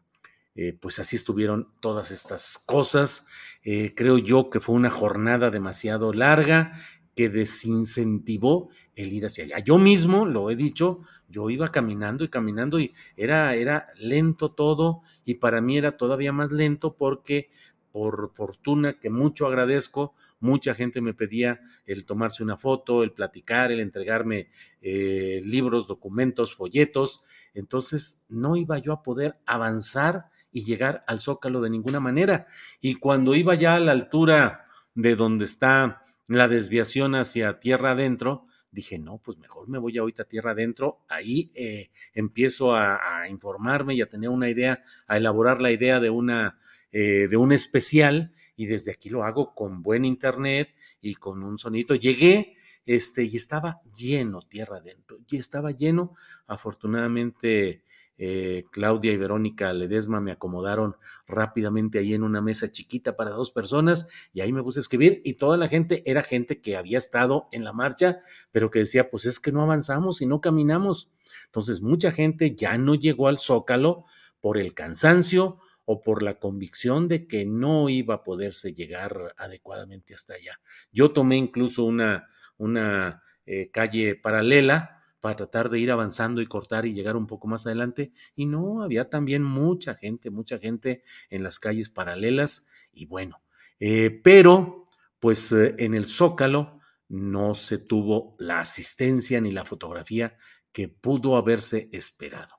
eh, 0.61 0.73
pues 0.73 0.99
así 0.99 1.15
estuvieron 1.15 1.69
todas 1.79 2.11
estas 2.11 2.59
cosas. 2.67 3.29
Eh, 3.63 3.95
creo 3.95 4.19
yo 4.19 4.51
que 4.51 4.59
fue 4.59 4.75
una 4.75 4.91
jornada 4.91 5.53
demasiado 5.53 6.13
larga 6.13 6.73
que 7.15 7.29
desincentivó 7.29 8.69
el 8.97 9.13
ir 9.13 9.27
hacia 9.27 9.45
allá. 9.45 9.61
Yo 9.61 9.79
mismo, 9.79 10.27
lo 10.27 10.51
he 10.51 10.57
dicho, 10.57 11.03
yo 11.29 11.49
iba 11.49 11.71
caminando 11.71 12.25
y 12.25 12.29
caminando 12.29 12.81
y 12.81 12.93
era, 13.17 13.55
era 13.55 13.87
lento 14.01 14.51
todo 14.51 15.03
y 15.25 15.35
para 15.35 15.61
mí 15.61 15.79
era 15.79 15.97
todavía 15.97 16.33
más 16.33 16.51
lento 16.51 16.97
porque 16.97 17.51
por 17.93 18.33
fortuna 18.35 18.99
que 18.99 19.11
mucho 19.11 19.47
agradezco, 19.47 20.17
mucha 20.41 20.75
gente 20.75 21.01
me 21.01 21.15
pedía 21.15 21.61
el 21.87 22.05
tomarse 22.05 22.43
una 22.43 22.57
foto, 22.57 23.05
el 23.05 23.13
platicar, 23.13 23.71
el 23.71 23.79
entregarme 23.79 24.49
eh, 24.83 25.41
libros, 25.45 25.87
documentos, 25.87 26.57
folletos, 26.57 27.23
entonces 27.55 28.25
no 28.29 28.57
iba 28.57 28.79
yo 28.79 28.93
a 28.93 29.05
poder 29.05 29.39
avanzar 29.47 30.31
y 30.51 30.65
llegar 30.65 31.05
al 31.07 31.21
zócalo 31.21 31.61
de 31.61 31.71
ninguna 31.71 32.01
manera. 32.01 32.47
Y 32.81 32.95
cuando 32.95 33.35
iba 33.35 33.55
ya 33.55 33.77
a 33.77 33.81
la 33.81 33.93
altura 33.93 34.67
de 34.95 35.15
donde 35.15 35.45
está 35.45 36.03
la 36.27 36.49
desviación 36.49 37.15
hacia 37.15 37.61
tierra 37.61 37.93
adentro, 37.93 38.47
dije, 38.71 38.99
no, 38.99 39.19
pues 39.19 39.39
mejor 39.39 39.69
me 39.69 39.79
voy 39.79 39.97
ahorita 39.99 40.25
a 40.25 40.29
tierra 40.29 40.51
adentro, 40.53 41.05
ahí 41.09 41.51
eh, 41.55 41.91
empiezo 42.13 42.75
a, 42.75 43.27
informarme 43.29 43.95
y 43.95 44.03
a 44.03 44.09
tener 44.09 44.31
una 44.31 44.49
idea, 44.49 44.83
a 45.07 45.17
elaborar 45.17 45.61
la 45.61 45.71
idea 45.71 46.01
de 46.01 46.11
una, 46.11 46.59
eh, 46.93 47.29
de 47.29 47.37
un 47.37 47.53
especial, 47.53 48.33
y 48.57 48.67
desde 48.67 48.93
aquí 48.93 49.09
lo 49.09 49.25
hago 49.25 49.55
con 49.55 49.83
buen 49.83 50.05
internet 50.05 50.75
y 51.01 51.15
con 51.15 51.43
un 51.43 51.59
sonito. 51.59 51.95
Llegué, 51.95 52.57
este, 52.87 53.25
y 53.25 53.37
estaba 53.37 53.81
lleno 53.97 54.43
tierra 54.43 54.79
adentro, 54.79 55.19
y 55.29 55.37
estaba 55.37 55.71
lleno, 55.71 56.15
afortunadamente 56.47 57.85
eh, 58.19 58.65
Claudia 58.73 59.13
y 59.13 59.17
Verónica 59.17 59.73
Ledesma 59.73 60.21
me 60.21 60.33
acomodaron 60.33 60.97
rápidamente 61.29 62.01
ahí 62.01 62.15
en 62.15 62.25
una 62.25 62.43
mesa 62.43 62.71
chiquita 62.71 63.17
para 63.17 63.31
dos 63.31 63.53
personas 63.53 64.09
y 64.33 64.41
ahí 64.41 64.53
me 64.53 64.63
puse 64.63 64.81
a 64.81 64.83
escribir 64.83 65.23
y 65.25 65.35
toda 65.35 65.57
la 65.57 65.69
gente 65.69 66.03
era 66.05 66.23
gente 66.25 66.61
que 66.61 66.77
había 66.77 66.99
estado 66.99 67.49
en 67.53 67.63
la 67.63 67.73
marcha, 67.73 68.19
pero 68.51 68.71
que 68.73 68.81
decía, 68.81 69.09
pues 69.09 69.25
es 69.25 69.39
que 69.39 69.53
no 69.53 69.63
avanzamos 69.63 70.21
y 70.21 70.27
no 70.27 70.41
caminamos. 70.41 71.11
Entonces 71.47 71.81
mucha 71.81 72.11
gente 72.11 72.57
ya 72.57 72.77
no 72.77 72.97
llegó 72.97 73.29
al 73.29 73.39
zócalo 73.39 74.05
por 74.41 74.59
el 74.59 74.75
cansancio 74.75 75.61
o 75.85 76.03
por 76.03 76.23
la 76.23 76.39
convicción 76.39 77.09
de 77.09 77.27
que 77.27 77.47
no 77.47 77.89
iba 77.89 78.17
a 78.17 78.23
poderse 78.25 78.75
llegar 78.75 79.35
adecuadamente 79.39 80.15
hasta 80.15 80.35
allá. 80.35 80.61
Yo 80.93 81.13
tomé 81.13 81.37
incluso 81.37 81.85
una, 81.85 82.29
una 82.57 83.23
eh, 83.47 83.71
calle 83.71 84.17
paralela 84.17 84.98
para 85.21 85.37
tratar 85.37 85.71
de 85.71 85.79
ir 85.79 85.91
avanzando 85.91 86.41
y 86.41 86.47
cortar 86.47 86.87
y 86.87 86.95
llegar 86.95 87.17
un 87.17 87.27
poco 87.27 87.49
más 87.49 87.67
adelante. 87.67 88.13
Y 88.35 88.47
no, 88.47 88.83
había 88.83 89.11
también 89.11 89.43
mucha 89.43 89.95
gente, 89.95 90.31
mucha 90.31 90.59
gente 90.59 91.03
en 91.31 91.43
las 91.43 91.59
calles 91.59 91.89
paralelas 91.89 92.69
y 92.93 93.07
bueno, 93.07 93.43
eh, 93.81 94.11
pero 94.23 94.89
pues 95.19 95.53
eh, 95.53 95.75
en 95.79 95.95
el 95.95 96.07
Zócalo 96.07 96.81
no 97.09 97.55
se 97.55 97.79
tuvo 97.79 98.37
la 98.39 98.61
asistencia 98.61 99.41
ni 99.41 99.51
la 99.51 99.65
fotografía 99.65 100.37
que 100.73 100.89
pudo 100.89 101.37
haberse 101.37 101.89
esperado. 101.93 102.55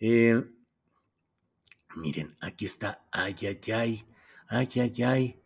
Eh, 0.00 0.42
miren, 1.96 2.36
aquí 2.40 2.64
está, 2.64 3.06
ay, 3.12 3.34
ay, 3.42 3.72
ay, 3.72 4.06
ay, 4.48 4.68
ay, 4.76 5.02
ay. 5.02 5.41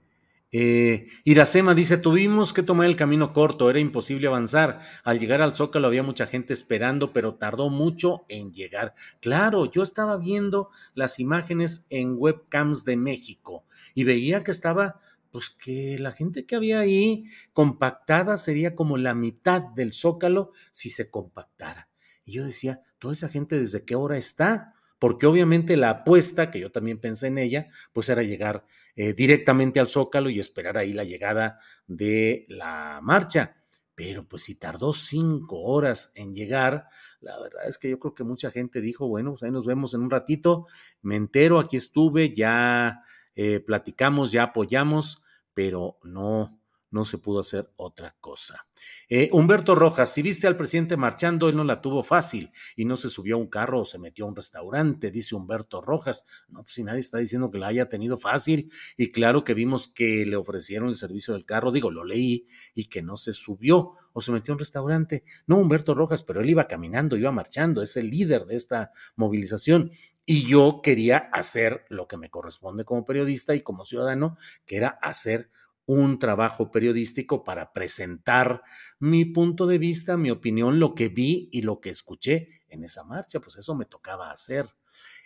Eh, 0.53 1.09
Iracema 1.25 1.75
dice, 1.75 1.99
tuvimos 1.99 2.53
que 2.53 2.63
tomar 2.63 2.87
el 2.87 2.97
camino 2.97 3.33
corto, 3.33 3.69
era 3.69 3.81
imposible 3.81 4.29
avanzar. 4.29 4.81
Al 5.05 5.19
llegar 5.19 5.43
al 5.43 5.55
Zócalo 5.55 5.89
había 5.89 6.03
mucha 6.03 6.27
gente 6.27 6.53
esperando, 6.53 7.13
pero 7.13 7.35
tardó 7.35 7.69
mucho 7.69 8.25
en 8.29 8.53
llegar. 8.53 8.95
Claro, 9.21 9.71
yo 9.71 9.83
estaba 9.83 10.17
viendo 10.17 10.71
las 10.95 11.19
imágenes 11.19 11.87
en 11.91 12.15
webcams 12.17 12.85
de 12.85 12.97
México 12.97 13.65
y 13.95 14.05
veía 14.05 14.45
que 14.45 14.53
estaba, 14.53 15.01
pues 15.31 15.51
que 15.51 15.99
la 15.99 16.13
gente 16.13 16.47
que 16.47 16.57
había 16.57 16.81
ahí 16.81 17.25
compactada 17.53 18.37
sería 18.37 18.77
como 18.77 18.97
la 18.97 19.15
mitad 19.15 19.63
del 19.75 19.93
Zócalo 19.93 20.53
si 20.71 20.91
se 20.91 21.11
compactara. 21.11 21.89
Y 22.25 22.33
yo 22.33 22.45
decía, 22.45 22.83
toda 22.99 23.15
esa 23.15 23.29
gente 23.29 23.59
desde 23.59 23.85
qué 23.85 23.97
hora 23.97 24.17
está? 24.17 24.76
Porque 24.99 25.27
obviamente 25.27 25.77
la 25.77 25.91
apuesta, 25.91 26.51
que 26.51 26.61
yo 26.61 26.73
también 26.73 26.99
pensé 26.99 27.27
en 27.29 27.39
ella, 27.39 27.69
pues 27.93 28.09
era 28.09 28.23
llegar 28.23 28.65
eh, 28.95 29.13
directamente 29.13 29.81
al 29.81 29.89
Zócalo 29.89 30.31
y 30.31 30.41
esperar 30.41 30.79
ahí 30.79 30.93
la 30.93 31.05
llegada 31.05 31.59
de 31.87 32.47
la 32.49 33.01
marcha. 33.03 33.57
Pero 33.95 34.29
pues 34.29 34.45
si 34.45 34.57
tardó 34.57 34.93
cinco 34.93 35.63
horas 35.63 36.13
en 36.15 36.35
llegar, 36.35 36.89
la 37.21 37.39
verdad 37.41 37.67
es 37.67 37.79
que 37.79 37.89
yo 37.89 37.99
creo 37.99 38.15
que 38.15 38.25
mucha 38.25 38.51
gente 38.51 38.81
dijo, 38.81 39.09
bueno, 39.09 39.33
pues 39.33 39.43
ahí 39.43 39.51
nos 39.51 39.67
vemos 39.67 39.95
en 39.95 40.03
un 40.03 40.11
ratito, 40.11 40.67
me 41.01 41.17
entero, 41.17 41.59
aquí 41.59 41.77
estuve, 41.77 42.35
ya 42.35 43.03
eh, 43.35 43.61
platicamos, 43.61 44.33
ya 44.33 44.45
apoyamos, 44.45 45.23
pero 45.55 45.99
no, 46.03 46.56
no 46.91 47.05
se 47.05 47.18
pudo 47.18 47.41
hacer 47.41 47.70
otra 47.76 48.16
cosa. 48.20 48.66
Eh, 49.09 49.28
Humberto 49.32 49.74
Rojas, 49.74 50.12
si 50.12 50.22
viste 50.22 50.47
al 50.47 50.57
presidente 50.57 50.97
marchando, 50.97 51.49
él 51.49 51.57
no 51.57 51.64
la 51.64 51.80
tuvo 51.80 52.03
fácil 52.03 52.51
y 52.76 52.84
no 52.84 52.97
se 52.97 53.11
subió 53.11 53.37
a 53.37 53.39
un 53.39 53.49
carro 53.49 53.80
o 53.80 53.84
se 53.84 53.99
metió 53.99 54.24
a 54.24 54.28
un 54.28 54.37
restaurante, 54.37 55.11
dice 55.11 55.34
Humberto 55.34 55.80
Rojas. 55.80 56.24
No, 56.49 56.62
pues 56.62 56.74
si 56.74 56.84
nadie 56.84 57.01
está 57.01 57.18
diciendo 57.18 57.51
que 57.51 57.59
la 57.59 57.68
haya 57.68 57.89
tenido 57.89 58.18
fácil 58.18 58.70
y 58.97 59.11
claro 59.11 59.45
que 59.45 59.55
vimos 59.55 59.89
que 59.89 60.24
le 60.26 60.37
ofrecieron 60.37 60.89
el 60.89 60.97
servicio 60.97 61.34
del 61.34 61.45
carro, 61.45 61.72
digo, 61.72 61.91
lo 61.91 62.05
leí 62.05 62.47
y 62.74 62.87
que 62.87 63.03
no 63.03 63.16
se 63.16 63.32
subió 63.32 63.95
o 64.12 64.20
se 64.20 64.32
metió 64.32 64.53
a 64.53 64.55
un 64.55 64.61
restaurante. 64.61 65.24
No, 65.47 65.59
Humberto 65.59 65.95
Rojas, 65.95 66.22
pero 66.22 66.41
él 66.41 66.51
iba 66.51 66.66
caminando, 66.66 67.16
iba 67.16 67.32
marchando, 67.32 67.82
es 67.82 67.97
el 67.97 68.11
líder 68.11 68.47
de 68.47 68.57
esta 68.57 68.91
movilización 69.16 69.93
y 70.28 70.45
yo 70.45 70.80
quería 70.82 71.30
hacer 71.32 71.84
lo 71.89 72.09
que 72.09 72.16
me 72.16 72.30
corresponde 72.30 72.84
como 72.84 73.05
periodista 73.05 73.55
y 73.55 73.61
como 73.62 73.84
ciudadano, 73.84 74.37
que 74.66 74.76
era 74.76 74.99
hacer 75.01 75.51
un 75.87 76.18
trabajo 76.18 76.70
periodístico 76.70 77.45
para 77.45 77.72
presentar 77.72 78.62
mi 78.99 79.24
punto 79.24 79.66
de 79.66 79.78
vista, 79.78 80.16
mi 80.16 80.30
opinión, 80.30 80.80
lo 80.80 80.95
que 80.95 81.09
vi 81.09 81.49
y 81.53 81.62
lo 81.62 81.80
que 81.80 81.91
escuché 81.91 82.49
en 82.68 82.84
esa 82.84 83.05
marcha, 83.05 83.41
pues 83.41 83.57
eso 83.57 83.74
me 83.74 83.87
tocaba 83.87 84.30
hacer. 84.30 84.66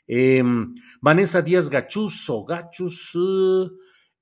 Em, 0.06 0.74
Vanessa 1.00 1.40
Díaz 1.40 1.70
Gachuso, 1.70 2.44
Gachus, 2.44 3.16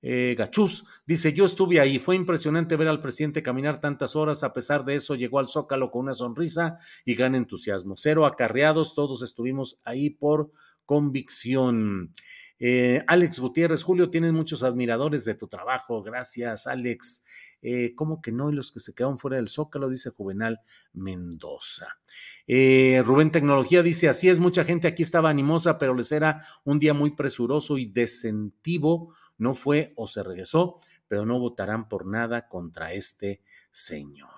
eh, 0.00 0.34
Gachus, 0.38 0.84
dice, 1.06 1.32
yo 1.32 1.44
estuve 1.44 1.80
ahí, 1.80 1.98
fue 1.98 2.14
impresionante 2.14 2.76
ver 2.76 2.88
al 2.88 3.00
presidente 3.00 3.42
caminar 3.42 3.80
tantas 3.80 4.14
horas, 4.14 4.44
a 4.44 4.52
pesar 4.52 4.84
de 4.84 4.94
eso 4.94 5.16
llegó 5.16 5.40
al 5.40 5.48
Zócalo 5.48 5.90
con 5.90 6.02
una 6.02 6.14
sonrisa 6.14 6.76
y 7.04 7.14
gran 7.14 7.34
entusiasmo. 7.34 7.94
Cero 7.96 8.26
acarreados, 8.26 8.94
todos 8.94 9.22
estuvimos 9.22 9.80
ahí 9.84 10.10
por 10.10 10.52
convicción. 10.84 12.12
Eh, 12.60 13.04
Alex 13.06 13.38
Gutiérrez, 13.38 13.82
Julio, 13.82 14.10
tienes 14.10 14.32
muchos 14.32 14.62
admiradores 14.62 15.24
de 15.24 15.34
tu 15.34 15.46
trabajo. 15.46 16.02
Gracias, 16.02 16.66
Alex. 16.66 17.24
Eh, 17.62 17.94
¿Cómo 17.94 18.20
que 18.20 18.32
no? 18.32 18.50
Y 18.50 18.54
los 18.54 18.72
que 18.72 18.80
se 18.80 18.94
quedaron 18.94 19.18
fuera 19.18 19.36
del 19.36 19.48
Zócalo, 19.48 19.88
dice 19.88 20.10
Juvenal 20.10 20.60
Mendoza. 20.92 21.98
Eh, 22.46 23.02
Rubén 23.04 23.30
Tecnología 23.30 23.82
dice: 23.82 24.08
Así 24.08 24.28
es, 24.28 24.38
mucha 24.38 24.64
gente 24.64 24.88
aquí 24.88 25.02
estaba 25.02 25.30
animosa, 25.30 25.78
pero 25.78 25.94
les 25.94 26.10
era 26.10 26.44
un 26.64 26.78
día 26.78 26.94
muy 26.94 27.12
presuroso 27.12 27.78
y 27.78 27.86
desentivo. 27.86 29.14
No 29.36 29.54
fue 29.54 29.92
o 29.96 30.08
se 30.08 30.22
regresó, 30.22 30.80
pero 31.06 31.24
no 31.24 31.38
votarán 31.38 31.88
por 31.88 32.06
nada 32.06 32.48
contra 32.48 32.92
este 32.92 33.42
señor. 33.70 34.30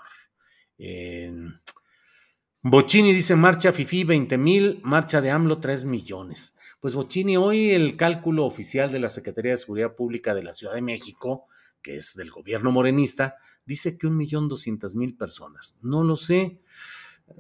Bochini 2.63 3.15
dice: 3.15 3.37
Marcha 3.37 3.73
Fifi 3.73 4.05
20 4.05 4.37
mil, 4.37 4.81
marcha 4.83 5.23
de 5.23 5.31
AMLO 5.31 5.61
3 5.61 5.87
millones. 5.87 6.59
Pues 6.81 6.95
Bochini, 6.95 7.37
hoy 7.37 7.73
el 7.73 7.95
cálculo 7.99 8.47
oficial 8.47 8.91
de 8.91 9.01
la 9.01 9.11
Secretaría 9.11 9.51
de 9.51 9.59
Seguridad 9.59 9.95
Pública 9.95 10.35
de 10.35 10.43
la 10.43 10.55
Ciudad 10.55 10.73
de 10.73 10.81
México, 10.81 11.45
que 11.83 11.99
es 11.99 12.15
del 12.15 12.31
gobierno 12.31 12.73
morenista, 12.73 13.37
dice 13.67 13.99
que 13.99 14.07
un 14.07 14.17
millón 14.17 14.49
doscientas 14.49 14.97
mil 14.97 15.15
personas. 15.15 15.79
No 15.83 16.05
lo 16.05 16.17
sé, 16.17 16.63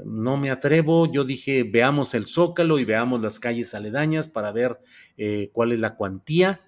no 0.04 0.36
me 0.36 0.50
atrevo. 0.50 1.10
Yo 1.10 1.24
dije, 1.24 1.64
veamos 1.64 2.12
el 2.12 2.26
zócalo 2.26 2.78
y 2.78 2.84
veamos 2.84 3.22
las 3.22 3.40
calles 3.40 3.74
aledañas 3.74 4.28
para 4.28 4.52
ver 4.52 4.78
eh, 5.16 5.48
cuál 5.54 5.72
es 5.72 5.78
la 5.78 5.96
cuantía. 5.96 6.60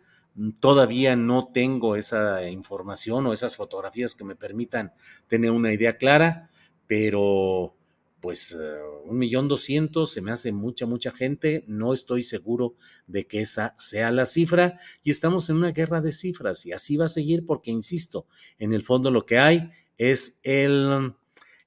Todavía 0.59 1.15
no 1.15 1.51
tengo 1.53 1.95
esa 1.95 2.49
información 2.49 3.27
o 3.27 3.35
esas 3.35 3.55
fotografías 3.55 4.15
que 4.15 4.25
me 4.25 4.35
permitan 4.35 4.95
tener 5.27 5.51
una 5.51 5.75
idea 5.75 5.99
clara, 5.99 6.49
pero 6.87 7.77
pues 8.23 8.53
eh, 8.53 8.81
un 9.05 9.19
millón 9.19 9.49
doscientos 9.49 10.13
se 10.13 10.23
me 10.23 10.31
hace 10.31 10.53
mucha, 10.53 10.87
mucha 10.87 11.11
gente. 11.11 11.65
No 11.67 11.93
estoy 11.93 12.23
seguro 12.23 12.77
de 13.09 13.27
que 13.27 13.41
esa 13.41 13.75
sea 13.79 14.13
la 14.13 14.27
cifra 14.27 14.79
y 15.03 15.11
estamos 15.11 15.51
en 15.51 15.57
una 15.57 15.73
guerra 15.73 16.01
de 16.01 16.13
cifras 16.13 16.65
y 16.65 16.73
así 16.73 16.97
va 16.97 17.07
a 17.07 17.09
seguir 17.09 17.45
porque, 17.45 17.73
insisto, 17.73 18.29
en 18.59 18.73
el 18.73 18.85
fondo 18.85 19.11
lo 19.11 19.27
que 19.27 19.41
hay 19.41 19.73
es 19.99 20.39
el, 20.45 21.15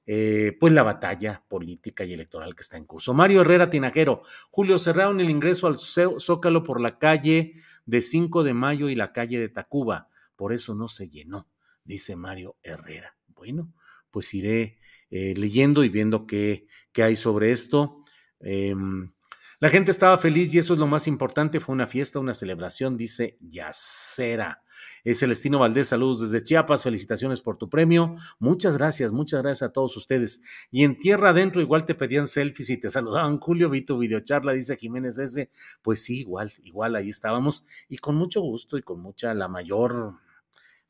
eh, 0.06 0.56
pues 0.58 0.72
la 0.72 0.82
batalla 0.82 1.44
política 1.46 2.04
y 2.06 2.14
electoral 2.14 2.56
que 2.56 2.62
está 2.62 2.78
en 2.78 2.86
curso. 2.86 3.12
Mario 3.12 3.42
Herrera 3.42 3.68
Tinajero, 3.68 4.22
Julio, 4.50 4.78
cerraron 4.78 5.20
el 5.20 5.28
ingreso 5.28 5.66
al 5.66 5.76
Zócalo 5.76 6.64
por 6.64 6.80
la 6.80 6.98
calle 6.98 7.52
de 7.84 8.00
5 8.00 8.44
de 8.44 8.54
mayo 8.54 8.88
y 8.88 8.94
la 8.94 9.12
calle 9.12 9.38
de 9.38 9.50
Tacuba, 9.50 10.08
por 10.36 10.54
eso 10.54 10.74
no 10.74 10.88
se 10.88 11.10
llenó, 11.10 11.48
dice 11.84 12.16
Mario 12.16 12.56
Herrera. 12.62 13.14
Bueno, 13.28 13.74
pues 14.10 14.32
iré 14.32 14.78
eh, 15.10 15.34
leyendo 15.36 15.84
y 15.84 15.88
viendo 15.88 16.26
qué, 16.26 16.66
qué 16.92 17.02
hay 17.02 17.16
sobre 17.16 17.52
esto. 17.52 18.04
Em, 18.40 19.12
la 19.58 19.70
gente 19.70 19.90
estaba 19.90 20.18
feliz 20.18 20.52
y 20.54 20.58
eso 20.58 20.74
es 20.74 20.78
lo 20.78 20.86
más 20.86 21.06
importante. 21.06 21.60
Fue 21.60 21.74
una 21.74 21.86
fiesta, 21.86 22.18
una 22.18 22.34
celebración, 22.34 22.96
dice 22.98 23.38
Yacera. 23.40 24.62
Es 25.02 25.20
Celestino 25.20 25.58
Valdés, 25.58 25.88
saludos 25.88 26.20
desde 26.20 26.44
Chiapas, 26.44 26.82
felicitaciones 26.82 27.40
por 27.40 27.56
tu 27.56 27.70
premio. 27.70 28.16
Muchas 28.38 28.76
gracias, 28.76 29.12
muchas 29.12 29.40
gracias 29.40 29.70
a 29.70 29.72
todos 29.72 29.96
ustedes. 29.96 30.42
Y 30.70 30.84
en 30.84 30.98
tierra 30.98 31.30
adentro 31.30 31.62
igual 31.62 31.86
te 31.86 31.94
pedían 31.94 32.26
selfies 32.26 32.68
y 32.68 32.78
te 32.78 32.90
saludaban. 32.90 33.38
Julio, 33.38 33.70
vi 33.70 33.80
tu 33.80 33.96
videocharla, 33.96 34.52
dice 34.52 34.76
Jiménez 34.76 35.16
ese. 35.18 35.50
Pues 35.80 36.02
sí, 36.02 36.20
igual, 36.20 36.52
igual 36.62 36.94
ahí 36.94 37.08
estábamos 37.08 37.64
y 37.88 37.96
con 37.96 38.16
mucho 38.16 38.42
gusto 38.42 38.76
y 38.76 38.82
con 38.82 39.00
mucha, 39.00 39.32
la 39.32 39.48
mayor 39.48 40.16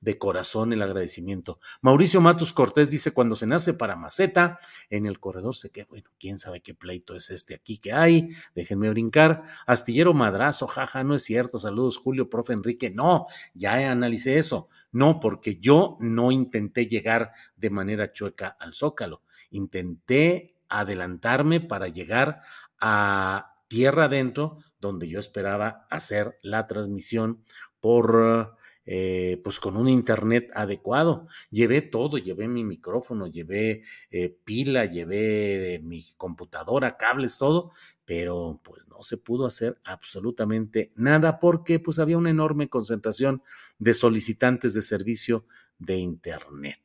de 0.07 0.19
corazón 0.19 0.73
el 0.73 0.83
agradecimiento. 0.83 1.59
Mauricio 1.81 2.21
Matus 2.21 2.53
Cortés 2.53 2.93
dice, 2.93 3.11
cuando 3.11 3.35
se 3.35 3.45
nace 3.45 3.75
para 3.75 3.97
maceta, 3.97 4.61
en 4.89 5.05
el 5.05 5.19
corredor 5.19 5.57
se 5.57 5.71
queda, 5.71 5.87
bueno, 5.91 6.09
quién 6.21 6.39
sabe 6.39 6.61
qué 6.61 6.75
pleito 6.75 7.17
es 7.17 7.29
este 7.31 7.57
aquí 7.57 7.79
que 7.79 7.93
hay, 7.93 8.29
déjenme 8.55 8.89
brincar. 8.89 9.43
Astillero 9.67 10.15
Madrazo, 10.15 10.69
jaja, 10.69 11.03
no 11.03 11.17
es 11.17 11.25
cierto, 11.25 11.59
saludos 11.59 11.97
Julio, 11.97 12.31
profe 12.31 12.53
Enrique, 12.53 12.89
no, 12.89 13.27
ya 13.53 13.91
analicé 13.91 14.39
eso, 14.39 14.69
no, 14.93 15.19
porque 15.19 15.57
yo 15.57 15.99
no 15.99 16.31
intenté 16.31 16.87
llegar 16.87 17.33
de 17.57 17.71
manera 17.71 18.13
chueca 18.13 18.57
al 18.61 18.75
zócalo, 18.75 19.23
intenté 19.51 20.55
adelantarme 20.69 21.61
para 21.61 21.89
llegar 21.89 22.43
a 22.79 23.57
tierra 23.67 24.05
adentro, 24.05 24.59
donde 24.81 25.09
yo 25.09 25.19
esperaba 25.19 25.85
hacer 25.91 26.39
la 26.43 26.69
transmisión 26.69 27.43
por 27.81 28.55
eh, 28.87 29.41
pues 29.43 29.59
con 29.59 29.77
un 29.77 29.89
internet 29.89 30.49
adecuado. 30.55 31.27
Llevé 31.51 31.83
todo, 31.83 32.19
llevé 32.19 32.49
mi 32.49 32.65
micrófono, 32.65 33.27
llevé 33.27 33.83
eh, 34.11 34.37
pila, 34.45 34.87
llevé 34.87 35.81
mi 35.83 36.05
computadora, 36.17 36.97
cables, 36.97 37.37
todo, 37.37 37.73
pero 38.05 38.61
pues 38.63 38.89
no 38.89 39.03
se 39.03 39.17
pudo 39.17 39.47
hacer 39.47 39.81
absolutamente 39.85 40.93
nada 40.95 41.41
porque 41.41 41.81
pues 41.81 41.99
había 41.99 42.17
una 42.17 42.31
enorme 42.31 42.69
concentración 42.69 43.43
de 43.79 43.93
solicitantes 43.93 44.75
de 44.75 44.83
servicio 44.83 45.47
de 45.79 45.97
internet. 45.97 46.81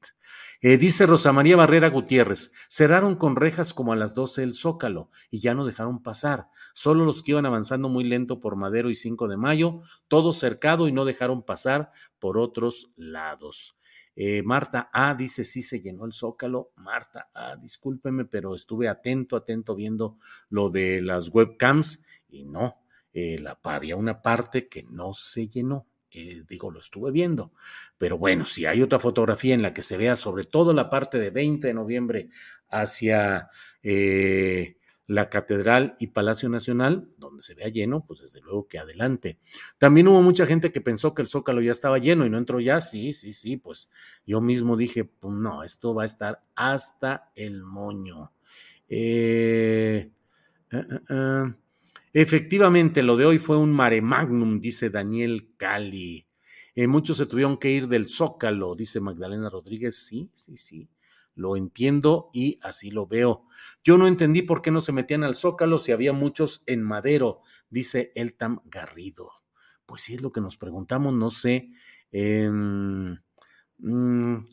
Eh, 0.63 0.77
dice 0.77 1.07
Rosa 1.07 1.33
María 1.33 1.55
Barrera 1.55 1.89
Gutiérrez, 1.89 2.53
cerraron 2.69 3.15
con 3.15 3.35
rejas 3.35 3.73
como 3.73 3.93
a 3.93 3.95
las 3.95 4.13
12 4.13 4.43
el 4.43 4.53
Zócalo 4.53 5.09
y 5.31 5.39
ya 5.39 5.55
no 5.55 5.65
dejaron 5.65 6.03
pasar. 6.03 6.49
Solo 6.75 7.03
los 7.03 7.23
que 7.23 7.31
iban 7.31 7.47
avanzando 7.47 7.89
muy 7.89 8.03
lento 8.03 8.39
por 8.39 8.55
Madero 8.55 8.91
y 8.91 8.95
5 8.95 9.27
de 9.27 9.37
Mayo, 9.37 9.79
todo 10.07 10.33
cercado 10.33 10.87
y 10.87 10.91
no 10.91 11.03
dejaron 11.03 11.41
pasar 11.43 11.89
por 12.19 12.37
otros 12.37 12.91
lados. 12.95 13.79
Eh, 14.15 14.43
Marta 14.43 14.91
A 14.93 15.15
dice, 15.15 15.45
sí 15.45 15.63
se 15.63 15.81
llenó 15.81 16.05
el 16.05 16.13
zócalo. 16.13 16.73
Marta 16.75 17.31
A, 17.33 17.55
discúlpeme, 17.55 18.25
pero 18.25 18.53
estuve 18.53 18.87
atento, 18.87 19.35
atento 19.35 19.73
viendo 19.73 20.17
lo 20.49 20.69
de 20.69 21.01
las 21.01 21.29
webcams 21.29 22.05
y 22.29 22.45
no, 22.45 22.83
eh, 23.13 23.39
la, 23.39 23.59
había 23.63 23.95
una 23.95 24.21
parte 24.21 24.67
que 24.67 24.83
no 24.83 25.15
se 25.15 25.47
llenó. 25.47 25.87
Eh, 26.13 26.43
digo, 26.47 26.71
lo 26.71 26.79
estuve 26.79 27.11
viendo. 27.11 27.53
Pero 27.97 28.17
bueno, 28.17 28.45
si 28.45 28.65
hay 28.65 28.81
otra 28.81 28.99
fotografía 28.99 29.53
en 29.53 29.61
la 29.61 29.73
que 29.73 29.81
se 29.81 29.97
vea 29.97 30.15
sobre 30.15 30.43
todo 30.43 30.73
la 30.73 30.89
parte 30.89 31.19
de 31.19 31.29
20 31.29 31.67
de 31.67 31.73
noviembre 31.73 32.29
hacia 32.69 33.49
eh, 33.83 34.77
la 35.07 35.29
Catedral 35.29 35.95
y 35.99 36.07
Palacio 36.07 36.47
Nacional, 36.49 37.09
donde 37.17 37.41
se 37.43 37.53
vea 37.53 37.67
lleno, 37.67 38.05
pues 38.05 38.21
desde 38.21 38.39
luego 38.41 38.67
que 38.67 38.79
adelante. 38.79 39.39
También 39.77 40.07
hubo 40.07 40.21
mucha 40.21 40.45
gente 40.45 40.71
que 40.71 40.79
pensó 40.81 41.13
que 41.13 41.21
el 41.21 41.27
Zócalo 41.27 41.61
ya 41.61 41.73
estaba 41.73 41.97
lleno 41.97 42.25
y 42.25 42.29
no 42.29 42.37
entró 42.37 42.59
ya. 42.59 42.79
Sí, 42.81 43.11
sí, 43.13 43.33
sí, 43.33 43.57
pues 43.57 43.91
yo 44.25 44.39
mismo 44.41 44.77
dije, 44.77 45.03
pues 45.05 45.33
no, 45.33 45.63
esto 45.63 45.93
va 45.93 46.03
a 46.03 46.05
estar 46.05 46.43
hasta 46.55 47.31
el 47.35 47.63
moño. 47.63 48.31
Eh, 48.87 50.11
Efectivamente, 52.13 53.03
lo 53.03 53.15
de 53.15 53.25
hoy 53.25 53.37
fue 53.37 53.57
un 53.57 53.71
mare 53.71 54.01
magnum, 54.01 54.59
dice 54.59 54.89
Daniel 54.89 55.53
Cali. 55.57 56.27
Eh, 56.75 56.87
muchos 56.87 57.17
se 57.17 57.25
tuvieron 57.25 57.57
que 57.57 57.71
ir 57.71 57.87
del 57.87 58.07
Zócalo, 58.07 58.75
dice 58.75 58.99
Magdalena 58.99 59.49
Rodríguez. 59.49 60.05
Sí, 60.05 60.29
sí, 60.33 60.57
sí, 60.57 60.89
lo 61.35 61.55
entiendo 61.55 62.29
y 62.33 62.59
así 62.63 62.91
lo 62.91 63.07
veo. 63.07 63.47
Yo 63.83 63.97
no 63.97 64.07
entendí 64.07 64.41
por 64.41 64.61
qué 64.61 64.71
no 64.71 64.81
se 64.81 64.91
metían 64.91 65.23
al 65.23 65.35
Zócalo 65.35 65.79
si 65.79 65.93
había 65.93 66.11
muchos 66.11 66.63
en 66.65 66.83
Madero, 66.83 67.41
dice 67.69 68.11
Eltam 68.15 68.59
Garrido. 68.65 69.31
Pues 69.85 70.01
sí, 70.01 70.13
es 70.15 70.21
lo 70.21 70.31
que 70.31 70.41
nos 70.41 70.57
preguntamos, 70.57 71.13
no 71.13 71.31
sé. 71.31 71.71
Em, 72.11 73.17
mm, 73.77 74.45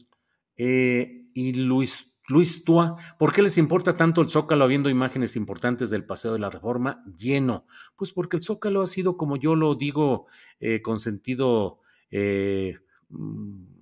eh, 0.56 1.22
y 1.34 1.52
Luis 1.54 2.17
Luis 2.28 2.62
Tua, 2.62 2.96
¿por 3.18 3.32
qué 3.32 3.42
les 3.42 3.56
importa 3.56 3.96
tanto 3.96 4.20
el 4.20 4.28
Zócalo 4.28 4.64
habiendo 4.64 4.90
imágenes 4.90 5.34
importantes 5.34 5.88
del 5.88 6.04
Paseo 6.04 6.34
de 6.34 6.38
la 6.38 6.50
Reforma 6.50 7.02
lleno? 7.16 7.66
Pues 7.96 8.12
porque 8.12 8.36
el 8.36 8.42
Zócalo 8.42 8.82
ha 8.82 8.86
sido, 8.86 9.16
como 9.16 9.36
yo 9.36 9.56
lo 9.56 9.74
digo 9.74 10.26
eh, 10.60 10.82
con 10.82 11.00
sentido 11.00 11.80
eh, 12.10 12.76
mm, 13.08 13.77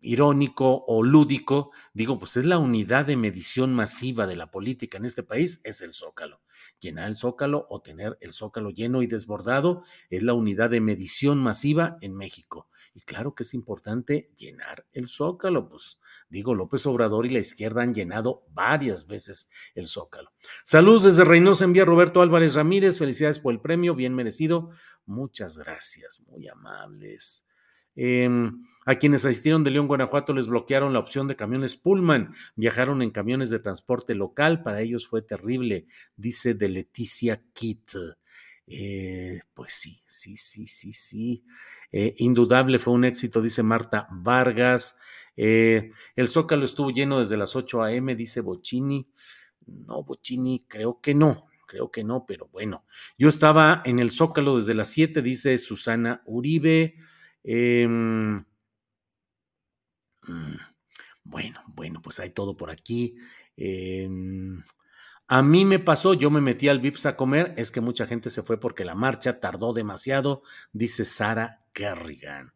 irónico 0.00 0.84
o 0.86 1.02
lúdico, 1.02 1.70
digo, 1.92 2.18
pues 2.18 2.36
es 2.36 2.46
la 2.46 2.58
unidad 2.58 3.06
de 3.06 3.16
medición 3.16 3.74
masiva 3.74 4.26
de 4.26 4.36
la 4.36 4.50
política 4.50 4.98
en 4.98 5.04
este 5.04 5.22
país, 5.22 5.60
es 5.64 5.80
el 5.80 5.94
Zócalo 5.94 6.40
llenar 6.80 7.08
el 7.08 7.16
zócalo 7.16 7.66
o 7.70 7.80
tener 7.80 8.16
el 8.20 8.32
zócalo 8.32 8.70
lleno 8.70 9.02
y 9.02 9.06
desbordado 9.06 9.82
es 10.08 10.22
la 10.22 10.34
unidad 10.34 10.70
de 10.70 10.80
medición 10.80 11.38
masiva 11.38 11.98
en 12.00 12.14
México. 12.14 12.68
Y 12.94 13.02
claro 13.02 13.34
que 13.34 13.42
es 13.42 13.54
importante 13.54 14.32
llenar 14.36 14.86
el 14.92 15.08
zócalo, 15.08 15.68
pues 15.68 15.98
digo, 16.28 16.54
López 16.54 16.86
Obrador 16.86 17.26
y 17.26 17.30
la 17.30 17.38
izquierda 17.38 17.82
han 17.82 17.94
llenado 17.94 18.46
varias 18.50 19.06
veces 19.06 19.50
el 19.74 19.86
zócalo. 19.86 20.32
Saludos 20.64 21.04
desde 21.04 21.24
Reynosa, 21.24 21.64
envía 21.64 21.84
Roberto 21.84 22.22
Álvarez 22.22 22.54
Ramírez, 22.54 22.98
felicidades 22.98 23.38
por 23.38 23.52
el 23.52 23.60
premio, 23.60 23.94
bien 23.94 24.14
merecido. 24.14 24.70
Muchas 25.06 25.58
gracias, 25.58 26.20
muy 26.26 26.48
amables. 26.48 27.49
Em, 27.96 28.62
a 28.86 28.94
quienes 28.96 29.24
asistieron 29.24 29.62
de 29.62 29.70
León, 29.70 29.86
Guanajuato, 29.86 30.32
les 30.32 30.46
bloquearon 30.48 30.92
la 30.92 30.98
opción 30.98 31.28
de 31.28 31.36
camiones 31.36 31.76
Pullman. 31.76 32.32
Viajaron 32.56 33.02
en 33.02 33.10
camiones 33.10 33.50
de 33.50 33.58
transporte 33.58 34.14
local. 34.14 34.62
Para 34.62 34.80
ellos 34.80 35.06
fue 35.06 35.22
terrible, 35.22 35.86
dice 36.16 36.54
de 36.54 36.68
Leticia 36.68 37.42
Kitt. 37.52 37.92
Eh, 38.66 39.40
pues 39.52 39.72
sí, 39.72 40.00
sí, 40.06 40.36
sí, 40.36 40.66
sí, 40.66 40.92
sí. 40.92 41.44
Eh, 41.90 42.14
indudable 42.18 42.78
fue 42.78 42.92
un 42.92 43.04
éxito, 43.04 43.42
dice 43.42 43.62
Marta 43.62 44.06
Vargas. 44.12 44.98
Eh, 45.36 45.90
el 46.16 46.28
Zócalo 46.28 46.64
estuvo 46.64 46.90
lleno 46.90 47.18
desde 47.18 47.36
las 47.36 47.56
8 47.56 47.82
a.m., 47.82 48.14
dice 48.14 48.40
Bocini. 48.40 49.08
No, 49.66 50.04
Bocini, 50.04 50.64
creo 50.68 51.00
que 51.00 51.14
no, 51.14 51.48
creo 51.66 51.90
que 51.90 52.04
no, 52.04 52.24
pero 52.26 52.48
bueno. 52.52 52.84
Yo 53.18 53.28
estaba 53.28 53.82
en 53.84 53.98
el 53.98 54.10
Zócalo 54.10 54.56
desde 54.56 54.74
las 54.74 54.88
7, 54.88 55.20
dice 55.20 55.58
Susana 55.58 56.22
Uribe. 56.26 56.94
Em, 57.42 58.44
mm, 60.26 60.56
bueno, 61.24 61.60
bueno, 61.68 62.00
pues 62.02 62.20
hay 62.20 62.30
todo 62.30 62.56
por 62.56 62.70
aquí. 62.70 63.16
Em, 63.56 64.62
a 65.28 65.42
mí 65.42 65.64
me 65.64 65.78
pasó, 65.78 66.14
yo 66.14 66.30
me 66.30 66.40
metí 66.40 66.68
al 66.68 66.80
VIPS 66.80 67.06
a 67.06 67.16
comer, 67.16 67.54
es 67.56 67.70
que 67.70 67.80
mucha 67.80 68.06
gente 68.06 68.30
se 68.30 68.42
fue 68.42 68.58
porque 68.58 68.84
la 68.84 68.94
marcha 68.94 69.38
tardó 69.40 69.72
demasiado, 69.72 70.42
dice 70.72 71.04
Sara 71.04 71.62
Kerrigan. 71.72 72.52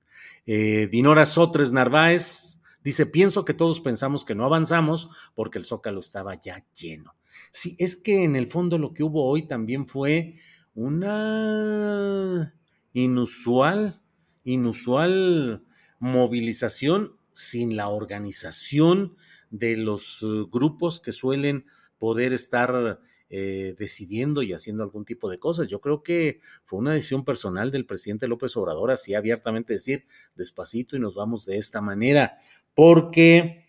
Eh, 0.47 0.89
Dinora 0.91 1.27
Sotres 1.27 1.73
Narváez 1.73 2.61
dice, 2.83 3.07
pienso 3.07 3.45
que 3.45 3.55
todos 3.55 3.81
pensamos 3.81 4.25
que 4.25 4.35
no 4.35 4.45
avanzamos 4.45 5.09
porque 5.35 5.59
el 5.59 5.65
zócalo 5.65 6.01
estaba 6.01 6.35
ya 6.35 6.67
lleno. 6.75 7.15
Sí, 7.53 7.77
es 7.79 7.97
que 7.97 8.25
en 8.25 8.37
el 8.37 8.49
fondo 8.49 8.79
lo 8.79 8.93
que 8.93 9.05
hubo 9.05 9.25
hoy 9.25 9.47
también 9.47 9.87
fue 9.87 10.37
una 10.75 12.55
inusual 12.93 14.03
inusual 14.45 15.65
movilización 15.99 17.17
sin 17.33 17.77
la 17.77 17.89
organización 17.89 19.17
de 19.51 19.77
los 19.77 20.23
eh, 20.23 20.47
grupos 20.51 21.01
que 21.01 21.13
suelen 21.13 21.67
poder 21.99 22.33
estar 22.33 23.01
eh, 23.31 23.75
decidiendo 23.79 24.43
y 24.43 24.53
haciendo 24.53 24.83
algún 24.83 25.05
tipo 25.05 25.31
de 25.31 25.39
cosas. 25.39 25.69
Yo 25.69 25.81
creo 25.81 26.03
que 26.03 26.41
fue 26.65 26.79
una 26.79 26.93
decisión 26.93 27.25
personal 27.25 27.71
del 27.71 27.87
presidente 27.87 28.29
López 28.29 28.57
Obrador, 28.57 28.91
así 28.91 29.15
abiertamente 29.15 29.73
decir, 29.73 30.05
despacito 30.37 30.97
y 30.97 31.01
nos 31.01 31.15
vamos 31.15 31.45
de 31.45 31.57
esta 31.57 31.81
manera, 31.81 32.39
porque 32.75 33.64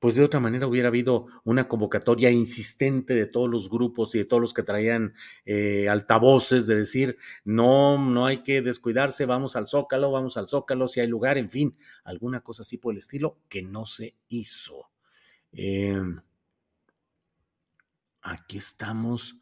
pues 0.00 0.14
de 0.14 0.24
otra 0.24 0.40
manera 0.40 0.66
hubiera 0.66 0.88
habido 0.88 1.26
una 1.44 1.68
convocatoria 1.68 2.30
insistente 2.30 3.14
de 3.14 3.26
todos 3.26 3.50
los 3.50 3.68
grupos 3.68 4.14
y 4.14 4.18
de 4.18 4.24
todos 4.24 4.40
los 4.40 4.54
que 4.54 4.62
traían 4.62 5.12
eh, 5.44 5.88
altavoces 5.90 6.66
de 6.66 6.74
decir, 6.74 7.18
no, 7.44 7.98
no 7.98 8.24
hay 8.24 8.38
que 8.38 8.62
descuidarse, 8.62 9.26
vamos 9.26 9.56
al 9.56 9.66
zócalo, 9.66 10.10
vamos 10.10 10.38
al 10.38 10.48
zócalo, 10.48 10.88
si 10.88 11.00
hay 11.00 11.06
lugar, 11.06 11.36
en 11.36 11.50
fin, 11.50 11.76
alguna 12.02 12.40
cosa 12.40 12.62
así 12.62 12.78
por 12.78 12.94
el 12.94 12.98
estilo 12.98 13.38
que 13.48 13.62
no 13.62 13.84
se 13.84 14.16
hizo. 14.28 14.90
Em, 15.52 16.18
aquí 18.22 18.56
estamos. 18.56 19.38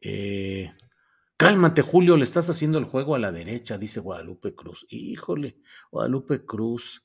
Eh, 0.00 0.72
cálmate, 1.38 1.80
Julio, 1.80 2.18
le 2.18 2.24
estás 2.24 2.50
haciendo 2.50 2.76
el 2.78 2.84
juego 2.84 3.14
a 3.14 3.18
la 3.18 3.32
derecha, 3.32 3.78
dice 3.78 4.00
Guadalupe 4.00 4.54
Cruz. 4.54 4.86
Híjole, 4.90 5.56
Guadalupe 5.90 6.44
Cruz. 6.44 7.02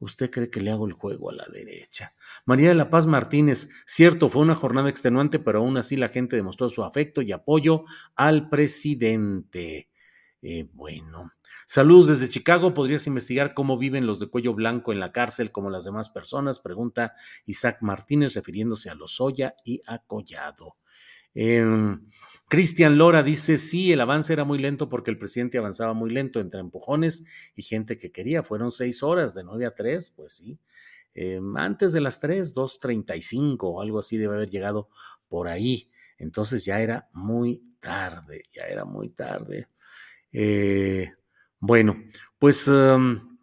¿Usted 0.00 0.30
cree 0.30 0.50
que 0.50 0.62
le 0.62 0.70
hago 0.70 0.86
el 0.86 0.94
juego 0.94 1.30
a 1.30 1.34
la 1.34 1.44
derecha? 1.52 2.14
María 2.46 2.70
de 2.70 2.74
la 2.74 2.88
Paz 2.88 3.06
Martínez, 3.06 3.68
cierto, 3.84 4.30
fue 4.30 4.40
una 4.40 4.54
jornada 4.54 4.88
extenuante, 4.88 5.38
pero 5.38 5.58
aún 5.58 5.76
así 5.76 5.96
la 5.96 6.08
gente 6.08 6.36
demostró 6.36 6.70
su 6.70 6.82
afecto 6.82 7.20
y 7.20 7.32
apoyo 7.32 7.84
al 8.16 8.48
presidente. 8.48 9.90
Eh, 10.40 10.66
bueno, 10.72 11.32
saludos 11.66 12.06
desde 12.06 12.30
Chicago. 12.30 12.72
¿Podrías 12.72 13.06
investigar 13.06 13.52
cómo 13.52 13.76
viven 13.76 14.06
los 14.06 14.18
de 14.18 14.28
cuello 14.28 14.54
blanco 14.54 14.90
en 14.92 15.00
la 15.00 15.12
cárcel 15.12 15.52
como 15.52 15.68
las 15.68 15.84
demás 15.84 16.08
personas? 16.08 16.60
Pregunta 16.60 17.12
Isaac 17.44 17.78
Martínez, 17.82 18.32
refiriéndose 18.34 18.88
a 18.88 18.94
Lozoya 18.94 19.54
y 19.66 19.82
a 19.86 19.98
Collado. 19.98 20.76
Em, 21.34 22.08
Cristian 22.50 22.98
Lora 22.98 23.22
dice, 23.22 23.58
sí, 23.58 23.92
el 23.92 24.00
avance 24.00 24.32
era 24.32 24.42
muy 24.42 24.58
lento 24.58 24.88
porque 24.88 25.12
el 25.12 25.18
presidente 25.18 25.56
avanzaba 25.56 25.94
muy 25.94 26.10
lento 26.10 26.40
entre 26.40 26.58
empujones 26.58 27.24
y 27.54 27.62
gente 27.62 27.96
que 27.96 28.10
quería. 28.10 28.42
Fueron 28.42 28.72
seis 28.72 29.04
horas, 29.04 29.34
de 29.36 29.44
nueve 29.44 29.66
a 29.66 29.70
tres, 29.72 30.10
pues 30.10 30.32
sí. 30.32 30.58
Em, 31.14 31.56
antes 31.56 31.92
de 31.92 32.00
las 32.00 32.18
tres, 32.18 32.52
dos 32.52 32.80
treinta 32.80 33.14
y 33.14 33.22
cinco 33.22 33.68
o 33.70 33.80
algo 33.80 34.00
así 34.00 34.16
debe 34.16 34.34
haber 34.34 34.50
llegado 34.50 34.88
por 35.28 35.46
ahí. 35.46 35.92
Entonces 36.18 36.64
ya 36.64 36.80
era 36.80 37.08
muy 37.12 37.62
tarde, 37.78 38.42
ya 38.52 38.64
era 38.64 38.84
muy 38.84 39.10
tarde. 39.10 39.68
Eh, 40.32 41.08
bueno, 41.60 42.02
pues 42.40 42.66
em, 42.66 43.38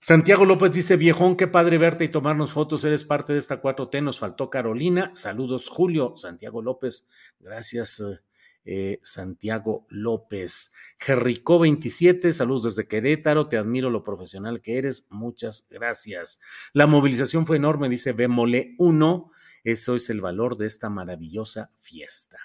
Santiago 0.00 0.44
López 0.44 0.70
dice, 0.70 0.96
viejón, 0.96 1.36
qué 1.36 1.48
padre 1.48 1.78
verte 1.78 2.04
y 2.04 2.10
tomarnos 2.10 2.52
fotos, 2.52 2.84
eres 2.84 3.02
parte 3.02 3.32
de 3.32 3.40
esta 3.40 3.60
4T, 3.60 4.04
nos 4.04 4.20
faltó 4.20 4.50
Carolina, 4.50 5.10
saludos 5.16 5.66
Julio, 5.68 6.12
Santiago 6.14 6.62
López, 6.62 7.08
gracias 7.40 7.98
eh, 7.98 8.20
eh, 8.66 8.98
Santiago 9.02 9.86
López. 9.88 10.74
Jerrico 10.98 11.60
27, 11.60 12.32
saludos 12.32 12.64
desde 12.64 12.88
Querétaro, 12.88 13.48
te 13.48 13.56
admiro 13.56 13.90
lo 13.90 14.02
profesional 14.02 14.60
que 14.60 14.76
eres, 14.76 15.06
muchas 15.08 15.68
gracias. 15.70 16.40
La 16.72 16.86
movilización 16.86 17.46
fue 17.46 17.56
enorme, 17.56 17.88
dice 17.88 18.12
Bémole 18.12 18.74
1, 18.78 19.30
eso 19.64 19.96
es 19.96 20.10
el 20.10 20.20
valor 20.20 20.56
de 20.56 20.66
esta 20.66 20.90
maravillosa 20.90 21.70
fiesta. 21.78 22.38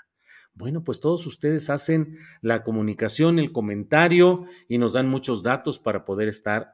Bueno, 0.54 0.84
pues 0.84 1.00
todos 1.00 1.26
ustedes 1.26 1.70
hacen 1.70 2.18
la 2.42 2.64
comunicación, 2.64 3.40
el 3.40 3.52
comentario 3.52 4.46
y 4.68 4.78
nos 4.78 4.94
dan 4.94 5.10
muchos 5.10 5.44
datos 5.44 5.80
para 5.80 6.06
poder 6.06 6.28
estar 6.28 6.74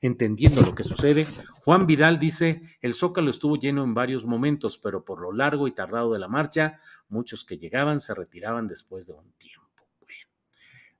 entendiendo 0.00 0.62
lo 0.62 0.74
que 0.74 0.84
sucede. 0.84 1.26
Juan 1.64 1.86
Vidal 1.86 2.18
dice, 2.18 2.62
el 2.80 2.94
zócalo 2.94 3.30
estuvo 3.30 3.56
lleno 3.56 3.84
en 3.84 3.94
varios 3.94 4.24
momentos, 4.24 4.78
pero 4.78 5.04
por 5.04 5.20
lo 5.20 5.32
largo 5.32 5.68
y 5.68 5.72
tardado 5.72 6.12
de 6.12 6.18
la 6.18 6.28
marcha, 6.28 6.78
muchos 7.08 7.44
que 7.44 7.58
llegaban 7.58 8.00
se 8.00 8.14
retiraban 8.14 8.68
después 8.68 9.06
de 9.06 9.14
un 9.14 9.32
tiempo. 9.32 9.86
Bueno, 10.00 10.28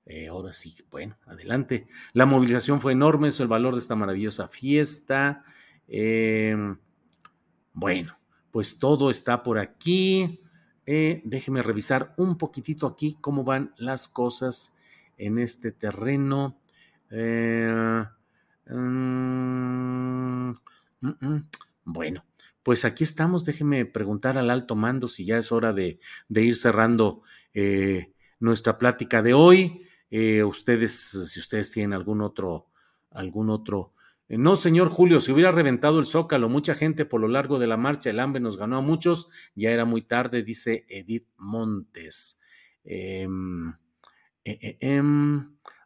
eh, 0.05 0.27
ahora 0.27 0.53
sí, 0.53 0.75
bueno, 0.89 1.17
adelante. 1.25 1.87
La 2.13 2.25
movilización 2.25 2.81
fue 2.81 2.93
enorme, 2.93 3.29
es 3.29 3.39
el 3.39 3.47
valor 3.47 3.73
de 3.73 3.79
esta 3.79 3.95
maravillosa 3.95 4.47
fiesta. 4.47 5.43
Em, 5.87 6.77
bueno, 7.73 8.17
pues 8.51 8.79
todo 8.79 9.09
está 9.09 9.43
por 9.43 9.59
aquí. 9.59 10.41
Eh, 10.85 11.21
déjeme 11.25 11.61
revisar 11.61 12.13
un 12.17 12.37
poquitito 12.37 12.87
aquí 12.87 13.17
cómo 13.19 13.43
van 13.43 13.73
las 13.77 14.07
cosas 14.07 14.77
en 15.17 15.37
este 15.37 15.71
terreno. 15.71 16.59
Eh, 18.69 18.73
mm, 18.73 20.49
mm, 21.01 21.15
mm. 21.21 21.49
bueno, 21.85 22.25
pues 22.63 22.85
aquí 22.85 23.03
estamos. 23.03 23.45
Déjeme 23.45 23.85
preguntar 23.85 24.37
al 24.37 24.49
alto 24.49 24.75
mando 24.75 25.07
si 25.07 25.25
ya 25.25 25.37
es 25.37 25.51
hora 25.51 25.73
de, 25.73 25.99
ir 26.29 26.55
cerrando 26.55 27.21
eh, 27.53 28.13
nuestra 28.39 28.77
plática 28.77 29.21
de 29.21 29.33
hoy. 29.33 29.83
ustedes, 30.45 30.93
si 31.31 31.39
ustedes 31.39 31.71
tienen 31.71 31.93
algún 31.93 32.21
otro, 32.21 32.69
algún 33.11 33.49
otro 33.49 33.93
eh, 34.29 34.37
no, 34.37 34.55
señor 34.55 34.89
Julio, 34.89 35.21
si 35.21 35.31
hubiera 35.31 35.51
reventado 35.51 35.99
el 35.99 36.05
zócalo, 36.05 36.49
mucha 36.49 36.73
gente 36.75 37.05
por 37.05 37.21
lo 37.21 37.27
largo 37.27 37.59
de 37.59 37.67
la 37.67 37.77
marcha, 37.77 38.09
el 38.09 38.19
hambre 38.19 38.41
nos 38.41 38.57
ganó 38.57 38.77
a 38.77 38.81
muchos, 38.81 39.29
ya 39.55 39.71
era 39.71 39.85
muy 39.85 40.01
tarde, 40.01 40.43
dice 40.43 40.85
Edith 40.89 41.27
Montes. 41.37 42.41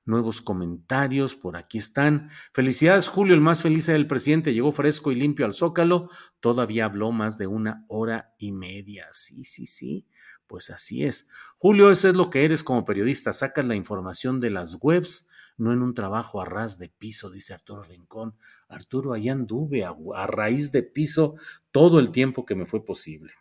Nuevos 0.06 0.42
comentarios, 0.42 1.36
por 1.36 1.58
aquí 1.58 1.78
están. 1.78 2.30
Felicidades, 2.54 3.08
Julio, 3.08 3.36
el 3.36 3.42
más 3.42 3.62
feliz 3.62 3.86
del 3.86 4.08
presidente, 4.08 4.54
llegó 4.54 4.72
fresco 4.72 5.12
y 5.12 5.16
limpio 5.16 5.46
al 5.46 5.54
zócalo, 5.54 6.10
todavía 6.40 6.86
habló 6.86 7.12
más 7.12 7.38
de 7.38 7.48
una 7.48 7.86
hora 7.88 8.34
y 8.38 8.52
media. 8.52 9.08
Sí, 9.12 9.44
sí, 9.44 9.66
sí, 9.66 10.08
pues 10.48 10.70
así 10.70 11.04
es. 11.04 11.28
Julio, 11.58 11.92
eso 11.92 12.10
es 12.10 12.16
lo 12.16 12.30
que 12.30 12.46
eres 12.46 12.64
como 12.64 12.86
periodista, 12.86 13.32
sacas 13.34 13.66
la 13.66 13.76
información 13.76 14.40
de 14.40 14.50
las 14.50 14.78
webs 14.82 15.28
no 15.62 15.72
en 15.72 15.84
un 15.84 15.94
trabajo 15.94 16.42
a 16.42 16.46
ras 16.46 16.80
de 16.80 16.90
piso, 16.90 17.30
dice 17.30 17.54
Arturo 17.54 17.84
Rincón. 17.84 18.36
Arturo, 18.68 19.14
allá 19.14 19.34
anduve 19.34 19.86
a, 19.86 20.28
raíz 20.28 20.72
de 20.72 20.82
piso 20.82 21.36
todo 21.72 22.00
el 22.00 22.12
tiempo 22.12 22.46
que 22.46 22.56
me 22.56 22.66
fue 22.66 22.84
posible. 22.84 23.32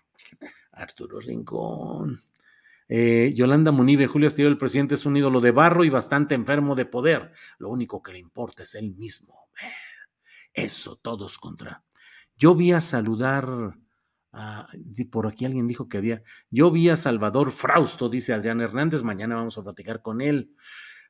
Arturo 0.73 1.19
Rincón. 1.19 2.23
Eh, 2.93 3.33
Yolanda 3.37 3.71
Munive, 3.71 4.09
Julio 4.09 4.27
Astillero, 4.27 4.51
el 4.51 4.59
presidente 4.59 4.97
es 4.97 5.07
un 5.07 5.17
ídolo 5.17 5.41
de 5.41 5.53
barro 5.53 5.85
y 5.85 5.91
bastante 5.91 6.35
enfermo 6.35 6.75
de 6.75 6.87
poder. 6.87 7.31
Lo 7.59 7.69
único 7.69 8.03
que 8.03 8.11
le 8.13 8.19
importa 8.19 8.65
es 8.65 8.75
él 8.75 8.97
mismo. 8.97 9.49
Eso, 10.53 10.97
todos 10.97 11.39
contra. 11.39 11.85
Yo 12.37 12.57
vi 12.57 12.73
a 12.73 12.81
saludar, 12.81 13.79
a, 14.33 14.69
por 15.09 15.29
aquí 15.29 15.45
alguien 15.45 15.69
dijo 15.69 15.89
que 15.89 15.99
había, 15.99 16.25
yo 16.51 16.73
vi 16.73 16.89
a 16.89 16.97
Salvador 16.97 17.53
Frausto, 17.53 18.09
dice 18.09 18.33
Adrián 18.33 18.61
Hernández, 18.61 19.05
mañana 19.05 19.37
vamos 19.37 19.57
a 19.57 19.63
platicar 19.63 20.03
con 20.03 20.21
él. 20.21 20.57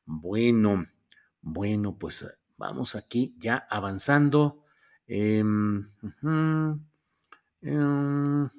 Bueno, 0.04 0.86
bueno, 1.40 1.96
pues 1.96 2.22
eh, 2.22 2.26
vamos 2.58 2.94
aquí 2.94 3.34
ya 3.38 3.66
avanzando. 3.70 4.64
Em, 5.06 5.90
em, 7.62 8.50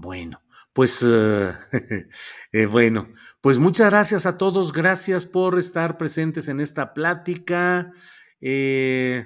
bueno, 0.00 0.42
pues 0.72 1.04
eh, 1.06 1.52
eh, 2.52 2.66
bueno, 2.66 3.08
pues 3.40 3.58
muchas 3.58 3.90
gracias 3.90 4.26
a 4.26 4.38
todos, 4.38 4.72
gracias 4.72 5.24
por 5.24 5.58
estar 5.58 5.98
presentes 5.98 6.48
en 6.48 6.60
esta 6.60 6.94
plática. 6.94 7.92
yo 8.40 9.24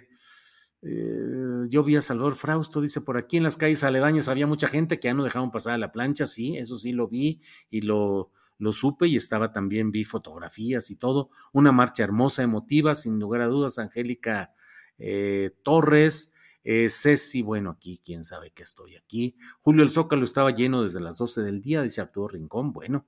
vi 1.85 1.97
a 1.97 2.03
Salvador 2.03 2.37
Frausto, 2.37 2.81
dice 2.81 3.01
por 3.01 3.17
aquí 3.17 3.37
en 3.37 3.43
las 3.43 3.57
calles 3.57 3.85
aledañas 3.85 4.29
había 4.29 4.47
mucha 4.47 4.69
gente 4.69 4.99
que 4.99 5.09
ya 5.09 5.15
no 5.15 5.25
dejaban 5.25 5.51
pasar 5.51 5.75
a 5.75 5.79
la 5.79 5.93
plancha, 5.93 6.27
sí, 6.27 6.57
eso 6.57 6.79
sí 6.79 6.93
lo 6.93 7.09
vi 7.09 7.41
y 7.71 7.83
lo, 7.83 8.33
lo 8.63 8.73
supe 8.73 9.09
y 9.09 9.17
estaba 9.17 9.53
también, 9.53 9.91
vi 9.91 10.05
fotografías 10.05 10.93
y 10.93 10.97
todo. 10.97 11.31
Una 11.53 11.73
marcha 11.73 12.05
hermosa, 12.05 12.45
emotiva, 12.45 12.95
sin 12.95 13.19
lugar 13.19 13.41
a 13.41 13.49
dudas, 13.49 13.79
Angélica 13.79 14.55
eh, 14.99 15.51
Torres. 15.65 16.33
Eh, 16.65 16.89
Ceci, 16.91 17.43
bueno, 17.43 17.71
aquí, 17.71 18.01
quién 18.05 18.25
sabe 18.25 18.51
que 18.51 18.63
estoy 18.63 18.97
aquí. 18.97 19.37
Julio 19.61 19.83
el 19.83 19.91
Zócalo 19.91 20.25
estaba 20.25 20.51
lleno 20.51 20.83
desde 20.83 21.01
las 21.01 21.19
12 21.19 21.43
del 21.43 21.61
día, 21.61 21.83
dice 21.83 22.01
Arturo 22.01 22.29
Rincón. 22.29 22.73
Bueno, 22.73 23.07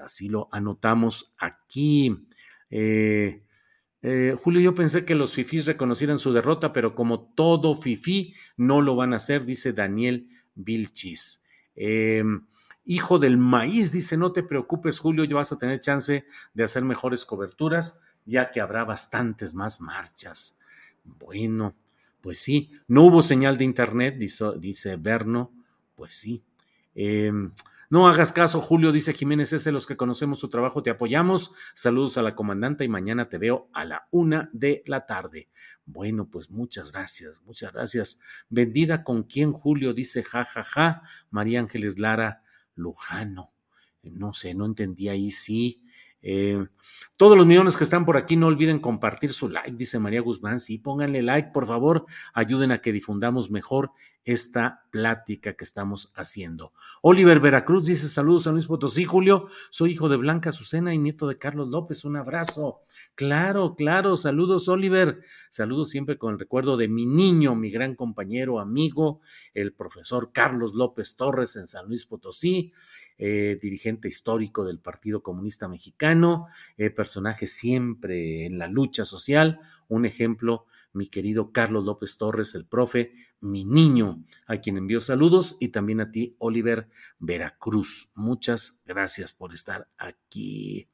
así 0.00 0.28
lo 0.28 0.48
anotamos 0.52 1.34
aquí. 1.38 2.26
Eh, 2.70 3.42
Julio, 4.42 4.60
yo 4.60 4.74
pensé 4.74 5.04
que 5.04 5.14
los 5.14 5.32
fifís 5.32 5.66
reconocieran 5.66 6.18
su 6.18 6.32
derrota, 6.32 6.72
pero 6.72 6.94
como 6.94 7.32
todo 7.34 7.74
fifí, 7.74 8.34
no 8.56 8.80
lo 8.80 8.96
van 8.96 9.12
a 9.12 9.16
hacer, 9.16 9.44
dice 9.44 9.72
Daniel 9.72 10.28
Vilchis. 10.54 11.42
Eh, 11.74 12.22
Hijo 12.90 13.18
del 13.18 13.36
maíz, 13.36 13.92
dice, 13.92 14.16
no 14.16 14.32
te 14.32 14.42
preocupes, 14.42 14.98
Julio, 14.98 15.24
ya 15.24 15.36
vas 15.36 15.52
a 15.52 15.58
tener 15.58 15.78
chance 15.78 16.24
de 16.54 16.64
hacer 16.64 16.86
mejores 16.86 17.26
coberturas, 17.26 18.00
ya 18.24 18.50
que 18.50 18.62
habrá 18.62 18.82
bastantes 18.84 19.52
más 19.52 19.82
marchas. 19.82 20.58
Bueno, 21.04 21.74
pues 22.28 22.40
sí, 22.40 22.72
no 22.88 23.04
hubo 23.04 23.22
señal 23.22 23.56
de 23.56 23.64
internet, 23.64 24.18
dice, 24.18 24.44
dice 24.58 24.96
Berno, 24.96 25.50
pues 25.94 26.12
sí. 26.12 26.44
Em, 26.94 27.52
no 27.88 28.06
hagas 28.06 28.34
caso, 28.34 28.60
Julio, 28.60 28.92
dice 28.92 29.14
Jiménez, 29.14 29.54
ese 29.54 29.72
los 29.72 29.86
que 29.86 29.96
conocemos 29.96 30.38
tu 30.38 30.50
trabajo, 30.50 30.82
te 30.82 30.90
apoyamos. 30.90 31.54
Saludos 31.72 32.18
a 32.18 32.22
la 32.22 32.34
comandante 32.34 32.84
y 32.84 32.88
mañana 32.88 33.30
te 33.30 33.38
veo 33.38 33.70
a 33.72 33.86
la 33.86 34.08
una 34.10 34.50
de 34.52 34.82
la 34.84 35.06
tarde. 35.06 35.48
Bueno, 35.86 36.28
pues 36.28 36.50
muchas 36.50 36.92
gracias, 36.92 37.40
muchas 37.46 37.72
gracias. 37.72 38.20
Vendida 38.50 39.04
con 39.04 39.22
quién, 39.22 39.54
Julio, 39.54 39.94
dice 39.94 40.22
ja, 40.22 40.44
ja, 40.44 40.62
ja. 40.62 41.02
María 41.30 41.60
Ángeles 41.60 41.98
Lara, 41.98 42.42
Lujano. 42.74 43.54
No 44.02 44.34
sé, 44.34 44.54
no 44.54 44.66
entendí 44.66 45.08
ahí 45.08 45.30
sí. 45.30 45.82
Eh, 46.22 46.66
todos 47.18 47.36
los 47.36 47.46
millones 47.46 47.76
que 47.76 47.82
están 47.82 48.04
por 48.04 48.16
aquí, 48.16 48.36
no 48.36 48.46
olviden 48.46 48.78
compartir 48.78 49.32
su 49.32 49.48
like, 49.48 49.72
dice 49.72 49.98
María 49.98 50.20
Guzmán. 50.20 50.60
Sí, 50.60 50.78
pónganle 50.78 51.22
like, 51.22 51.50
por 51.52 51.66
favor. 51.66 52.06
Ayuden 52.32 52.70
a 52.70 52.80
que 52.80 52.92
difundamos 52.92 53.50
mejor 53.50 53.90
esta 54.24 54.84
plática 54.90 55.54
que 55.54 55.64
estamos 55.64 56.12
haciendo. 56.14 56.72
Oliver 57.02 57.40
Veracruz 57.40 57.86
dice: 57.86 58.08
Saludos 58.08 58.46
a 58.46 58.52
Luis 58.52 58.66
Potosí, 58.66 59.04
Julio. 59.04 59.48
Soy 59.70 59.92
hijo 59.92 60.08
de 60.08 60.16
Blanca 60.16 60.50
Azucena 60.50 60.94
y 60.94 60.98
nieto 60.98 61.26
de 61.26 61.38
Carlos 61.38 61.68
López. 61.70 62.04
Un 62.04 62.16
abrazo. 62.16 62.82
Claro, 63.16 63.74
claro. 63.74 64.16
Saludos, 64.16 64.68
Oliver. 64.68 65.20
Saludos 65.50 65.88
siempre 65.90 66.18
con 66.18 66.34
el 66.34 66.38
recuerdo 66.38 66.76
de 66.76 66.86
mi 66.86 67.04
niño, 67.04 67.56
mi 67.56 67.70
gran 67.70 67.96
compañero, 67.96 68.60
amigo, 68.60 69.20
el 69.54 69.72
profesor 69.72 70.30
Carlos 70.32 70.74
López 70.74 71.16
Torres 71.16 71.56
en 71.56 71.66
San 71.66 71.88
Luis 71.88 72.04
Potosí. 72.04 72.72
Eh, 73.20 73.58
dirigente 73.60 74.06
histórico 74.06 74.64
del 74.64 74.78
Partido 74.78 75.24
Comunista 75.24 75.66
Mexicano, 75.66 76.46
eh, 76.76 76.90
personaje 76.90 77.48
siempre 77.48 78.46
en 78.46 78.58
la 78.58 78.68
lucha 78.68 79.04
social, 79.04 79.58
un 79.88 80.06
ejemplo, 80.06 80.66
mi 80.92 81.08
querido 81.08 81.50
Carlos 81.50 81.84
López 81.84 82.16
Torres, 82.16 82.54
el 82.54 82.64
profe, 82.64 83.12
mi 83.40 83.64
niño, 83.64 84.24
a 84.46 84.58
quien 84.58 84.76
envío 84.76 85.00
saludos, 85.00 85.56
y 85.58 85.70
también 85.70 86.00
a 86.00 86.12
ti, 86.12 86.36
Oliver 86.38 86.88
Veracruz. 87.18 88.12
Muchas 88.14 88.82
gracias 88.86 89.32
por 89.32 89.52
estar 89.52 89.88
aquí. 89.98 90.88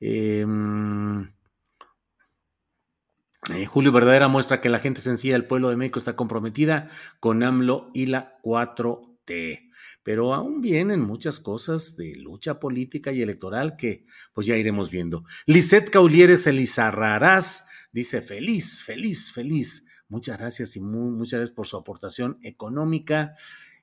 Em, 0.00 1.32
eh, 3.54 3.64
Julio 3.64 3.90
Verdadera 3.90 4.28
muestra 4.28 4.60
que 4.60 4.68
la 4.68 4.80
gente 4.80 5.00
sencilla 5.00 5.32
del 5.32 5.46
pueblo 5.46 5.70
de 5.70 5.76
México 5.76 5.98
está 5.98 6.14
comprometida 6.14 6.88
con 7.20 7.42
AMLO 7.42 7.90
y 7.94 8.04
la 8.04 8.38
4T 9.26 9.70
pero 10.04 10.34
aún 10.34 10.60
vienen 10.60 11.00
muchas 11.00 11.40
cosas 11.40 11.96
de 11.96 12.14
lucha 12.14 12.60
política 12.60 13.10
y 13.10 13.22
electoral 13.22 13.74
que 13.74 14.04
pues 14.34 14.46
ya 14.46 14.56
iremos 14.56 14.90
viendo. 14.90 15.24
Lisette 15.46 15.90
Caulieres 15.90 16.46
Elizarrarás 16.46 17.66
dice 17.90 18.20
feliz, 18.20 18.82
feliz, 18.84 19.32
feliz. 19.32 19.86
Muchas 20.08 20.38
gracias 20.38 20.76
y 20.76 20.80
muchas 20.80 21.38
gracias 21.38 21.56
por 21.56 21.66
su 21.66 21.78
aportación 21.78 22.38
económica. 22.42 23.34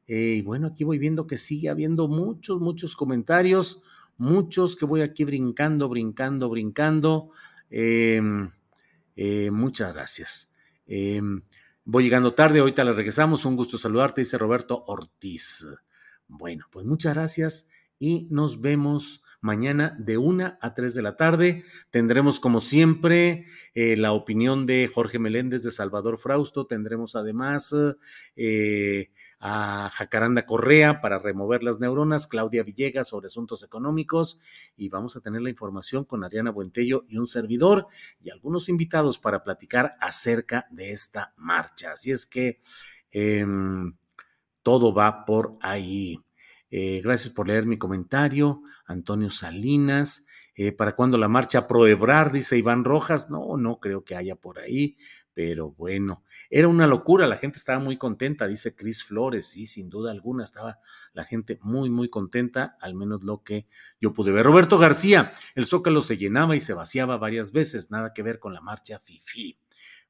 Eh, 0.07 0.35
y 0.37 0.41
bueno, 0.43 0.67
aquí 0.67 0.83
voy 0.83 0.99
viendo 0.99 1.25
que 1.25 1.39
sigue 1.39 1.69
habiendo 1.69 2.07
muchos, 2.07 2.61
muchos 2.61 2.95
comentarios, 2.95 3.81
muchos 4.17 4.75
que 4.75 4.85
voy 4.85 5.01
aquí 5.01 5.23
brincando, 5.23 5.89
brincando, 5.89 6.49
brincando. 6.49 7.31
Em, 7.71 8.51
eh, 9.15 9.49
muchas 9.49 9.93
gracias. 9.93 10.53
Voy 11.83 12.03
llegando 12.03 12.33
tarde, 12.33 12.59
ahorita 12.59 12.83
le 12.83 12.93
regresamos. 12.93 13.45
Un 13.45 13.55
gusto 13.55 13.77
saludarte, 13.77 14.21
dice 14.21 14.37
Roberto 14.37 14.83
Ortiz. 14.87 15.65
Bueno, 16.27 16.65
pues 16.71 16.85
muchas 16.85 17.13
gracias 17.13 17.69
y 17.97 18.27
nos 18.29 18.61
vemos 18.61 19.23
mañana 19.41 19.95
de 19.99 20.17
una 20.17 20.57
a 20.61 20.73
tres 20.73 20.93
de 20.93 21.01
la 21.01 21.17
tarde. 21.17 21.65
Tendremos, 21.89 22.39
como 22.39 22.59
siempre, 22.59 23.45
eh, 23.73 23.97
la 23.97 24.13
opinión 24.13 24.65
de 24.65 24.89
Jorge 24.93 25.19
Meléndez 25.19 25.63
de 25.63 25.71
Salvador 25.71 26.17
Frausto. 26.17 26.67
Tendremos 26.67 27.15
además 27.15 27.75
eh, 28.35 29.11
a 29.39 29.89
Jacaranda 29.93 30.45
Correa 30.45 31.01
para 31.01 31.19
remover 31.19 31.63
las 31.63 31.79
neuronas, 31.79 32.27
Claudia 32.27 32.63
Villegas 32.63 33.09
sobre 33.09 33.27
asuntos 33.27 33.63
económicos 33.63 34.39
y 34.77 34.89
vamos 34.89 35.15
a 35.15 35.21
tener 35.21 35.41
la 35.41 35.49
información 35.49 36.05
con 36.05 36.23
Ariana 36.23 36.51
Buentello 36.51 37.05
y 37.09 37.17
un 37.17 37.27
servidor 37.27 37.87
y 38.21 38.29
algunos 38.29 38.69
invitados 38.69 39.17
para 39.17 39.43
platicar 39.43 39.95
acerca 39.99 40.67
de 40.69 40.91
esta 40.91 41.33
marcha. 41.35 41.93
Así 41.93 42.11
es 42.11 42.25
que... 42.25 42.61
Em, 43.13 43.93
todo 44.63 44.93
va 44.93 45.25
por 45.25 45.57
ahí. 45.61 46.19
Eh, 46.71 47.01
gracias 47.03 47.33
por 47.33 47.47
leer 47.47 47.65
mi 47.65 47.77
comentario, 47.77 48.63
Antonio 48.85 49.29
Salinas. 49.29 50.25
Eh, 50.55 50.71
¿Para 50.71 50.95
cuándo 50.95 51.17
la 51.17 51.27
marcha 51.27 51.67
pro 51.67 51.83
Dice 51.85 52.57
Iván 52.57 52.85
Rojas. 52.85 53.29
No, 53.29 53.57
no 53.57 53.79
creo 53.79 54.03
que 54.03 54.15
haya 54.15 54.35
por 54.35 54.59
ahí, 54.59 54.97
pero 55.33 55.71
bueno, 55.71 56.23
era 56.49 56.67
una 56.67 56.87
locura. 56.87 57.27
La 57.27 57.37
gente 57.37 57.57
estaba 57.57 57.79
muy 57.79 57.97
contenta, 57.97 58.47
dice 58.47 58.75
Cris 58.75 59.03
Flores. 59.03 59.47
Sí, 59.47 59.65
sin 59.65 59.89
duda 59.89 60.11
alguna, 60.11 60.43
estaba 60.43 60.79
la 61.13 61.25
gente 61.25 61.59
muy, 61.61 61.89
muy 61.89 62.09
contenta, 62.09 62.77
al 62.79 62.95
menos 62.95 63.23
lo 63.23 63.43
que 63.43 63.67
yo 63.99 64.13
pude 64.13 64.31
ver. 64.31 64.45
Roberto 64.45 64.77
García, 64.77 65.33
el 65.55 65.65
zócalo 65.65 66.01
se 66.01 66.17
llenaba 66.17 66.55
y 66.55 66.61
se 66.61 66.73
vaciaba 66.73 67.17
varias 67.17 67.51
veces, 67.51 67.91
nada 67.91 68.13
que 68.13 68.23
ver 68.23 68.39
con 68.39 68.53
la 68.53 68.61
marcha 68.61 68.99
FIFI. 68.99 69.57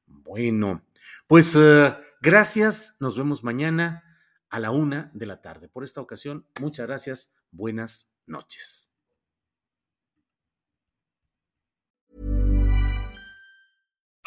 Bueno, 0.06 0.84
pues 1.26 1.56
eh, 1.56 1.96
gracias, 2.20 2.96
nos 3.00 3.16
vemos 3.16 3.42
mañana 3.42 4.11
a 4.52 4.60
la 4.60 4.70
una 4.70 5.10
de 5.14 5.24
la 5.26 5.40
tarde. 5.40 5.68
Por 5.68 5.82
esta 5.82 6.02
ocasión, 6.02 6.46
muchas 6.60 6.86
gracias. 6.86 7.34
Buenas 7.50 8.12
noches. 8.26 8.91